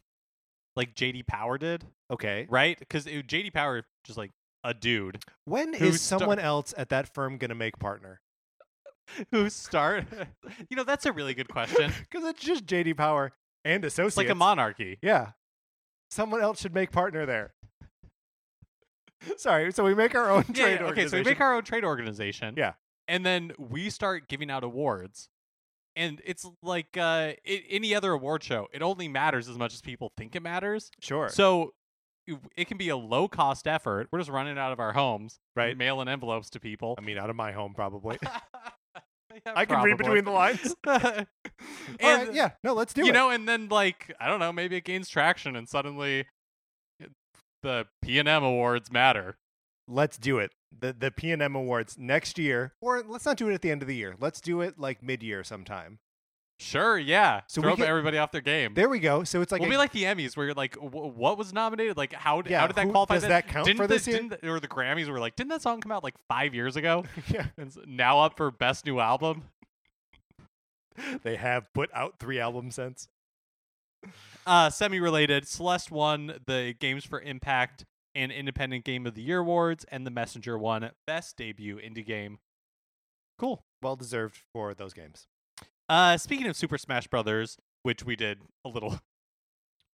Like 0.76 0.94
JD 0.96 1.26
Power 1.28 1.58
did, 1.58 1.86
Okay. 2.12 2.48
right? 2.50 2.78
Because 2.78 3.06
JD 3.06 3.54
Power 3.54 3.78
is 3.80 3.84
just 4.04 4.18
like 4.18 4.32
a 4.64 4.74
dude 4.74 5.24
when 5.46 5.74
is 5.76 5.80
Who 5.80 5.86
is 5.88 6.02
star- 6.02 6.20
someone 6.20 6.40
else 6.40 6.74
at 6.78 6.90
that 6.90 7.14
firm 7.14 7.38
gonna 7.38 7.56
make 7.56 7.78
partner? 7.80 8.20
who 9.32 9.50
start 9.52 10.06
you 10.70 10.76
know 10.76 10.84
that's 10.84 11.06
a 11.06 11.12
really 11.12 11.36
good 11.36 11.48
question 11.48 11.94
Because 12.10 12.28
it's 12.28 12.42
just 12.44 12.66
JD 12.66 12.98
Power 12.98 13.32
and 13.64 13.86
associates. 13.86 14.14
it's 14.14 14.18
like 14.18 14.30
a 14.30 14.36
monarchy 14.36 14.98
Yeah. 15.02 15.32
Someone 16.12 16.42
else 16.42 16.60
should 16.62 16.74
make 16.74 16.92
partner 16.92 17.26
there. 17.26 17.54
Sorry, 19.38 19.72
so 19.72 19.84
we 19.84 19.96
make 19.96 20.16
our 20.16 20.30
own 20.30 20.46
Yeah, 20.54 20.66
trade 20.66 20.80
yeah, 20.82 20.88
okay 20.88 21.08
so 21.08 21.18
we 21.18 21.24
make 21.24 21.40
our 21.42 21.54
own 21.56 21.64
trade 21.64 21.84
organization 21.84 22.56
Yeah. 22.58 22.74
and 23.08 23.26
then 23.26 23.52
we 23.58 23.90
start 23.90 24.28
giving 24.28 24.50
out 24.52 24.64
awards 24.64 25.30
and 25.96 26.22
it's 26.26 26.46
like 26.62 26.98
uh 26.98 27.02
i 27.02 27.38
any 27.70 27.96
other 27.96 28.12
award 28.12 28.44
show 28.44 28.68
it 28.74 28.82
only 28.82 29.08
matters 29.08 29.48
as 29.48 29.58
much 29.58 29.74
as 29.74 29.82
people 29.82 30.12
think 30.18 30.36
it 30.36 30.42
matters 30.42 30.92
Sure. 31.00 31.30
so 31.30 31.74
it- 32.28 32.40
it 32.58 32.68
can 32.68 32.78
be 32.78 32.90
a 32.90 32.98
low 32.98 33.28
cost 33.28 33.68
effort 33.68 34.08
we're 34.12 34.20
just 34.20 34.32
running 34.32 34.58
out 34.58 34.72
of 34.72 34.80
our 34.80 34.94
homes 34.94 35.40
Right. 35.56 35.78
mailing 35.78 36.08
envelopes 36.08 36.50
to 36.52 36.60
people 36.60 36.96
I 36.98 37.02
mean, 37.02 37.18
out 37.18 37.30
of 37.30 37.36
my 37.36 37.52
home, 37.52 37.74
probably. 37.74 38.18
Yeah, 39.46 39.52
I 39.54 39.66
can 39.66 39.84
read 39.84 39.98
between 39.98 40.24
the 40.24 40.32
lines. 40.32 40.74
and 40.86 41.28
right, 42.02 42.34
yeah, 42.34 42.52
no, 42.64 42.74
let's 42.74 42.94
do 42.94 43.02
you 43.04 43.10
it. 43.10 43.14
know, 43.14 43.30
and 43.32 43.48
then 43.48 43.68
like 43.68 44.14
I 44.20 44.28
don't 44.28 44.40
know, 44.40 44.54
maybe 44.54 44.78
it 44.78 44.86
gains 44.86 45.10
traction, 45.10 45.58
and 45.58 45.68
suddenly 45.68 46.26
the 47.66 47.88
P 48.02 48.20
and 48.20 48.28
M 48.30 48.44
awards 48.44 48.92
matter. 48.92 49.38
let's 49.88 50.18
do 50.18 50.38
it. 50.40 50.52
The 50.78 50.94
the 50.94 51.12
P 51.12 51.32
and 51.32 51.42
M 51.42 51.56
awards 51.56 51.98
next 51.98 52.38
year, 52.38 52.74
or 52.82 53.02
let's 53.08 53.26
not 53.26 53.38
do 53.38 53.50
it 53.50 53.54
at 53.54 53.62
the 53.62 53.72
end 53.72 53.82
of 53.82 53.88
the 53.88 53.96
year. 53.96 54.16
Let's 54.20 54.40
do 54.40 54.62
it 54.62 54.78
like 54.80 55.02
mid 55.04 55.24
year 55.24 55.44
sometime. 55.44 56.00
Sure, 56.58 56.98
yeah. 56.98 57.42
So 57.48 57.62
Throw 57.62 57.76
get- 57.76 57.88
everybody 57.90 58.18
off 58.18 58.32
their 58.32 58.40
game. 58.40 58.76
There 58.76 58.88
we 58.88 59.00
go. 59.00 59.26
So 59.26 59.42
it's 59.42 59.52
like 59.52 59.60
we'll 59.60 59.70
a- 59.70 59.74
be 59.74 59.78
like 59.78 59.92
the 59.92 60.04
Emmys, 60.04 60.38
where 60.38 60.46
you're 60.46 60.56
like, 60.56 60.76
w- 60.76 61.12
what 61.12 61.38
was 61.38 61.52
nominated? 61.52 61.98
Like, 61.98 62.14
how 62.14 62.42
Yeah, 62.48 62.62
how 62.62 62.68
did 62.68 62.78
that 62.78 62.86
who- 62.86 62.92
qualify? 62.92 63.16
does 63.16 63.24
then? 63.24 63.30
that 63.32 63.48
count 63.50 63.66
didn't 63.66 63.78
for 63.78 63.88
the, 63.88 63.94
this 63.96 64.08
year? 64.08 64.22
The- 64.30 64.50
or 64.50 64.60
the 64.62 64.68
Grammys 64.70 65.10
were 65.10 65.20
like, 65.20 65.36
didn't 65.36 65.50
that 65.50 65.62
song 65.62 65.82
come 65.82 65.92
out 65.92 66.02
like 66.04 66.16
five 66.30 66.54
years 66.56 66.78
ago? 66.78 67.04
yeah, 67.28 67.48
and 67.58 67.76
now 67.86 68.20
up 68.22 68.38
for 68.38 68.52
best 68.52 68.86
new 68.86 69.00
album. 69.02 69.44
they 71.24 71.36
have 71.36 71.72
put 71.74 71.90
out 71.94 72.20
three 72.20 72.40
albums 72.40 72.76
since. 72.76 73.10
Uh, 74.46 74.70
semi-related, 74.70 75.48
Celeste 75.48 75.92
won 75.92 76.40
the 76.46 76.76
Games 76.80 77.06
for 77.06 77.20
Impact 77.22 77.86
and 78.14 78.32
Independent 78.32 78.86
Game 78.86 79.06
of 79.06 79.16
the 79.16 79.22
Year 79.22 79.40
awards, 79.40 79.86
and 79.92 80.06
The 80.06 80.12
Messenger 80.12 80.58
won 80.58 80.90
Best 81.08 81.38
Debut 81.38 81.78
Indie 81.78 82.06
Game. 82.06 82.40
Cool. 83.38 83.66
Well 83.82 83.96
deserved 83.96 84.40
for 84.54 84.74
those 84.74 84.94
games. 84.94 85.28
Uh, 85.90 86.18
speaking 86.18 86.48
of 86.48 86.56
Super 86.56 86.78
Smash 86.78 87.08
Brothers, 87.08 87.58
which 87.84 88.04
we 88.04 88.16
did 88.16 88.40
a 88.64 88.70
little 88.70 89.00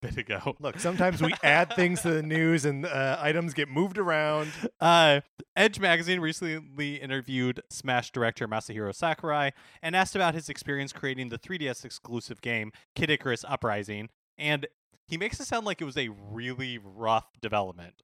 bit 0.02 0.18
ago. 0.18 0.56
Look, 0.60 0.80
sometimes 0.80 1.22
we 1.22 1.34
add 1.43 1.74
things 1.76 2.02
to 2.02 2.12
the 2.12 2.24
news 2.24 2.66
and 2.66 2.86
uh, 2.86 3.18
items 3.20 3.54
get 3.54 3.70
moved 3.70 3.97
around. 3.97 4.52
Uh, 4.80 5.22
Edge 5.56 5.80
magazine 5.80 6.20
recently 6.20 6.95
interviewed 6.95 7.62
Smash 7.70 8.12
director 8.12 8.47
Masahiro 8.47 8.93
Sakurai 8.93 9.52
and 9.82 9.95
asked 9.95 10.16
about 10.16 10.34
his 10.34 10.49
experience 10.49 10.91
creating 10.91 11.30
the 11.30 11.38
3DS 11.38 11.86
exclusive 11.86 12.41
game 12.41 12.72
Kid 12.95 13.10
Icarus 13.10 13.45
Uprising, 13.47 14.10
and 14.38 14.68
he 15.08 15.18
makes 15.18 15.39
it 15.39 15.45
sound 15.45 15.66
like 15.66 15.82
it 15.82 15.86
was 15.86 15.97
a 15.97 16.10
really 16.10 16.80
rough 16.82 17.28
development. 17.41 18.02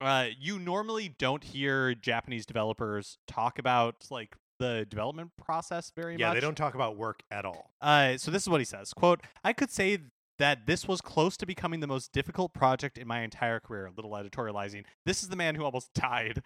Uh, 0.00 0.26
you 0.38 0.58
normally 0.58 1.14
don't 1.16 1.44
hear 1.44 1.94
Japanese 1.94 2.44
developers 2.44 3.18
talk 3.28 3.58
about 3.58 4.06
like 4.10 4.36
the 4.58 4.86
development 4.88 5.30
process 5.36 5.92
very 5.94 6.16
Yeah, 6.16 6.28
much. 6.28 6.34
Yeah, 6.34 6.40
they 6.40 6.46
don't 6.46 6.56
talk 6.56 6.74
about 6.74 6.96
work 6.96 7.22
at 7.30 7.44
all. 7.44 7.70
Uh, 7.80 8.16
so 8.16 8.30
this 8.30 8.42
is 8.42 8.48
what 8.48 8.60
he 8.60 8.64
says: 8.64 8.92
"Quote: 8.92 9.20
I 9.44 9.52
could 9.52 9.70
say 9.70 9.98
that 10.38 10.66
this 10.66 10.86
was 10.88 11.00
close 11.00 11.36
to 11.38 11.46
becoming 11.46 11.80
the 11.80 11.86
most 11.86 12.12
difficult 12.12 12.52
project 12.52 12.98
in 12.98 13.06
my 13.06 13.22
entire 13.22 13.60
career." 13.60 13.86
A 13.86 13.90
little 13.90 14.12
editorializing. 14.12 14.84
This 15.06 15.22
is 15.22 15.28
the 15.28 15.36
man 15.36 15.54
who 15.54 15.64
almost 15.64 15.92
died, 15.94 16.42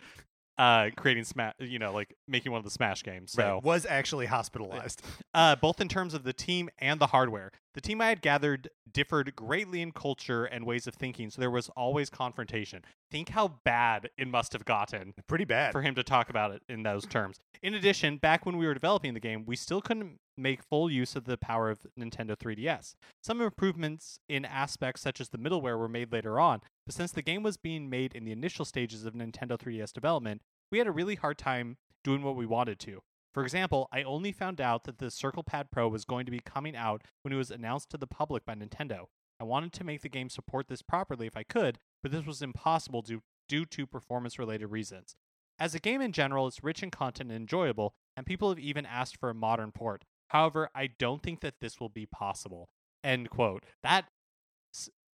uh, 0.59 0.91
creating 0.97 1.24
Smash. 1.24 1.55
You 1.61 1.78
know, 1.78 1.93
like 1.93 2.14
making 2.26 2.53
one 2.53 2.59
of 2.59 2.64
the 2.64 2.70
Smash 2.70 3.03
games. 3.03 3.32
So, 3.32 3.55
Right, 3.55 3.62
was 3.62 3.87
actually 3.87 4.26
hospitalized. 4.26 5.03
uh, 5.34 5.57
both 5.57 5.80
in 5.80 5.89
terms 5.89 6.14
of 6.14 6.24
the 6.24 6.32
team 6.32 6.68
and 6.78 7.01
the 7.01 7.09
hardware. 7.09 7.53
The 7.74 7.80
team 7.82 8.01
I 8.01 8.09
had 8.09 8.22
gathered 8.22 8.70
differed 8.91 9.37
greatly 9.37 9.82
in 9.82 9.93
culture 9.93 10.47
and 10.47 10.64
ways 10.64 10.87
of 10.87 10.95
thinking, 10.95 11.28
so 11.28 11.43
there 11.43 11.51
was 11.51 11.68
always 11.76 12.09
confrontation. 12.09 12.82
Think 13.11 13.28
how 13.28 13.59
bad 13.64 14.09
it 14.16 14.28
must 14.28 14.55
have 14.55 14.64
gotten 14.64 15.12
Pretty 15.26 15.45
bad. 15.45 15.72
for 15.72 15.82
him 15.82 15.95
to 15.97 16.03
talk 16.03 16.30
about 16.30 16.53
it 16.53 16.62
in 16.70 16.82
those 16.84 17.05
terms. 17.05 17.39
In 17.62 17.74
addition, 17.74 18.16
back 18.16 18.47
when 18.47 18.57
we 18.57 18.66
were 18.66 18.72
developing 18.72 19.12
the 19.12 19.20
game, 19.20 19.45
we 19.45 19.57
still 19.57 19.82
couldn't 19.82 20.20
make 20.37 20.62
full 20.62 20.91
use 20.91 21.16
of 21.16 21.24
the 21.24 21.37
power 21.37 21.70
of 21.70 21.87
Nintendo 21.99 22.37
3DS. 22.37 22.95
Some 23.22 23.41
improvements 23.41 24.18
in 24.28 24.45
aspects 24.45 25.03
such 25.03 25.20
as 25.20 25.28
the 25.28 25.39
middleware 25.39 25.78
were 25.78 25.89
made 25.89 26.12
later 26.12 26.39
on, 26.39 26.61
but 26.84 26.95
since 26.95 27.12
the 27.12 27.22
game 27.22 27.43
was 27.43 27.57
being 27.57 27.91
made 27.91 28.14
in 28.14 28.24
the 28.24 28.32
initial 28.32 28.64
stages 28.64 29.05
of 29.05 29.14
Nintendo 29.14 29.59
3DS 29.59 29.93
development, 29.93 30.43
we 30.70 30.78
had 30.78 30.87
a 30.87 30.93
really 30.93 31.14
hard 31.14 31.39
time 31.39 31.76
doing 32.05 32.22
what 32.22 32.37
we 32.37 32.47
wanted 32.47 32.78
to. 32.80 33.03
For 33.34 33.43
example, 33.43 33.89
I 33.93 34.03
only 34.03 34.32
found 34.32 34.61
out 34.61 34.84
that 34.84 34.99
the 34.99 35.11
Circle 35.11 35.43
Pad 35.43 35.70
Pro 35.70 35.89
was 35.89 36.07
going 36.07 36.24
to 36.24 36.32
be 36.32 36.41
coming 36.41 36.74
out 36.74 37.03
when 37.22 37.34
it 37.34 37.37
was 37.37 37.51
announced 37.51 37.91
to 37.91 37.99
the 37.99 38.07
public 38.07 38.47
by 38.47 38.55
Nintendo. 38.55 39.07
I 39.39 39.45
wanted 39.45 39.72
to 39.74 39.84
make 39.84 40.01
the 40.01 40.09
game 40.09 40.30
support 40.30 40.68
this 40.68 40.80
properly 40.80 41.26
if 41.26 41.37
I 41.37 41.43
could, 41.43 41.78
but 42.03 42.12
this 42.12 42.24
was 42.24 42.41
impossible 42.41 43.03
due, 43.03 43.22
due 43.49 43.66
to 43.66 43.87
performance 43.87 44.39
related 44.39 44.68
reasons. 44.68 45.16
As 45.59 45.74
a 45.74 45.80
game 45.80 46.01
in 46.01 46.12
general, 46.12 46.47
it's 46.47 46.64
rich 46.64 46.82
in 46.82 46.91
content 46.91 47.30
and 47.30 47.41
enjoyable, 47.41 47.95
and 48.16 48.26
people 48.26 48.49
have 48.49 48.59
even 48.59 48.87
asked 48.87 49.18
for 49.18 49.30
a 49.30 49.34
modern 49.34 49.72
port. 49.72 50.05
However, 50.29 50.70
I 50.74 50.89
don't 50.99 51.22
think 51.22 51.41
that 51.41 51.55
this 51.61 51.81
will 51.81 51.89
be 51.89 52.07
possible. 52.07 52.68
End 53.05 53.31
quote. 53.31 53.64
That, 53.83 54.07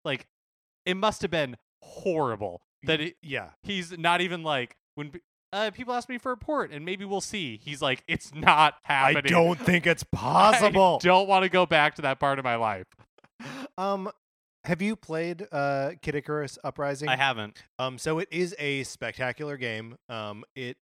like, 0.04 0.26
it 0.86 0.96
must 0.96 1.22
have 1.22 1.30
been 1.30 1.56
horrible 1.82 2.62
that 2.84 3.00
it, 3.00 3.16
yeah. 3.22 3.50
he's 3.62 3.96
not 3.96 4.20
even 4.20 4.42
like, 4.42 4.76
when 4.94 5.12
uh, 5.52 5.70
people 5.72 5.94
ask 5.94 6.08
me 6.08 6.18
for 6.18 6.32
a 6.32 6.36
port 6.36 6.72
and 6.72 6.84
maybe 6.84 7.04
we'll 7.04 7.20
see. 7.20 7.60
He's 7.62 7.82
like, 7.82 8.02
it's 8.08 8.34
not 8.34 8.74
happening. 8.82 9.24
I 9.26 9.28
don't 9.28 9.58
think 9.58 9.86
it's 9.86 10.04
possible. 10.12 10.98
I 11.02 11.04
don't 11.04 11.28
want 11.28 11.44
to 11.44 11.48
go 11.48 11.66
back 11.66 11.96
to 11.96 12.02
that 12.02 12.18
part 12.18 12.38
of 12.38 12.44
my 12.44 12.56
life. 12.56 12.86
Um, 13.78 14.10
have 14.64 14.80
you 14.80 14.94
played 14.94 15.46
uh, 15.50 15.92
Kid 16.02 16.14
Icarus 16.14 16.58
Uprising? 16.62 17.08
I 17.08 17.16
haven't. 17.16 17.64
Um, 17.78 17.98
so 17.98 18.20
it 18.20 18.28
is 18.30 18.54
a 18.58 18.84
spectacular 18.84 19.56
game. 19.56 19.96
Um, 20.08 20.44
it 20.54 20.76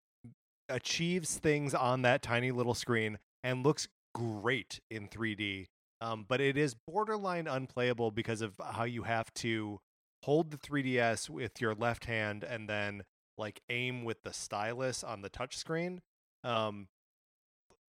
achieves 0.68 1.36
things 1.36 1.74
on 1.74 2.02
that 2.02 2.22
tiny 2.22 2.50
little 2.50 2.74
screen 2.74 3.18
and 3.44 3.64
looks 3.64 3.86
great 4.18 4.80
in 4.90 5.08
3D. 5.08 5.66
Um, 6.00 6.24
but 6.28 6.40
it 6.40 6.56
is 6.56 6.74
borderline 6.74 7.46
unplayable 7.46 8.10
because 8.10 8.40
of 8.40 8.60
how 8.72 8.84
you 8.84 9.02
have 9.02 9.32
to 9.34 9.80
hold 10.24 10.50
the 10.50 10.58
3DS 10.58 11.28
with 11.28 11.60
your 11.60 11.74
left 11.74 12.04
hand 12.04 12.44
and 12.44 12.68
then 12.68 13.02
like 13.36 13.60
aim 13.68 14.04
with 14.04 14.22
the 14.22 14.32
stylus 14.32 15.02
on 15.02 15.22
the 15.22 15.28
touch 15.28 15.56
screen. 15.56 16.00
Um, 16.44 16.88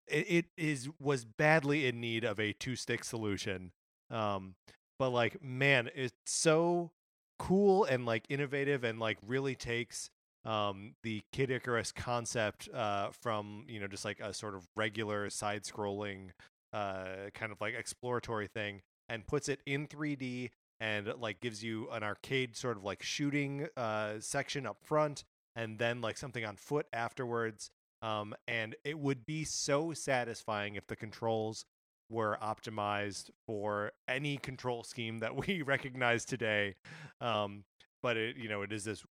it, 0.07 0.25
it 0.29 0.45
is 0.57 0.89
was 0.99 1.25
badly 1.25 1.87
in 1.87 1.99
need 1.99 2.23
of 2.23 2.39
a 2.39 2.53
two 2.53 2.75
stick 2.75 3.03
solution. 3.03 3.71
Um, 4.09 4.55
but 4.97 5.09
like 5.09 5.43
man, 5.43 5.89
it's 5.95 6.13
so 6.25 6.91
cool 7.37 7.85
and 7.85 8.05
like 8.05 8.25
innovative 8.29 8.83
and 8.83 8.99
like 8.99 9.17
really 9.25 9.55
takes 9.55 10.09
um 10.45 10.93
the 11.03 11.21
Kid 11.31 11.51
Icarus 11.51 11.91
concept 11.91 12.69
uh 12.73 13.09
from 13.21 13.65
you 13.67 13.79
know 13.79 13.87
just 13.87 14.05
like 14.05 14.19
a 14.19 14.33
sort 14.33 14.55
of 14.55 14.67
regular 14.75 15.29
side 15.29 15.63
scrolling 15.63 16.29
uh 16.73 17.29
kind 17.33 17.51
of 17.51 17.59
like 17.59 17.73
exploratory 17.73 18.47
thing 18.47 18.81
and 19.09 19.25
puts 19.27 19.49
it 19.49 19.59
in 19.65 19.87
3D 19.87 20.51
and 20.79 21.11
like 21.19 21.41
gives 21.41 21.63
you 21.63 21.89
an 21.91 22.03
arcade 22.03 22.55
sort 22.55 22.77
of 22.77 22.83
like 22.83 23.03
shooting 23.03 23.67
uh 23.75 24.13
section 24.19 24.65
up 24.65 24.77
front 24.83 25.23
and 25.55 25.77
then 25.79 26.01
like 26.01 26.17
something 26.17 26.45
on 26.45 26.55
foot 26.55 26.85
afterwards 26.93 27.69
um 28.01 28.33
and 28.47 28.75
it 28.85 28.97
would 28.97 29.25
be 29.25 29.43
so 29.43 29.93
satisfying 29.93 30.75
if 30.75 30.87
the 30.87 30.95
controls 30.95 31.65
were 32.09 32.37
optimized 32.41 33.29
for 33.45 33.91
any 34.07 34.37
control 34.37 34.83
scheme 34.83 35.19
that 35.19 35.35
we 35.47 35.61
recognize 35.61 36.23
today 36.23 36.75
um 37.19 37.63
but 38.01 38.17
it 38.17 38.37
you 38.37 38.47
know 38.47 38.61
it 38.61 38.71
is 38.71 38.83
this 38.83 39.03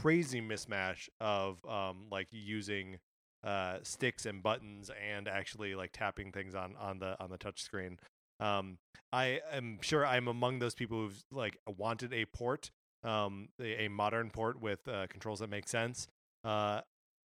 crazy 0.00 0.40
mismatch 0.40 1.08
of 1.20 1.64
um 1.66 2.06
like 2.10 2.28
using 2.30 2.98
uh 3.44 3.78
sticks 3.82 4.26
and 4.26 4.42
buttons 4.42 4.90
and 5.10 5.28
actually 5.28 5.74
like 5.74 5.90
tapping 5.92 6.32
things 6.32 6.54
on 6.54 6.74
on 6.78 6.98
the 6.98 7.16
on 7.22 7.30
the 7.30 7.38
touch 7.38 7.62
screen. 7.62 7.98
Um 8.40 8.78
i 9.12 9.40
am 9.52 9.78
sure 9.82 10.04
i'm 10.04 10.26
among 10.26 10.58
those 10.58 10.74
people 10.74 10.98
who've 10.98 11.24
like 11.30 11.56
wanted 11.78 12.12
a 12.12 12.24
port 12.26 12.70
um 13.04 13.48
a, 13.60 13.84
a 13.84 13.88
modern 13.88 14.30
port 14.30 14.60
with 14.60 14.86
uh, 14.88 15.06
controls 15.08 15.38
that 15.40 15.48
make 15.48 15.68
sense. 15.68 16.08
Uh 16.44 16.80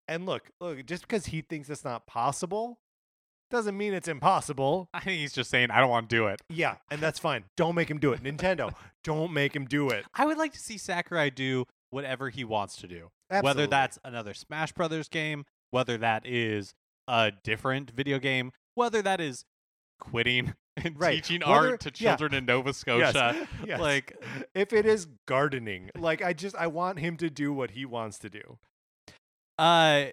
and 0.07 0.26
look 0.26 0.51
look 0.59 0.86
just 0.86 1.03
because 1.03 1.28
he 1.28 1.41
thinks 1.41 1.69
it's 1.69 1.84
not 1.84 2.05
possible 2.05 2.80
doesn't 3.49 3.78
mean 3.78 3.93
it's 3.93 4.07
impossible. 4.07 4.88
I 4.93 5.01
think 5.01 5.19
he's 5.19 5.34
just 5.34 5.49
saying, 5.49 5.72
I 5.72 5.82
don't 5.82 5.89
want 5.89 6.09
to 6.09 6.15
do 6.15 6.28
it. 6.28 6.41
yeah 6.49 6.76
and 6.89 7.01
that's 7.01 7.19
fine. 7.19 7.43
Don't 7.57 7.76
make 7.76 7.89
him 7.91 7.97
do 7.99 8.13
it. 8.13 8.24
Nintendo 8.24 8.74
don't 9.03 9.34
make 9.34 9.53
him 9.55 9.65
do 9.65 9.89
it. 9.89 10.05
I 10.13 10.26
would 10.26 10.38
like 10.38 10.53
to 10.53 10.59
see 10.59 10.78
Sakurai 10.78 11.30
do 11.32 11.65
whatever 11.91 12.29
he 12.29 12.43
wants 12.43 12.75
to 12.77 12.87
do. 12.87 13.11
Whether 13.41 13.67
that's 13.67 13.99
another 14.03 14.33
Smash 14.33 14.71
Brothers 14.73 15.07
game, 15.07 15.45
whether 15.69 15.97
that 15.97 16.25
is 16.25 16.73
a 17.07 17.31
different 17.43 17.91
video 17.91 18.17
game, 18.19 18.51
whether 18.75 19.01
that 19.03 19.21
is 19.21 19.45
quitting 19.99 20.53
and 20.77 20.99
Right. 20.99 21.23
teaching 21.23 21.41
Whether- 21.47 21.69
art 21.71 21.79
to 21.81 21.91
yeah. 21.95 22.11
children 22.15 22.33
in 22.33 22.45
Nova 22.45 22.73
Scotia. 22.73 23.47
yes. 23.67 23.79
Like, 23.79 24.17
if 24.55 24.73
it 24.73 24.85
is 24.85 25.07
gardening 25.27 25.89
like 25.97 26.21
i 26.23 26.33
just 26.33 26.55
i 26.55 26.65
want 26.67 26.97
him 26.99 27.17
to 27.17 27.29
do 27.29 27.53
what 27.53 27.71
he 27.71 27.85
wants 27.85 28.17
to 28.19 28.29
do 28.29 28.57
uh, 29.59 30.05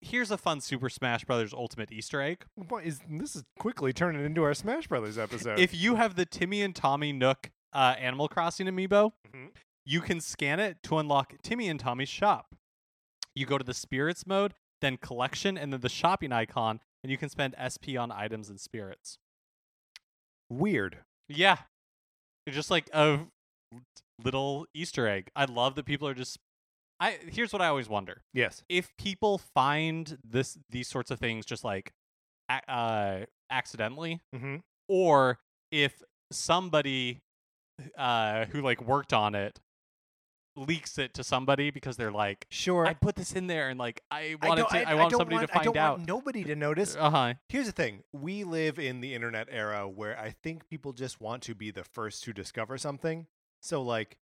here's 0.00 0.30
a 0.30 0.38
fun 0.38 0.60
Super 0.60 0.88
Smash 0.88 1.24
Brothers 1.24 1.52
Ultimate 1.52 1.92
Easter 1.92 2.20
egg. 2.22 2.44
Boy, 2.56 2.82
is 2.82 3.00
this 3.10 3.36
is 3.36 3.44
quickly 3.58 3.92
turning 3.92 4.24
into 4.24 4.42
our 4.42 4.54
smash 4.54 4.86
brothers 4.86 5.18
episode 5.18 5.58
If 5.58 5.74
you 5.74 5.96
have 5.96 6.14
the 6.16 6.24
Timmy 6.24 6.62
and 6.62 6.74
Tommy 6.74 7.12
Nook 7.12 7.50
uh, 7.74 7.94
Animal 7.98 8.28
Crossing 8.28 8.66
amiibo, 8.68 9.12
Mhm. 9.34 9.48
You 9.86 10.00
can 10.00 10.20
scan 10.20 10.58
it 10.60 10.82
to 10.82 10.98
unlock 10.98 11.34
Timmy 11.42 11.68
and 11.68 11.78
Tommy's 11.80 12.08
shop. 12.08 12.54
You 13.34 13.46
go 13.46 13.56
to 13.58 13.64
the 13.64 13.72
spirits 13.74 14.26
mode, 14.26 14.54
then 14.80 14.96
collection, 14.96 15.56
and 15.56 15.72
then 15.72 15.80
the 15.80 15.88
shopping 15.88 16.32
icon, 16.32 16.80
and 17.04 17.10
you 17.10 17.16
can 17.16 17.28
spend 17.28 17.54
SP 17.56 17.94
on 17.98 18.10
items 18.10 18.48
and 18.50 18.58
spirits. 18.60 19.16
weird 20.50 20.98
Yeah. 21.28 21.58
It's 22.46 22.54
just 22.56 22.70
like 22.70 22.88
a 22.92 23.20
little 24.22 24.66
Easter 24.74 25.08
egg. 25.08 25.30
I 25.34 25.44
love 25.46 25.74
that 25.74 25.84
people 25.84 26.06
are 26.08 26.14
just 26.14 26.38
I 27.00 27.18
here's 27.28 27.52
what 27.52 27.60
I 27.60 27.66
always 27.68 27.88
wonder. 27.88 28.22
yes 28.32 28.62
If 28.68 28.90
people 28.96 29.38
find 29.38 30.18
this 30.24 30.56
these 30.70 30.88
sorts 30.88 31.10
of 31.10 31.18
things 31.18 31.44
just 31.44 31.64
like 31.64 31.92
uh, 32.48 33.20
accidentally, 33.50 34.20
Mm-hmm. 34.34 34.56
or 34.88 35.38
if 35.72 36.00
somebody 36.30 37.18
uh, 37.98 38.44
who 38.46 38.62
like 38.62 38.80
worked 38.80 39.12
on 39.12 39.34
it 39.34 39.58
leaks 40.56 40.98
it 40.98 41.12
to 41.14 41.22
somebody 41.22 41.70
because 41.70 41.96
they're 41.96 42.10
like, 42.10 42.46
Sure. 42.50 42.86
I 42.86 42.94
put 42.94 43.14
this 43.14 43.32
in 43.32 43.46
there 43.46 43.68
and 43.68 43.78
like 43.78 44.02
I 44.10 44.36
I 44.40 44.48
wanted 44.48 44.62
don't- 44.62 44.70
to, 44.70 44.88
I, 44.88 44.92
I 44.92 44.94
want 44.94 45.10
don't 45.10 45.18
somebody 45.20 45.36
want- 45.36 45.48
to 45.48 45.52
find 45.54 45.62
I 45.62 45.64
don't 45.64 45.76
out. 45.76 45.96
want 45.98 46.08
nobody 46.08 46.44
to 46.44 46.56
notice. 46.66 46.96
Uh 46.98 47.10
huh. 47.10 47.34
Here's 47.48 47.66
the 47.66 47.72
thing: 47.72 48.02
we 48.12 48.42
live 48.44 48.78
in 48.78 49.00
the 49.00 49.14
internet 49.14 49.48
era 49.50 49.88
where 49.88 50.18
I 50.18 50.30
think 50.30 50.68
people 50.68 50.92
just 50.92 51.20
want 51.20 51.42
to 51.44 51.54
be 51.54 51.70
the 51.70 51.84
first 51.84 52.24
to 52.24 52.32
discover 52.32 52.78
something. 52.78 53.26
So, 53.60 53.82
like, 53.82 54.16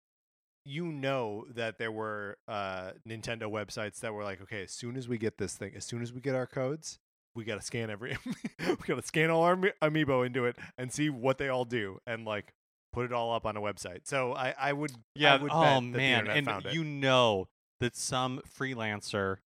you 0.65 0.85
know 0.85 1.45
that 1.53 1.77
there 1.77 1.91
were 1.91 2.37
uh, 2.47 2.91
Nintendo 3.07 3.43
websites 3.43 3.99
that 3.99 4.13
were 4.13 4.23
like, 4.23 4.41
okay, 4.41 4.63
as 4.63 4.71
soon 4.71 4.95
as 4.95 5.07
we 5.07 5.17
get 5.17 5.37
this 5.37 5.55
thing, 5.55 5.73
as 5.75 5.83
soon 5.85 6.01
as 6.01 6.13
we 6.13 6.21
get 6.21 6.35
our 6.35 6.47
codes, 6.47 6.99
we 7.35 7.43
got 7.43 7.55
to 7.59 7.65
scan 7.65 7.89
every, 7.89 8.17
we 8.59 8.75
got 8.87 8.95
to 8.95 9.01
scan 9.01 9.29
all 9.29 9.43
our 9.43 9.53
ami- 9.53 9.73
amiibo 9.81 10.25
into 10.25 10.45
it 10.45 10.55
and 10.77 10.91
see 10.91 11.09
what 11.09 11.37
they 11.37 11.49
all 11.49 11.65
do, 11.65 11.99
and 12.07 12.23
like 12.25 12.53
put 12.93 13.05
it 13.05 13.11
all 13.11 13.33
up 13.33 13.45
on 13.45 13.57
a 13.57 13.61
website. 13.61 14.01
So 14.05 14.33
I, 14.33 14.53
I 14.57 14.71
would, 14.71 14.91
Yeah. 15.15 15.33
I 15.33 15.37
would 15.41 15.51
oh 15.51 15.81
man, 15.81 16.27
and 16.29 16.47
you 16.71 16.83
know 16.85 17.47
that 17.81 17.95
some 17.97 18.39
freelancer 18.57 19.37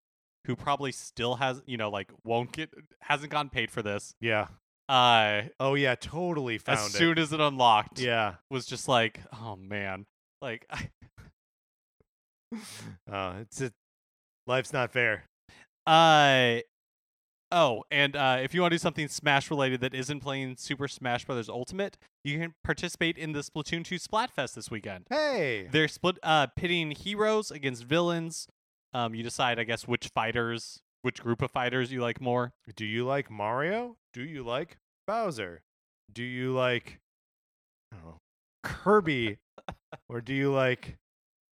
who 0.46 0.56
probably 0.56 0.92
still 0.92 1.36
has, 1.36 1.62
you 1.66 1.78
know, 1.78 1.90
like 1.90 2.12
won't 2.24 2.52
get, 2.52 2.70
hasn't 3.02 3.32
gotten 3.32 3.50
paid 3.50 3.72
for 3.72 3.82
this. 3.82 4.14
yeah. 4.22 4.48
Uh, 4.90 5.42
Oh 5.60 5.74
yeah, 5.74 5.96
totally 5.96 6.58
found 6.60 6.80
as 6.80 6.88
it. 6.96 6.98
soon 6.98 7.18
as 7.20 7.34
it 7.34 7.42
unlocked, 7.42 8.00
yeah. 8.00 8.36
was 8.50 8.66
just 8.66 8.88
like, 8.88 9.20
oh 9.42 9.56
man, 9.58 10.06
like 10.42 10.66
I, 10.70 10.90
Uh, 13.12 13.34
it's 13.42 13.60
a, 13.62 13.72
life's 14.46 14.74
not 14.74 14.92
fair. 14.92 15.24
Uh 15.88 16.60
oh, 17.52 17.84
and 17.92 18.16
uh, 18.16 18.38
if 18.42 18.54
you 18.54 18.62
want 18.62 18.72
to 18.72 18.76
do 18.76 18.80
something 18.80 19.08
Smash 19.08 19.50
related 19.50 19.82
that 19.82 19.94
isn't 19.94 20.20
playing 20.20 20.58
Super 20.58 20.88
Smash 20.88 21.26
Brothers 21.26 21.50
Ultimate, 21.50 21.98
you 22.24 22.40
can 22.40 22.54
participate 22.64 23.18
in 23.18 23.32
the 23.32 23.40
Splatoon 23.40 23.84
2 23.84 23.96
Splatfest 23.96 24.54
this 24.54 24.72
weekend. 24.72 25.06
Hey. 25.10 25.68
They're 25.72 25.88
split 25.88 26.18
uh, 26.24 26.48
pitting 26.56 26.92
heroes 26.92 27.52
against 27.52 27.84
villains. 27.84 28.48
Um, 28.94 29.14
you 29.16 29.24
decide, 29.24 29.60
I 29.60 29.64
guess, 29.64 29.88
which 29.88 30.10
fighters, 30.14 30.82
which 31.02 31.22
group 31.22 31.42
of 31.42 31.52
fighters 31.52 31.92
you 31.92 32.02
like 32.02 32.22
more. 32.22 32.54
Do 32.76 32.86
you 32.86 33.06
like 33.06 33.30
Mario? 33.30 33.98
Do 34.14 34.24
you 34.24 34.44
like 34.44 34.78
Bowser? 35.06 35.62
Do 36.12 36.24
you 36.24 36.54
like 36.54 37.00
know, 37.92 38.20
Kirby? 38.64 39.38
or 40.10 40.22
do 40.22 40.34
you 40.34 40.52
like 40.52 40.98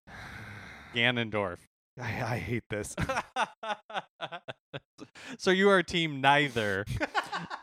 Ganondorf. 0.95 1.57
I, 1.99 2.23
I 2.23 2.37
hate 2.37 2.63
this. 2.69 2.95
so 5.37 5.51
you 5.51 5.69
are 5.69 5.81
team 5.83 6.21
neither. 6.21 6.85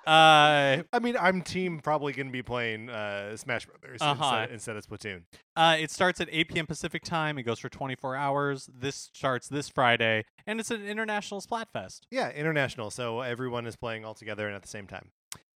uh, 0.07 0.83
I 0.93 0.99
mean, 1.01 1.17
I'm 1.19 1.43
team 1.43 1.81
probably 1.81 2.13
going 2.13 2.27
to 2.27 2.33
be 2.33 2.43
playing 2.43 2.89
uh, 2.91 3.37
Smash 3.37 3.67
Brothers 3.67 4.01
Uh-huh. 4.01 4.47
instead, 4.51 4.51
instead 4.53 4.77
of 4.77 4.87
Splatoon. 4.87 5.23
Uh, 5.57 5.77
it 5.79 5.91
starts 5.91 6.21
at 6.21 6.29
8 6.31 6.49
p.m. 6.49 6.67
Pacific 6.67 7.03
time. 7.05 7.39
It 7.39 7.43
goes 7.45 7.59
for 7.59 7.69
24 7.69 8.17
hours. 8.17 8.69
This 8.73 9.11
starts 9.13 9.49
this 9.49 9.69
Friday, 9.69 10.25
and 10.47 10.61
it's 10.61 10.71
an 10.71 10.85
international 10.87 11.41
Splatfest. 11.41 12.01
Yeah, 12.11 12.31
international. 12.31 12.91
So 12.91 13.21
everyone 13.21 13.67
is 13.67 13.77
playing 13.77 14.05
all 14.05 14.15
together 14.15 14.47
and 14.47 14.57
at 14.57 14.63
the 14.63 14.69
same 14.69 14.87
time. 14.87 15.11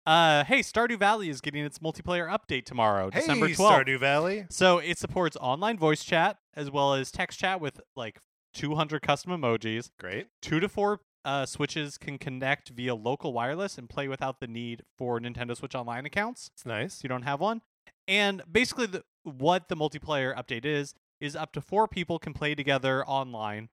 Uh, 0.07 0.45
hey, 0.45 0.61
Stardew 0.61 0.97
Valley 0.99 1.29
is 1.29 1.41
getting 1.41 1.65
its 1.65 1.81
multiplayer 1.81 2.29
update 2.31 2.65
tomorrow, 2.65 3.11
Hey, 3.13 3.21
December 3.21 3.49
12th. 3.49 3.57
Stardew 3.57 3.99
Valley. 3.99 4.47
So 4.51 4.79
it 4.79 4.99
supports 4.99 5.37
online 5.41 5.79
voice 5.79 6.05
chat 6.05 6.39
as 6.55 6.71
well 6.71 6.95
as 6.95 7.11
text 7.11 7.41
chat 7.41 7.61
with 7.61 7.81
like 7.97 8.21
200 8.55 9.03
custom 9.03 9.33
emojis. 9.33 9.91
Great. 9.99 10.29
Two 10.41 10.61
to 10.61 10.69
four 10.69 11.01
uh, 11.27 11.45
switches 11.45 11.99
can 11.99 12.17
connect 12.17 12.71
via 12.71 12.95
local 12.95 13.33
wireless 13.35 13.77
and 13.77 13.89
play 13.91 14.09
without 14.09 14.41
the 14.41 14.47
need 14.47 14.83
for 14.97 15.21
Nintendo 15.21 15.55
Switch 15.57 15.75
Online 15.75 16.07
accounts. 16.07 16.51
It's 16.55 16.65
nice. 16.65 16.99
if 16.99 17.03
you 17.05 17.09
don't 17.09 17.23
have 17.23 17.41
one. 17.41 17.61
And 18.09 18.43
basically, 18.51 18.87
the, 18.87 19.05
what 19.25 19.69
the 19.69 19.77
multiplayer 19.77 20.35
update 20.35 20.65
is 20.65 20.95
is 21.21 21.35
up 21.35 21.53
to 21.53 21.61
four 21.61 21.89
people 21.89 22.19
can 22.19 22.33
play 22.33 22.55
together 22.55 23.05
online 23.07 23.69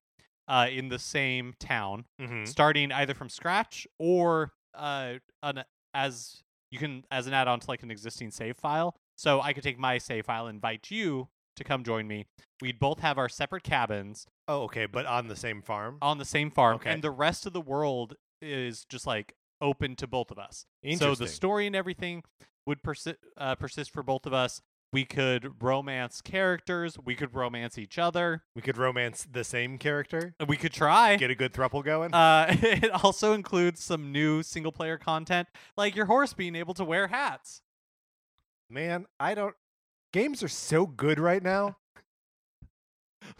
uh, 0.48 0.66
in 0.70 0.88
the 0.88 0.98
same 0.98 1.54
town, 1.60 2.04
Mm-hmm. 2.20 2.44
starting 2.44 2.90
either 2.92 3.14
from 3.14 3.28
scratch 3.28 3.86
or 3.98 4.52
uh, 4.74 5.14
an, 5.42 5.62
as 5.94 6.42
you 6.70 6.78
can 6.78 7.04
as 7.10 7.26
an 7.28 7.34
add-on 7.34 7.60
to 7.60 7.70
like 7.70 7.82
an 7.84 7.90
existing 7.90 8.30
save 8.32 8.56
file. 8.56 8.96
So 9.16 9.40
I 9.40 9.52
could 9.52 9.62
take 9.62 9.78
my 9.78 9.98
save 9.98 10.26
file, 10.26 10.48
invite 10.48 10.90
you 10.90 11.28
to 11.56 11.64
come 11.64 11.84
join 11.84 12.06
me. 12.08 12.26
We'd 12.60 12.78
both 12.78 13.00
have 13.00 13.18
our 13.18 13.28
separate 13.28 13.62
cabins 13.64 14.26
Oh, 14.48 14.62
okay, 14.64 14.86
but 14.86 15.06
on 15.06 15.28
the 15.28 15.36
same 15.36 15.62
farm. 15.62 15.98
on 16.02 16.18
the 16.18 16.24
same 16.24 16.50
farm, 16.50 16.76
Okay. 16.76 16.90
and 16.92 17.02
the 17.02 17.10
rest 17.10 17.46
of 17.46 17.52
the 17.52 17.60
world 17.60 18.14
is 18.42 18.84
just 18.84 19.06
like 19.06 19.34
open 19.60 19.96
to 19.96 20.06
both 20.06 20.30
of 20.30 20.38
us. 20.38 20.66
So 20.98 21.14
the 21.14 21.28
story 21.28 21.66
and 21.66 21.74
everything 21.76 22.22
would 22.66 22.82
persi- 22.82 23.16
uh, 23.36 23.54
persist 23.54 23.90
for 23.90 24.02
both 24.02 24.26
of 24.26 24.32
us. 24.32 24.60
We 24.92 25.04
could 25.04 25.60
romance 25.62 26.20
characters. 26.20 26.96
We 27.04 27.16
could 27.16 27.34
romance 27.34 27.78
each 27.78 27.98
other. 27.98 28.44
We 28.54 28.62
could 28.62 28.76
romance 28.78 29.26
the 29.28 29.42
same 29.42 29.76
character. 29.76 30.34
We 30.46 30.56
could 30.56 30.72
try. 30.72 31.16
Get 31.16 31.30
a 31.32 31.34
good 31.34 31.52
thruple 31.52 31.82
going. 31.84 32.14
Uh, 32.14 32.46
it 32.62 32.90
also 33.02 33.32
includes 33.32 33.82
some 33.82 34.12
new 34.12 34.42
single 34.44 34.70
player 34.70 34.96
content, 34.96 35.48
like 35.76 35.96
your 35.96 36.06
horse 36.06 36.32
being 36.32 36.54
able 36.54 36.74
to 36.74 36.84
wear 36.84 37.08
hats. 37.08 37.60
Man, 38.70 39.06
I 39.20 39.34
don't. 39.34 39.54
Games 40.14 40.44
are 40.44 40.48
so 40.48 40.86
good 40.86 41.18
right 41.18 41.42
now. 41.42 41.76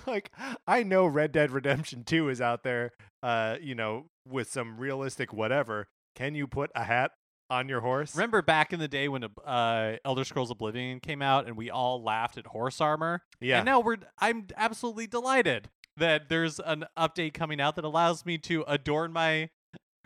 like, 0.08 0.32
I 0.66 0.82
know 0.82 1.06
Red 1.06 1.30
Dead 1.30 1.52
Redemption 1.52 2.02
2 2.02 2.28
is 2.28 2.40
out 2.40 2.64
there, 2.64 2.90
uh, 3.22 3.58
you 3.62 3.76
know, 3.76 4.06
with 4.26 4.50
some 4.50 4.76
realistic 4.76 5.32
whatever. 5.32 5.86
Can 6.16 6.34
you 6.34 6.48
put 6.48 6.72
a 6.74 6.82
hat 6.82 7.12
on 7.48 7.68
your 7.68 7.80
horse? 7.80 8.16
Remember 8.16 8.42
back 8.42 8.72
in 8.72 8.80
the 8.80 8.88
day 8.88 9.06
when 9.06 9.22
uh, 9.46 9.98
Elder 10.04 10.24
Scrolls 10.24 10.50
Oblivion 10.50 10.98
came 10.98 11.22
out 11.22 11.46
and 11.46 11.56
we 11.56 11.70
all 11.70 12.02
laughed 12.02 12.38
at 12.38 12.48
horse 12.48 12.80
armor? 12.80 13.22
yeah. 13.40 13.58
And 13.58 13.66
now 13.66 13.78
we're 13.78 13.98
I'm 14.18 14.48
absolutely 14.56 15.06
delighted 15.06 15.70
that 15.96 16.28
there's 16.28 16.58
an 16.58 16.86
update 16.98 17.34
coming 17.34 17.60
out 17.60 17.76
that 17.76 17.84
allows 17.84 18.26
me 18.26 18.36
to 18.38 18.64
adorn 18.66 19.12
my 19.12 19.50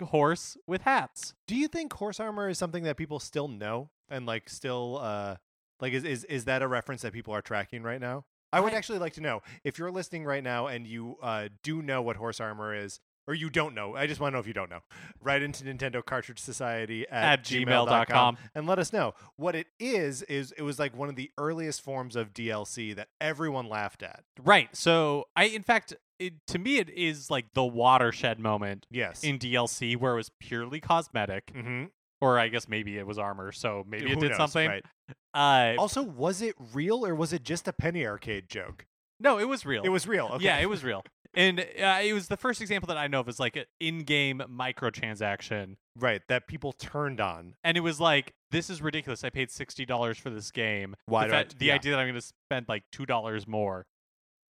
horse 0.03 0.59
with 0.67 0.83
hats. 0.83 1.33
Do 1.47 1.57
you 1.57 1.67
think 1.67 1.95
horse 1.95 2.21
armor 2.21 2.51
is 2.51 2.59
something 2.59 2.85
that 2.85 2.99
people 2.99 3.21
still 3.21 3.49
know 3.49 3.89
and 4.11 4.27
like 4.27 4.51
still 4.51 4.99
uh 5.01 5.37
like 5.81 5.93
is 5.93 6.05
is 6.05 6.25
is 6.25 6.45
that 6.45 6.63
a 6.63 6.69
reference 6.69 7.03
that 7.03 7.13
people 7.13 7.35
are 7.35 7.43
tracking 7.43 7.83
right 7.83 8.01
now? 8.01 8.25
I 8.53 8.61
would 8.61 8.73
actually 8.73 8.99
like 8.99 9.13
to 9.15 9.21
know 9.21 9.43
if 9.63 9.79
you're 9.79 9.91
listening 9.91 10.25
right 10.25 10.43
now 10.43 10.69
and 10.69 10.87
you 10.87 11.17
uh 11.23 11.49
do 11.63 11.83
know 11.83 12.01
what 12.01 12.17
horse 12.17 12.41
armor 12.41 12.75
is 12.75 13.01
or 13.29 13.35
you 13.35 13.51
don't 13.51 13.75
know. 13.75 13.95
I 13.95 14.07
just 14.07 14.21
want 14.23 14.33
to 14.33 14.37
know 14.37 14.41
if 14.41 14.47
you 14.47 14.55
don't 14.55 14.71
know. 14.71 14.81
Write 15.21 15.43
into 15.43 15.63
Nintendo 15.63 16.03
Cartridge 16.03 16.39
Society 16.39 17.07
at, 17.11 17.41
At 17.41 17.45
gmail.com 17.45 17.67
gmail.com. 17.67 18.39
and 18.55 18.67
let 18.67 18.79
us 18.79 18.91
know. 18.91 19.13
What 19.37 19.55
it 19.55 19.67
is 19.79 20.23
is 20.23 20.53
it 20.57 20.63
was 20.63 20.79
like 20.79 20.97
one 20.97 21.11
of 21.11 21.17
the 21.17 21.31
earliest 21.37 21.83
forms 21.83 22.17
of 22.17 22.33
DLC 22.33 22.97
that 22.97 23.09
everyone 23.21 23.69
laughed 23.69 24.03
at. 24.03 24.25
Right. 24.43 24.75
So 24.75 25.27
I 25.37 25.45
in 25.45 25.63
fact 25.63 25.95
it, 26.19 26.35
to 26.49 26.59
me 26.59 26.79
it 26.79 26.89
is 26.89 27.31
like 27.31 27.53
the 27.53 27.65
watershed 27.65 28.41
moment 28.41 28.87
Yes. 28.91 29.23
in 29.23 29.39
DLC 29.39 29.95
where 29.95 30.15
it 30.15 30.17
was 30.17 30.31
purely 30.41 30.81
cosmetic 30.81 31.53
mm-hmm. 31.55 31.85
or 32.23 32.39
I 32.39 32.49
guess 32.49 32.67
maybe 32.67 32.97
it 32.97 33.07
was 33.07 33.19
armor 33.19 33.53
so 33.53 33.85
maybe 33.87 34.07
it 34.07 34.15
Who 34.15 34.21
did 34.21 34.29
knows, 34.31 34.39
something. 34.39 34.69
Right. 34.69 34.85
Uh 35.35 35.75
Also, 35.79 36.03
was 36.03 36.43
it 36.43 36.55
real 36.73 37.05
or 37.07 37.15
was 37.15 37.33
it 37.33 37.43
just 37.43 37.69
a 37.69 37.73
penny 37.73 38.07
arcade 38.07 38.49
joke? 38.49 38.87
no, 39.21 39.39
it 39.39 39.49
was 39.49 39.67
real. 39.67 39.83
It 39.85 39.89
was 39.89 40.07
real. 40.07 40.27
Okay. 40.35 40.45
Yeah, 40.45 40.59
it 40.59 40.69
was 40.69 40.85
real. 40.85 41.03
And 41.35 41.61
uh, 41.61 41.99
it 42.03 42.13
was 42.15 42.29
the 42.29 42.37
first 42.37 42.61
example 42.61 42.87
that 42.89 42.97
I 42.97 43.07
know 43.09 43.21
of 43.21 43.29
as 43.29 43.39
like 43.39 43.57
an 43.57 43.65
in-game 43.81 44.41
microtransaction 44.49 45.77
right 45.97 46.23
that 46.29 46.47
people 46.47 46.73
turned 46.73 47.21
on. 47.21 47.55
and 47.65 47.77
it 47.77 47.81
was 47.81 48.01
like 48.01 48.33
this 48.51 48.71
is 48.71 48.81
ridiculous 48.81 49.25
i 49.25 49.31
paid 49.31 49.49
$60 49.49 50.17
for 50.21 50.31
this 50.31 50.51
game 50.51 50.95
Why 51.07 51.27
the, 51.27 51.33
do 51.33 51.37
I- 51.39 51.45
fa- 51.45 51.51
the 51.59 51.67
yeah. 51.67 51.75
idea 51.75 51.93
that 51.93 51.99
i'm 52.01 52.07
going 52.09 52.21
to 52.21 52.27
spend 52.51 52.67
like 52.69 52.85
$2 52.95 53.47
more 53.49 53.87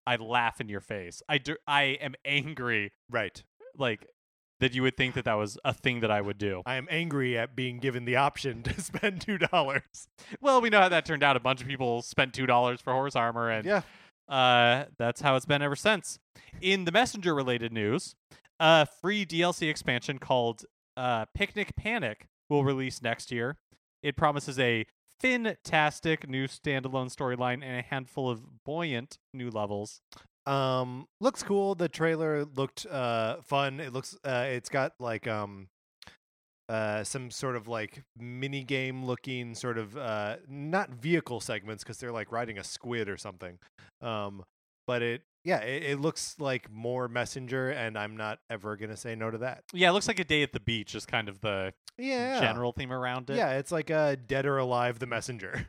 i 0.06 0.16
laugh 0.16 0.60
in 0.60 0.68
your 0.68 0.80
face 0.80 1.22
i 1.28 1.38
do, 1.38 1.56
i 1.66 1.82
am 2.00 2.14
angry 2.24 2.92
Right. 3.10 3.42
like 3.76 4.06
that 4.60 4.74
you 4.74 4.82
would 4.82 4.96
think 4.96 5.14
that 5.14 5.24
that 5.24 5.34
was 5.34 5.58
a 5.64 5.72
thing 5.72 6.00
that 6.00 6.10
i 6.10 6.20
would 6.20 6.38
do. 6.38 6.62
I 6.66 6.74
am 6.76 6.88
angry 6.90 7.38
at 7.38 7.54
being 7.54 7.78
given 7.78 8.04
the 8.04 8.16
option 8.16 8.62
to 8.64 8.80
spend 8.80 9.20
two 9.20 9.38
dollars. 9.38 10.08
well 10.40 10.60
we 10.60 10.70
know 10.70 10.80
how 10.80 10.88
that 10.88 11.06
turned 11.06 11.22
out. 11.22 11.36
A 11.36 11.40
bunch 11.40 11.60
of 11.60 11.68
people 11.68 12.02
spent 12.02 12.32
$2 12.32 12.80
for 12.80 12.92
horse 12.92 13.14
armor 13.16 13.50
and 13.50 13.64
Yeah. 13.66 13.82
uh, 14.28 14.86
that's 14.98 15.20
how 15.20 15.36
it's 15.36 15.46
been 15.46 15.62
ever 15.62 15.76
since. 15.76 16.18
In 16.60 16.84
the 16.84 16.92
messenger 16.92 17.34
related 17.34 17.72
news 17.72 18.14
a 18.60 18.86
free 18.86 19.24
dlc 19.24 19.68
expansion 19.68 20.18
called 20.18 20.64
uh, 20.96 21.26
picnic 21.34 21.76
panic 21.76 22.26
will 22.50 22.64
release 22.64 23.00
next 23.00 23.30
year. 23.30 23.56
It 24.02 24.16
promises 24.16 24.58
a 24.58 24.84
fantastic 25.20 26.28
new 26.28 26.46
standalone 26.46 27.14
storyline 27.14 27.62
and 27.62 27.76
a 27.78 27.82
handful 27.82 28.28
of 28.30 28.64
buoyant 28.64 29.18
new 29.32 29.50
levels 29.50 30.00
Um, 30.48 31.06
looks 31.20 31.42
cool. 31.42 31.74
The 31.74 31.88
trailer 31.88 32.44
looked 32.44 32.86
uh 32.86 33.42
fun. 33.42 33.80
It 33.80 33.92
looks 33.92 34.16
uh 34.24 34.46
it's 34.48 34.68
got 34.68 34.92
like 34.98 35.26
um 35.26 35.68
uh 36.68 37.02
some 37.04 37.30
sort 37.30 37.56
of 37.56 37.68
like 37.68 38.02
mini 38.18 38.62
game 38.62 39.04
looking 39.04 39.54
sort 39.54 39.78
of 39.78 39.96
uh 39.96 40.36
not 40.48 40.90
vehicle 40.90 41.40
segments 41.40 41.82
because 41.82 41.98
they're 41.98 42.12
like 42.12 42.32
riding 42.32 42.58
a 42.58 42.64
squid 42.64 43.08
or 43.08 43.16
something. 43.16 43.58
Um, 44.00 44.42
but 44.86 45.02
it 45.02 45.22
yeah, 45.44 45.60
it, 45.60 45.82
it 45.82 46.00
looks 46.00 46.34
like 46.38 46.70
more 46.70 47.08
messenger, 47.08 47.70
and 47.70 47.96
I'm 47.96 48.16
not 48.16 48.38
ever 48.50 48.76
gonna 48.76 48.96
say 48.96 49.14
no 49.14 49.30
to 49.30 49.38
that. 49.38 49.62
Yeah, 49.72 49.90
it 49.90 49.92
looks 49.92 50.08
like 50.08 50.18
a 50.18 50.24
day 50.24 50.42
at 50.42 50.52
the 50.52 50.60
beach 50.60 50.94
is 50.94 51.06
kind 51.06 51.28
of 51.28 51.40
the 51.40 51.72
Yeah, 51.96 52.40
general 52.40 52.72
theme 52.72 52.92
around 52.92 53.30
it. 53.30 53.36
Yeah, 53.36 53.52
it's 53.52 53.72
like 53.72 53.90
a 53.90 54.16
dead 54.16 54.46
or 54.46 54.58
alive, 54.58 54.98
the 54.98 55.06
messenger. 55.06 55.68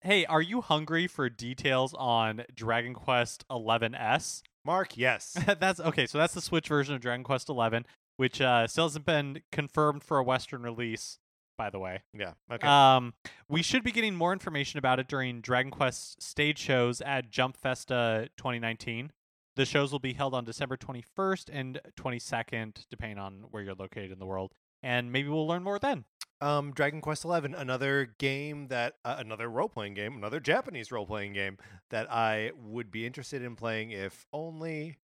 Hey, 0.00 0.24
are 0.26 0.42
you 0.42 0.60
hungry 0.60 1.06
for 1.06 1.28
details 1.28 1.94
on 1.94 2.44
Dragon 2.54 2.94
Quest 2.94 3.44
11S? 3.48 4.42
Mark, 4.64 4.96
yes. 4.96 5.36
that's 5.60 5.80
okay. 5.80 6.06
So 6.06 6.18
that's 6.18 6.34
the 6.34 6.40
Switch 6.40 6.68
version 6.68 6.94
of 6.94 7.00
Dragon 7.00 7.24
Quest 7.24 7.48
11, 7.48 7.86
which 8.16 8.40
uh, 8.40 8.66
still 8.66 8.86
hasn't 8.86 9.06
been 9.06 9.40
confirmed 9.50 10.02
for 10.02 10.18
a 10.18 10.22
Western 10.22 10.62
release. 10.62 11.18
By 11.58 11.70
the 11.70 11.78
way, 11.78 12.00
yeah. 12.18 12.32
Okay. 12.50 12.66
um, 12.66 13.14
we 13.48 13.62
should 13.62 13.84
be 13.84 13.92
getting 13.92 14.14
more 14.14 14.32
information 14.32 14.78
about 14.78 14.98
it 14.98 15.06
during 15.06 15.40
Dragon 15.40 15.70
Quest 15.70 16.22
stage 16.22 16.58
shows 16.58 17.00
at 17.02 17.30
Jump 17.30 17.56
Festa 17.56 18.28
2019. 18.38 19.12
The 19.54 19.66
shows 19.66 19.92
will 19.92 19.98
be 19.98 20.14
held 20.14 20.34
on 20.34 20.44
December 20.44 20.78
21st 20.78 21.50
and 21.52 21.80
22nd, 21.96 22.86
depending 22.90 23.18
on 23.18 23.44
where 23.50 23.62
you're 23.62 23.74
located 23.74 24.10
in 24.10 24.18
the 24.18 24.26
world, 24.26 24.52
and 24.82 25.12
maybe 25.12 25.28
we'll 25.28 25.46
learn 25.46 25.62
more 25.62 25.78
then. 25.78 26.04
Um, 26.42 26.72
Dragon 26.72 27.00
Quest 27.00 27.24
Eleven, 27.24 27.54
another 27.54 28.14
game 28.18 28.68
that 28.68 28.96
uh, 29.04 29.16
another 29.18 29.48
role 29.48 29.68
playing 29.68 29.94
game, 29.94 30.16
another 30.16 30.40
Japanese 30.40 30.90
role 30.90 31.06
playing 31.06 31.32
game 31.32 31.58
that 31.90 32.10
I 32.10 32.50
would 32.56 32.90
be 32.90 33.06
interested 33.06 33.42
in 33.42 33.56
playing 33.56 33.92
if 33.92 34.26
only 34.32 34.98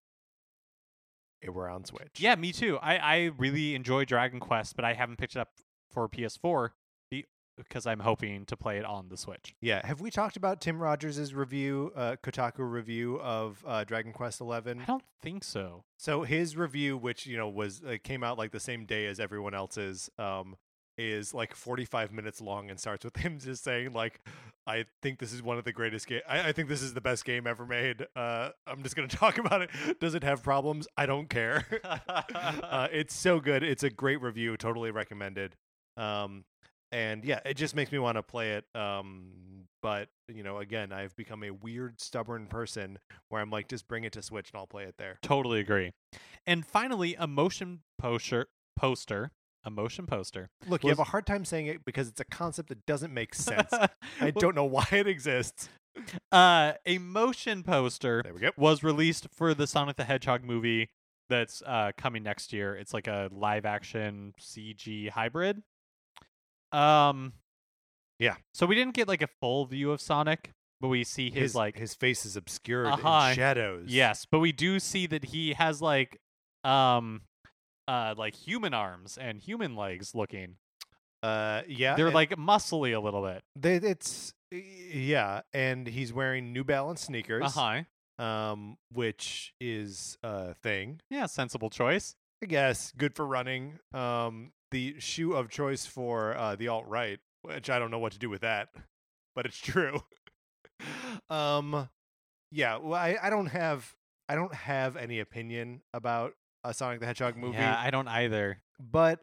it 1.42 1.50
were 1.50 1.68
on 1.68 1.84
Switch. 1.84 2.18
Yeah, 2.18 2.34
me 2.34 2.52
too. 2.52 2.78
I, 2.78 2.96
I 2.96 3.30
really 3.36 3.74
enjoy 3.74 4.04
Dragon 4.04 4.40
Quest, 4.40 4.74
but 4.74 4.84
I 4.84 4.94
haven't 4.94 5.16
picked 5.18 5.36
it 5.36 5.38
up 5.38 5.50
for 5.90 6.08
PS4 6.08 6.70
because 7.56 7.86
I'm 7.86 8.00
hoping 8.00 8.44
to 8.46 8.56
play 8.56 8.78
it 8.78 8.84
on 8.84 9.08
the 9.08 9.16
Switch. 9.16 9.54
Yeah. 9.60 9.84
Have 9.86 10.00
we 10.00 10.10
talked 10.10 10.36
about 10.36 10.60
Tim 10.60 10.78
Rogers' 10.78 11.34
review, 11.34 11.92
uh, 11.96 12.16
Kotaku 12.22 12.70
review 12.70 13.18
of 13.20 13.64
uh, 13.66 13.84
Dragon 13.84 14.12
Quest 14.12 14.40
Eleven? 14.40 14.80
I 14.80 14.84
don't 14.84 15.04
think 15.22 15.42
so. 15.42 15.84
So 15.96 16.22
his 16.22 16.56
review, 16.56 16.96
which 16.96 17.26
you 17.26 17.36
know 17.36 17.48
was 17.48 17.82
uh, 17.82 17.96
came 18.02 18.22
out 18.22 18.38
like 18.38 18.52
the 18.52 18.60
same 18.60 18.84
day 18.84 19.06
as 19.06 19.18
everyone 19.18 19.54
else's, 19.54 20.10
um, 20.18 20.56
is 20.98 21.34
like 21.34 21.54
45 21.54 22.12
minutes 22.12 22.40
long 22.40 22.70
and 22.70 22.78
starts 22.80 23.04
with 23.04 23.16
him 23.16 23.38
just 23.38 23.64
saying 23.64 23.92
like, 23.92 24.20
"I 24.66 24.86
think 25.02 25.18
this 25.18 25.32
is 25.32 25.42
one 25.42 25.58
of 25.58 25.64
the 25.64 25.72
greatest 25.72 26.06
game. 26.06 26.22
I, 26.28 26.48
I 26.48 26.52
think 26.52 26.68
this 26.68 26.82
is 26.82 26.94
the 26.94 27.00
best 27.00 27.24
game 27.24 27.46
ever 27.46 27.66
made. 27.66 28.06
Uh, 28.14 28.50
I'm 28.66 28.82
just 28.82 28.96
gonna 28.96 29.08
talk 29.24 29.38
about 29.38 29.62
it. 29.62 29.70
Does 30.00 30.14
it 30.14 30.24
have 30.24 30.42
problems? 30.42 30.86
I 30.96 31.06
don't 31.06 31.28
care. 31.28 31.66
uh, 31.84 32.88
it's 32.92 33.14
so 33.14 33.40
good. 33.40 33.62
It's 33.62 33.82
a 33.82 33.90
great 33.90 34.20
review. 34.22 34.56
Totally 34.56 34.90
recommended. 34.90 35.54
Um, 35.96 36.44
and 36.92 37.24
yeah, 37.24 37.40
it 37.44 37.54
just 37.54 37.74
makes 37.74 37.90
me 37.90 37.98
want 37.98 38.16
to 38.16 38.22
play 38.22 38.52
it. 38.52 38.64
Um, 38.74 39.66
but 39.82 40.08
you 40.28 40.42
know, 40.42 40.58
again, 40.58 40.92
I've 40.92 41.14
become 41.16 41.42
a 41.42 41.50
weird, 41.50 42.00
stubborn 42.00 42.46
person 42.46 42.98
where 43.28 43.40
I'm 43.40 43.50
like, 43.50 43.68
just 43.68 43.88
bring 43.88 44.04
it 44.04 44.12
to 44.12 44.22
Switch 44.22 44.50
and 44.50 44.58
I'll 44.58 44.66
play 44.66 44.84
it 44.84 44.96
there. 44.98 45.18
totally 45.22 45.60
agree. 45.60 45.92
And 46.46 46.64
finally, 46.64 47.16
a 47.18 47.26
motion 47.26 47.80
poster, 47.98 48.46
poster, 48.76 49.32
a 49.66 49.70
motion 49.70 50.06
poster. 50.06 50.48
Look, 50.66 50.82
you 50.84 50.88
have 50.90 50.98
a 50.98 51.04
hard 51.04 51.26
time 51.26 51.44
saying 51.44 51.66
it 51.66 51.84
because 51.84 52.08
it's 52.08 52.20
a 52.20 52.24
concept 52.24 52.70
that 52.70 52.86
doesn't 52.86 53.12
make 53.12 53.34
sense. 53.48 53.68
I 54.20 54.30
don't 54.30 54.54
know 54.54 54.64
why 54.64 54.86
it 54.92 55.06
exists. 55.06 55.68
Uh, 56.32 56.72
a 56.86 56.98
motion 56.98 57.62
poster 57.62 58.22
There 58.22 58.32
we 58.34 58.40
go. 58.40 58.50
was 58.56 58.82
released 58.82 59.26
for 59.32 59.52
the 59.54 59.66
Sonic 59.66 59.96
the 59.96 60.04
Hedgehog 60.04 60.44
movie 60.44 60.88
that's 61.28 61.62
uh, 61.66 61.92
coming 61.98 62.22
next 62.22 62.52
year. 62.52 62.74
It's 62.76 62.94
like 62.94 63.06
a 63.08 63.28
live 63.32 63.64
action 63.66 64.32
CG 64.40 65.10
hybrid. 65.10 65.62
Um, 66.72 67.32
Yeah. 68.18 68.36
So 68.54 68.66
we 68.66 68.74
didn't 68.74 68.94
get 68.94 69.08
like 69.08 69.22
a 69.22 69.28
full 69.40 69.66
view 69.66 69.90
of 69.92 70.00
Sonic, 70.00 70.50
but 70.80 70.88
we 70.88 71.04
see 71.04 71.30
his, 71.30 71.40
His 71.42 71.54
like 71.54 71.76
his 71.78 71.94
face 71.94 72.24
is 72.26 72.36
obscured 72.36 72.86
Uh-huh. 72.86 73.28
in 73.30 73.34
shadows. 73.34 73.86
yes, 73.88 74.26
but 74.30 74.40
we 74.40 74.52
do 74.52 74.78
see 74.78 75.06
that 75.06 75.24
he 75.26 75.54
has 75.54 75.80
like 75.82 76.18
um 76.64 77.22
uh 77.88 78.14
like 78.16 78.34
human 78.34 78.74
arms 78.74 79.18
and 79.18 79.40
human 79.40 79.76
legs 79.76 80.14
looking. 80.14 80.56
Uh, 81.22 81.62
yeah. 81.66 81.96
They're 81.96 82.06
and 82.06 82.14
like 82.14 82.30
muscly 82.36 82.94
a 82.94 83.00
little 83.00 83.22
bit. 83.22 83.42
they, 83.56 83.76
it's 83.76 84.34
yeah, 84.52 85.40
and 85.52 85.86
he's 85.86 86.12
wearing 86.12 86.52
New 86.52 86.64
Balance 86.64 87.02
sneakers. 87.02 87.44
Uh 87.56 87.82
huh. 88.18 88.24
Um, 88.24 88.78
which 88.92 89.52
is 89.60 90.16
a 90.22 90.54
thing. 90.54 91.00
Yeah, 91.10 91.26
sensible 91.26 91.68
choice. 91.68 92.14
I 92.42 92.46
guess 92.46 92.92
good 92.96 93.14
for 93.14 93.26
running. 93.26 93.78
Um, 93.92 94.52
the 94.70 94.94
shoe 94.98 95.34
of 95.34 95.50
choice 95.50 95.84
for 95.84 96.36
uh, 96.36 96.56
the 96.56 96.68
alt 96.68 96.86
right, 96.86 97.18
which 97.42 97.68
I 97.68 97.78
don't 97.78 97.90
know 97.90 97.98
what 97.98 98.12
to 98.12 98.18
do 98.18 98.30
with 98.30 98.40
that, 98.42 98.68
but 99.34 99.46
it's 99.46 99.58
true. 99.58 100.00
um, 101.30 101.88
yeah, 102.52 102.78
well, 102.78 102.94
I, 102.94 103.16
I 103.22 103.30
don't 103.30 103.46
have 103.46 103.94
I 104.28 104.34
don't 104.34 104.54
have 104.54 104.96
any 104.96 105.20
opinion 105.20 105.82
about 105.92 106.34
a 106.68 106.74
Sonic 106.74 107.00
the 107.00 107.06
Hedgehog 107.06 107.36
movie, 107.36 107.56
Yeah, 107.58 107.78
I 107.78 107.90
don't 107.90 108.08
either. 108.08 108.60
but 108.78 109.20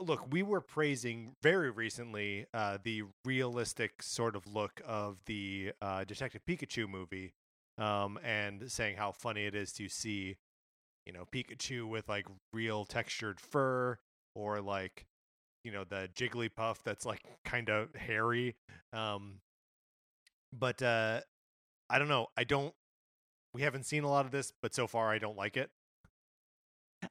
look, 0.00 0.30
we 0.32 0.42
were 0.42 0.60
praising 0.60 1.36
very 1.42 1.70
recently 1.70 2.46
uh, 2.52 2.78
the 2.82 3.04
realistic 3.24 4.02
sort 4.02 4.34
of 4.36 4.46
look 4.46 4.80
of 4.86 5.18
the 5.26 5.72
uh, 5.80 6.04
Detective 6.04 6.42
Pikachu 6.48 6.88
movie, 6.88 7.32
um, 7.78 8.18
and 8.24 8.70
saying 8.70 8.96
how 8.96 9.12
funny 9.12 9.44
it 9.46 9.54
is 9.54 9.72
to 9.74 9.88
see, 9.88 10.36
you 11.06 11.12
know, 11.12 11.26
Pikachu 11.32 11.88
with 11.88 12.08
like 12.08 12.26
real 12.52 12.84
textured 12.84 13.40
fur 13.40 13.98
or 14.34 14.60
like, 14.60 15.06
you 15.62 15.70
know, 15.70 15.84
the 15.84 16.08
Jigglypuff 16.14 16.78
that's 16.84 17.06
like 17.06 17.22
kind 17.44 17.70
of 17.70 17.94
hairy. 17.94 18.56
Um, 18.92 19.40
but 20.52 20.82
uh, 20.82 21.20
I 21.88 21.98
don't 21.98 22.08
know. 22.08 22.26
I 22.36 22.44
don't. 22.44 22.74
We 23.54 23.62
haven't 23.62 23.84
seen 23.84 24.02
a 24.02 24.08
lot 24.10 24.26
of 24.26 24.32
this, 24.32 24.52
but 24.60 24.74
so 24.74 24.86
far 24.88 25.10
I 25.12 25.18
don't 25.18 25.36
like 25.36 25.56
it. 25.56 25.70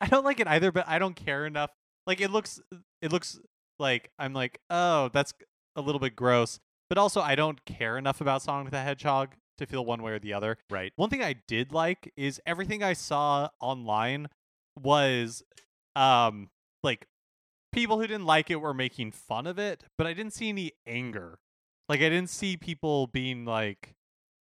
I 0.02 0.08
don't 0.08 0.26
like 0.26 0.40
it 0.40 0.48
either, 0.48 0.72
but 0.72 0.88
I 0.88 1.00
don't 1.00 1.16
care 1.16 1.46
enough. 1.46 1.72
Like 2.06 2.22
it 2.22 2.32
looks 2.32 2.60
it 3.02 3.12
looks 3.12 3.40
like 3.80 4.12
I'm 4.20 4.34
like, 4.34 4.60
"Oh, 4.70 5.10
that's 5.14 5.34
a 5.76 5.82
little 5.82 6.00
bit 6.00 6.16
gross." 6.16 6.60
But 6.90 6.98
also 6.98 7.22
I 7.22 7.36
don't 7.36 7.64
care 7.66 7.98
enough 7.98 8.22
about 8.22 8.42
Song 8.42 8.62
Sonic 8.62 8.72
the 8.72 8.82
Hedgehog 8.82 9.30
to 9.58 9.66
feel 9.66 9.86
one 9.86 10.02
way 10.02 10.12
or 10.12 10.20
the 10.20 10.34
other. 10.34 10.58
Right. 10.70 10.94
One 10.96 11.10
thing 11.10 11.24
I 11.24 11.36
did 11.48 11.72
like 11.72 12.12
is 12.18 12.42
everything 12.46 12.84
I 12.84 12.94
saw 12.94 13.50
online 13.60 14.28
was 14.82 15.44
um 15.96 16.50
like 16.84 17.08
people 17.72 18.00
who 18.00 18.08
didn't 18.08 18.26
like 18.26 18.50
it 18.50 18.62
were 18.62 18.74
making 18.74 19.12
fun 19.12 19.48
of 19.48 19.60
it, 19.60 19.84
but 19.98 20.08
I 20.08 20.14
didn't 20.14 20.34
see 20.34 20.50
any 20.50 20.74
anger. 20.86 21.40
Like 21.90 22.00
I 22.00 22.10
didn't 22.10 22.30
see 22.30 22.58
people 22.58 23.08
being 23.08 23.46
like 23.46 23.96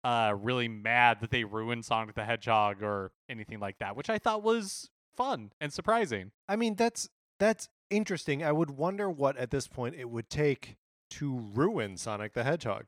uh 0.04 0.36
really 0.38 0.68
mad 0.68 1.20
that 1.22 1.32
they 1.32 1.44
ruined 1.44 1.86
Song 1.86 2.04
Sonic 2.04 2.16
the 2.16 2.26
Hedgehog 2.26 2.82
or 2.82 3.12
anything 3.30 3.60
like 3.60 3.78
that, 3.80 3.96
which 3.96 4.10
I 4.10 4.18
thought 4.18 4.44
was 4.44 4.90
fun 5.16 5.52
and 5.62 5.72
surprising. 5.74 6.32
I 6.48 6.56
mean, 6.56 6.76
that's 6.76 7.10
that's 7.40 7.70
interesting. 7.90 8.44
I 8.44 8.52
would 8.52 8.72
wonder 8.72 9.10
what 9.10 9.38
at 9.38 9.52
this 9.52 9.68
point 9.68 9.96
it 9.96 10.10
would 10.10 10.30
take 10.30 10.78
to 11.12 11.40
ruin 11.54 11.98
Sonic 11.98 12.34
the 12.34 12.44
Hedgehog. 12.44 12.86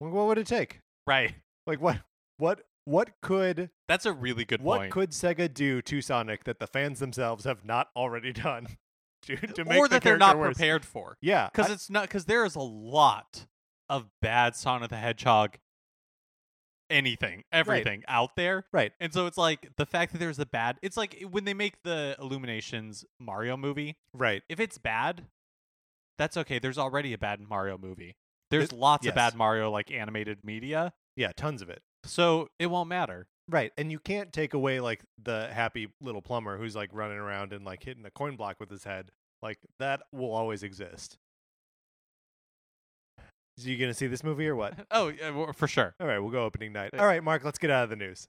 Like, 0.00 0.12
What 0.12 0.26
would 0.26 0.38
it 0.38 0.46
take? 0.46 0.80
Right. 1.06 1.34
Like 1.66 1.80
what 1.80 1.98
what 2.38 2.62
what 2.84 3.10
could 3.22 3.70
That's 3.88 4.06
a 4.06 4.12
really 4.12 4.44
good 4.44 4.60
point. 4.60 4.66
what 4.66 4.78
point. 4.80 4.92
could 4.92 5.10
Sega 5.10 5.52
do 5.52 5.80
to 5.82 6.00
Sonic 6.00 6.44
that 6.44 6.58
the 6.58 6.66
fans 6.66 6.98
themselves 6.98 7.44
have 7.44 7.64
not 7.64 7.88
already 7.94 8.32
done 8.32 8.66
to 9.22 9.36
to 9.36 9.64
make 9.64 9.78
or 9.78 9.88
the 9.88 9.94
that 9.96 10.02
they're 10.02 10.16
not 10.18 10.38
worse? 10.38 10.56
prepared 10.56 10.84
for. 10.84 11.16
Yeah, 11.20 11.48
Because 11.52 11.70
it's 11.70 11.90
not 11.90 12.02
because 12.04 12.24
there 12.24 12.44
is 12.44 12.54
a 12.56 12.60
lot 12.60 13.46
of 13.88 14.06
bad 14.22 14.56
Sonic 14.56 14.88
the 14.90 14.96
Hedgehog 14.96 15.58
anything, 16.90 17.44
everything 17.52 18.02
out 18.08 18.36
there. 18.36 18.64
right. 18.72 18.92
And 19.00 19.12
so 19.12 19.26
it's 19.26 19.38
like 19.38 19.76
the 19.76 19.86
fact 19.86 20.12
that 20.12 20.18
there's 20.18 20.38
a 20.38 20.46
bad 20.46 20.78
it's 20.82 20.96
like 20.96 21.22
when 21.30 21.44
they 21.44 21.54
make 21.54 21.82
the 21.84 22.16
Illuminations 22.18 23.04
Mario 23.18 23.56
movie, 23.56 23.96
Right. 24.14 24.42
if 24.48 24.60
it's 24.60 24.78
bad, 24.78 25.26
that's 26.18 26.36
okay. 26.36 26.58
There's 26.58 26.78
already 26.78 27.12
a 27.12 27.18
bad 27.18 27.40
Mario 27.40 27.78
movie. 27.78 28.16
There's 28.50 28.70
It- 28.70 28.72
lots 28.72 29.04
yes. 29.04 29.12
of 29.12 29.14
bad 29.16 29.34
Mario 29.34 29.70
like 29.70 29.90
animated 29.90 30.44
media. 30.44 30.92
Yeah, 31.16 31.32
tons 31.32 31.62
of 31.62 31.70
it. 31.70 31.82
So 32.04 32.48
it 32.58 32.66
won't 32.66 32.88
matter. 32.88 33.28
Right. 33.48 33.72
And 33.78 33.90
you 33.90 33.98
can't 33.98 34.32
take 34.32 34.54
away 34.54 34.80
like 34.80 35.02
the 35.22 35.48
happy 35.52 35.88
little 36.00 36.22
plumber 36.22 36.56
who's 36.58 36.76
like 36.76 36.90
running 36.92 37.18
around 37.18 37.52
and 37.52 37.64
like 37.64 37.82
hitting 37.82 38.04
a 38.06 38.10
coin 38.10 38.36
block 38.36 38.56
with 38.60 38.70
his 38.70 38.84
head. 38.84 39.10
Like 39.42 39.58
that 39.78 40.02
will 40.12 40.32
always 40.32 40.62
exist. 40.62 41.18
So 43.60 43.68
you 43.68 43.76
gonna 43.76 43.92
see 43.92 44.06
this 44.06 44.24
movie 44.24 44.48
or 44.48 44.56
what? 44.56 44.74
Oh, 44.90 45.08
yeah, 45.08 45.30
well, 45.30 45.52
for 45.52 45.68
sure. 45.68 45.94
All 46.00 46.06
right, 46.06 46.18
we'll 46.18 46.30
go 46.30 46.44
opening 46.44 46.72
night. 46.72 46.90
All 46.98 47.04
right, 47.06 47.22
Mark, 47.22 47.44
let's 47.44 47.58
get 47.58 47.70
out 47.70 47.84
of 47.84 47.90
the 47.90 47.96
news. 47.96 48.26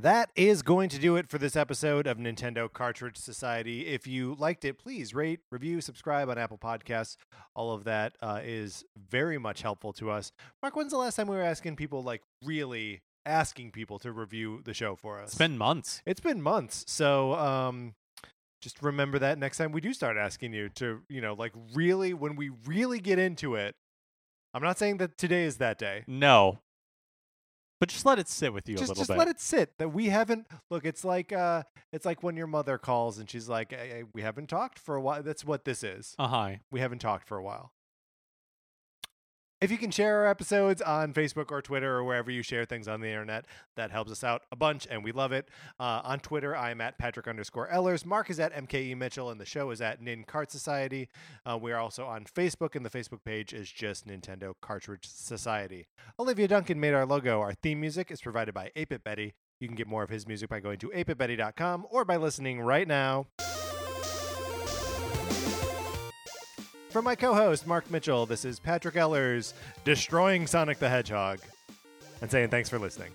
That 0.00 0.30
is 0.34 0.62
going 0.62 0.88
to 0.90 0.98
do 0.98 1.16
it 1.16 1.28
for 1.28 1.36
this 1.38 1.56
episode 1.56 2.06
of 2.06 2.16
Nintendo 2.16 2.72
Cartridge 2.72 3.18
Society. 3.18 3.86
If 3.86 4.06
you 4.06 4.34
liked 4.38 4.64
it, 4.64 4.78
please 4.78 5.14
rate, 5.14 5.40
review, 5.50 5.80
subscribe 5.80 6.30
on 6.30 6.38
Apple 6.38 6.58
Podcasts. 6.58 7.16
All 7.54 7.72
of 7.74 7.84
that 7.84 8.14
uh, 8.22 8.40
is 8.42 8.84
very 8.96 9.38
much 9.38 9.62
helpful 9.62 9.92
to 9.94 10.10
us. 10.10 10.32
Mark, 10.62 10.74
when's 10.74 10.92
the 10.92 10.98
last 10.98 11.16
time 11.16 11.28
we 11.28 11.36
were 11.36 11.42
asking 11.42 11.76
people, 11.76 12.02
like 12.02 12.22
really 12.44 13.02
asking 13.26 13.72
people 13.72 13.98
to 13.98 14.12
review 14.12 14.62
the 14.64 14.74
show 14.74 14.96
for 14.96 15.20
us? 15.20 15.30
It's 15.30 15.38
been 15.38 15.58
months. 15.58 16.02
It's 16.06 16.20
been 16.20 16.40
months. 16.40 16.84
So, 16.88 17.34
um, 17.34 17.94
just 18.60 18.82
remember 18.82 19.18
that 19.18 19.38
next 19.38 19.58
time 19.58 19.72
we 19.72 19.80
do 19.80 19.92
start 19.92 20.16
asking 20.16 20.52
you 20.52 20.68
to, 20.70 21.02
you 21.08 21.20
know, 21.20 21.34
like 21.34 21.52
really 21.74 22.14
when 22.14 22.36
we 22.36 22.50
really 22.64 23.00
get 23.00 23.18
into 23.18 23.54
it. 23.54 23.74
I'm 24.54 24.62
not 24.62 24.78
saying 24.78 24.98
that 24.98 25.18
today 25.18 25.44
is 25.44 25.58
that 25.58 25.78
day. 25.78 26.04
No. 26.06 26.58
But 27.78 27.90
just 27.90 28.06
let 28.06 28.18
it 28.18 28.28
sit 28.28 28.54
with 28.54 28.68
you 28.68 28.74
just 28.74 28.88
a 28.88 28.92
little 28.92 29.02
just 29.02 29.08
bit. 29.08 29.14
Just 29.14 29.18
let 29.18 29.28
it 29.28 29.40
sit 29.40 29.78
that 29.78 29.90
we 29.90 30.06
haven't 30.08 30.46
look 30.70 30.86
it's 30.86 31.04
like 31.04 31.32
uh 31.32 31.62
it's 31.92 32.06
like 32.06 32.22
when 32.22 32.36
your 32.36 32.46
mother 32.46 32.78
calls 32.78 33.18
and 33.18 33.28
she's 33.28 33.48
like 33.48 33.70
hey, 33.70 34.04
we 34.14 34.22
haven't 34.22 34.48
talked 34.48 34.78
for 34.78 34.96
a 34.96 35.00
while 35.00 35.22
that's 35.22 35.44
what 35.44 35.66
this 35.66 35.84
is 35.84 36.14
uh 36.18 36.26
huh. 36.26 36.50
we 36.70 36.80
haven't 36.80 37.00
talked 37.00 37.28
for 37.28 37.36
a 37.36 37.42
while 37.42 37.72
if 39.60 39.70
you 39.70 39.78
can 39.78 39.90
share 39.90 40.18
our 40.18 40.26
episodes 40.26 40.82
on 40.82 41.14
Facebook 41.14 41.50
or 41.50 41.62
Twitter 41.62 41.96
or 41.96 42.04
wherever 42.04 42.30
you 42.30 42.42
share 42.42 42.64
things 42.64 42.86
on 42.88 43.00
the 43.00 43.08
internet, 43.08 43.46
that 43.76 43.90
helps 43.90 44.12
us 44.12 44.22
out 44.22 44.42
a 44.52 44.56
bunch 44.56 44.86
and 44.90 45.02
we 45.02 45.12
love 45.12 45.32
it. 45.32 45.48
Uh, 45.80 46.00
on 46.04 46.20
Twitter, 46.20 46.54
I'm 46.54 46.80
at 46.80 46.98
Patrick 46.98 47.26
underscore 47.26 47.68
Ellers. 47.68 48.04
Mark 48.04 48.28
is 48.28 48.38
at 48.38 48.54
MKE 48.54 48.96
Mitchell 48.96 49.30
and 49.30 49.40
the 49.40 49.46
show 49.46 49.70
is 49.70 49.80
at 49.80 50.02
Nin 50.02 50.24
Kart 50.24 50.50
Society. 50.50 51.08
Uh, 51.44 51.58
we 51.60 51.72
are 51.72 51.78
also 51.78 52.04
on 52.04 52.24
Facebook 52.24 52.74
and 52.74 52.84
the 52.84 52.90
Facebook 52.90 53.24
page 53.24 53.54
is 53.54 53.70
just 53.70 54.06
Nintendo 54.06 54.52
Cartridge 54.60 55.06
Society. 55.06 55.86
Olivia 56.18 56.48
Duncan 56.48 56.78
made 56.78 56.92
our 56.92 57.06
logo. 57.06 57.40
Our 57.40 57.54
theme 57.54 57.80
music 57.80 58.10
is 58.10 58.20
provided 58.20 58.52
by 58.54 58.70
8 58.76 59.02
Betty. 59.02 59.34
You 59.58 59.68
can 59.68 59.76
get 59.76 59.86
more 59.86 60.02
of 60.02 60.10
his 60.10 60.26
music 60.26 60.50
by 60.50 60.60
going 60.60 60.78
to 60.80 60.90
8bitbetty.com 60.90 61.86
or 61.90 62.04
by 62.04 62.16
listening 62.16 62.60
right 62.60 62.86
now. 62.86 63.28
From 66.96 67.04
my 67.04 67.14
co 67.14 67.34
host, 67.34 67.66
Mark 67.66 67.90
Mitchell, 67.90 68.24
this 68.24 68.46
is 68.46 68.58
Patrick 68.58 68.94
Ellers 68.94 69.52
destroying 69.84 70.46
Sonic 70.46 70.78
the 70.78 70.88
Hedgehog 70.88 71.40
and 72.22 72.30
saying 72.30 72.48
thanks 72.48 72.70
for 72.70 72.78
listening. 72.78 73.12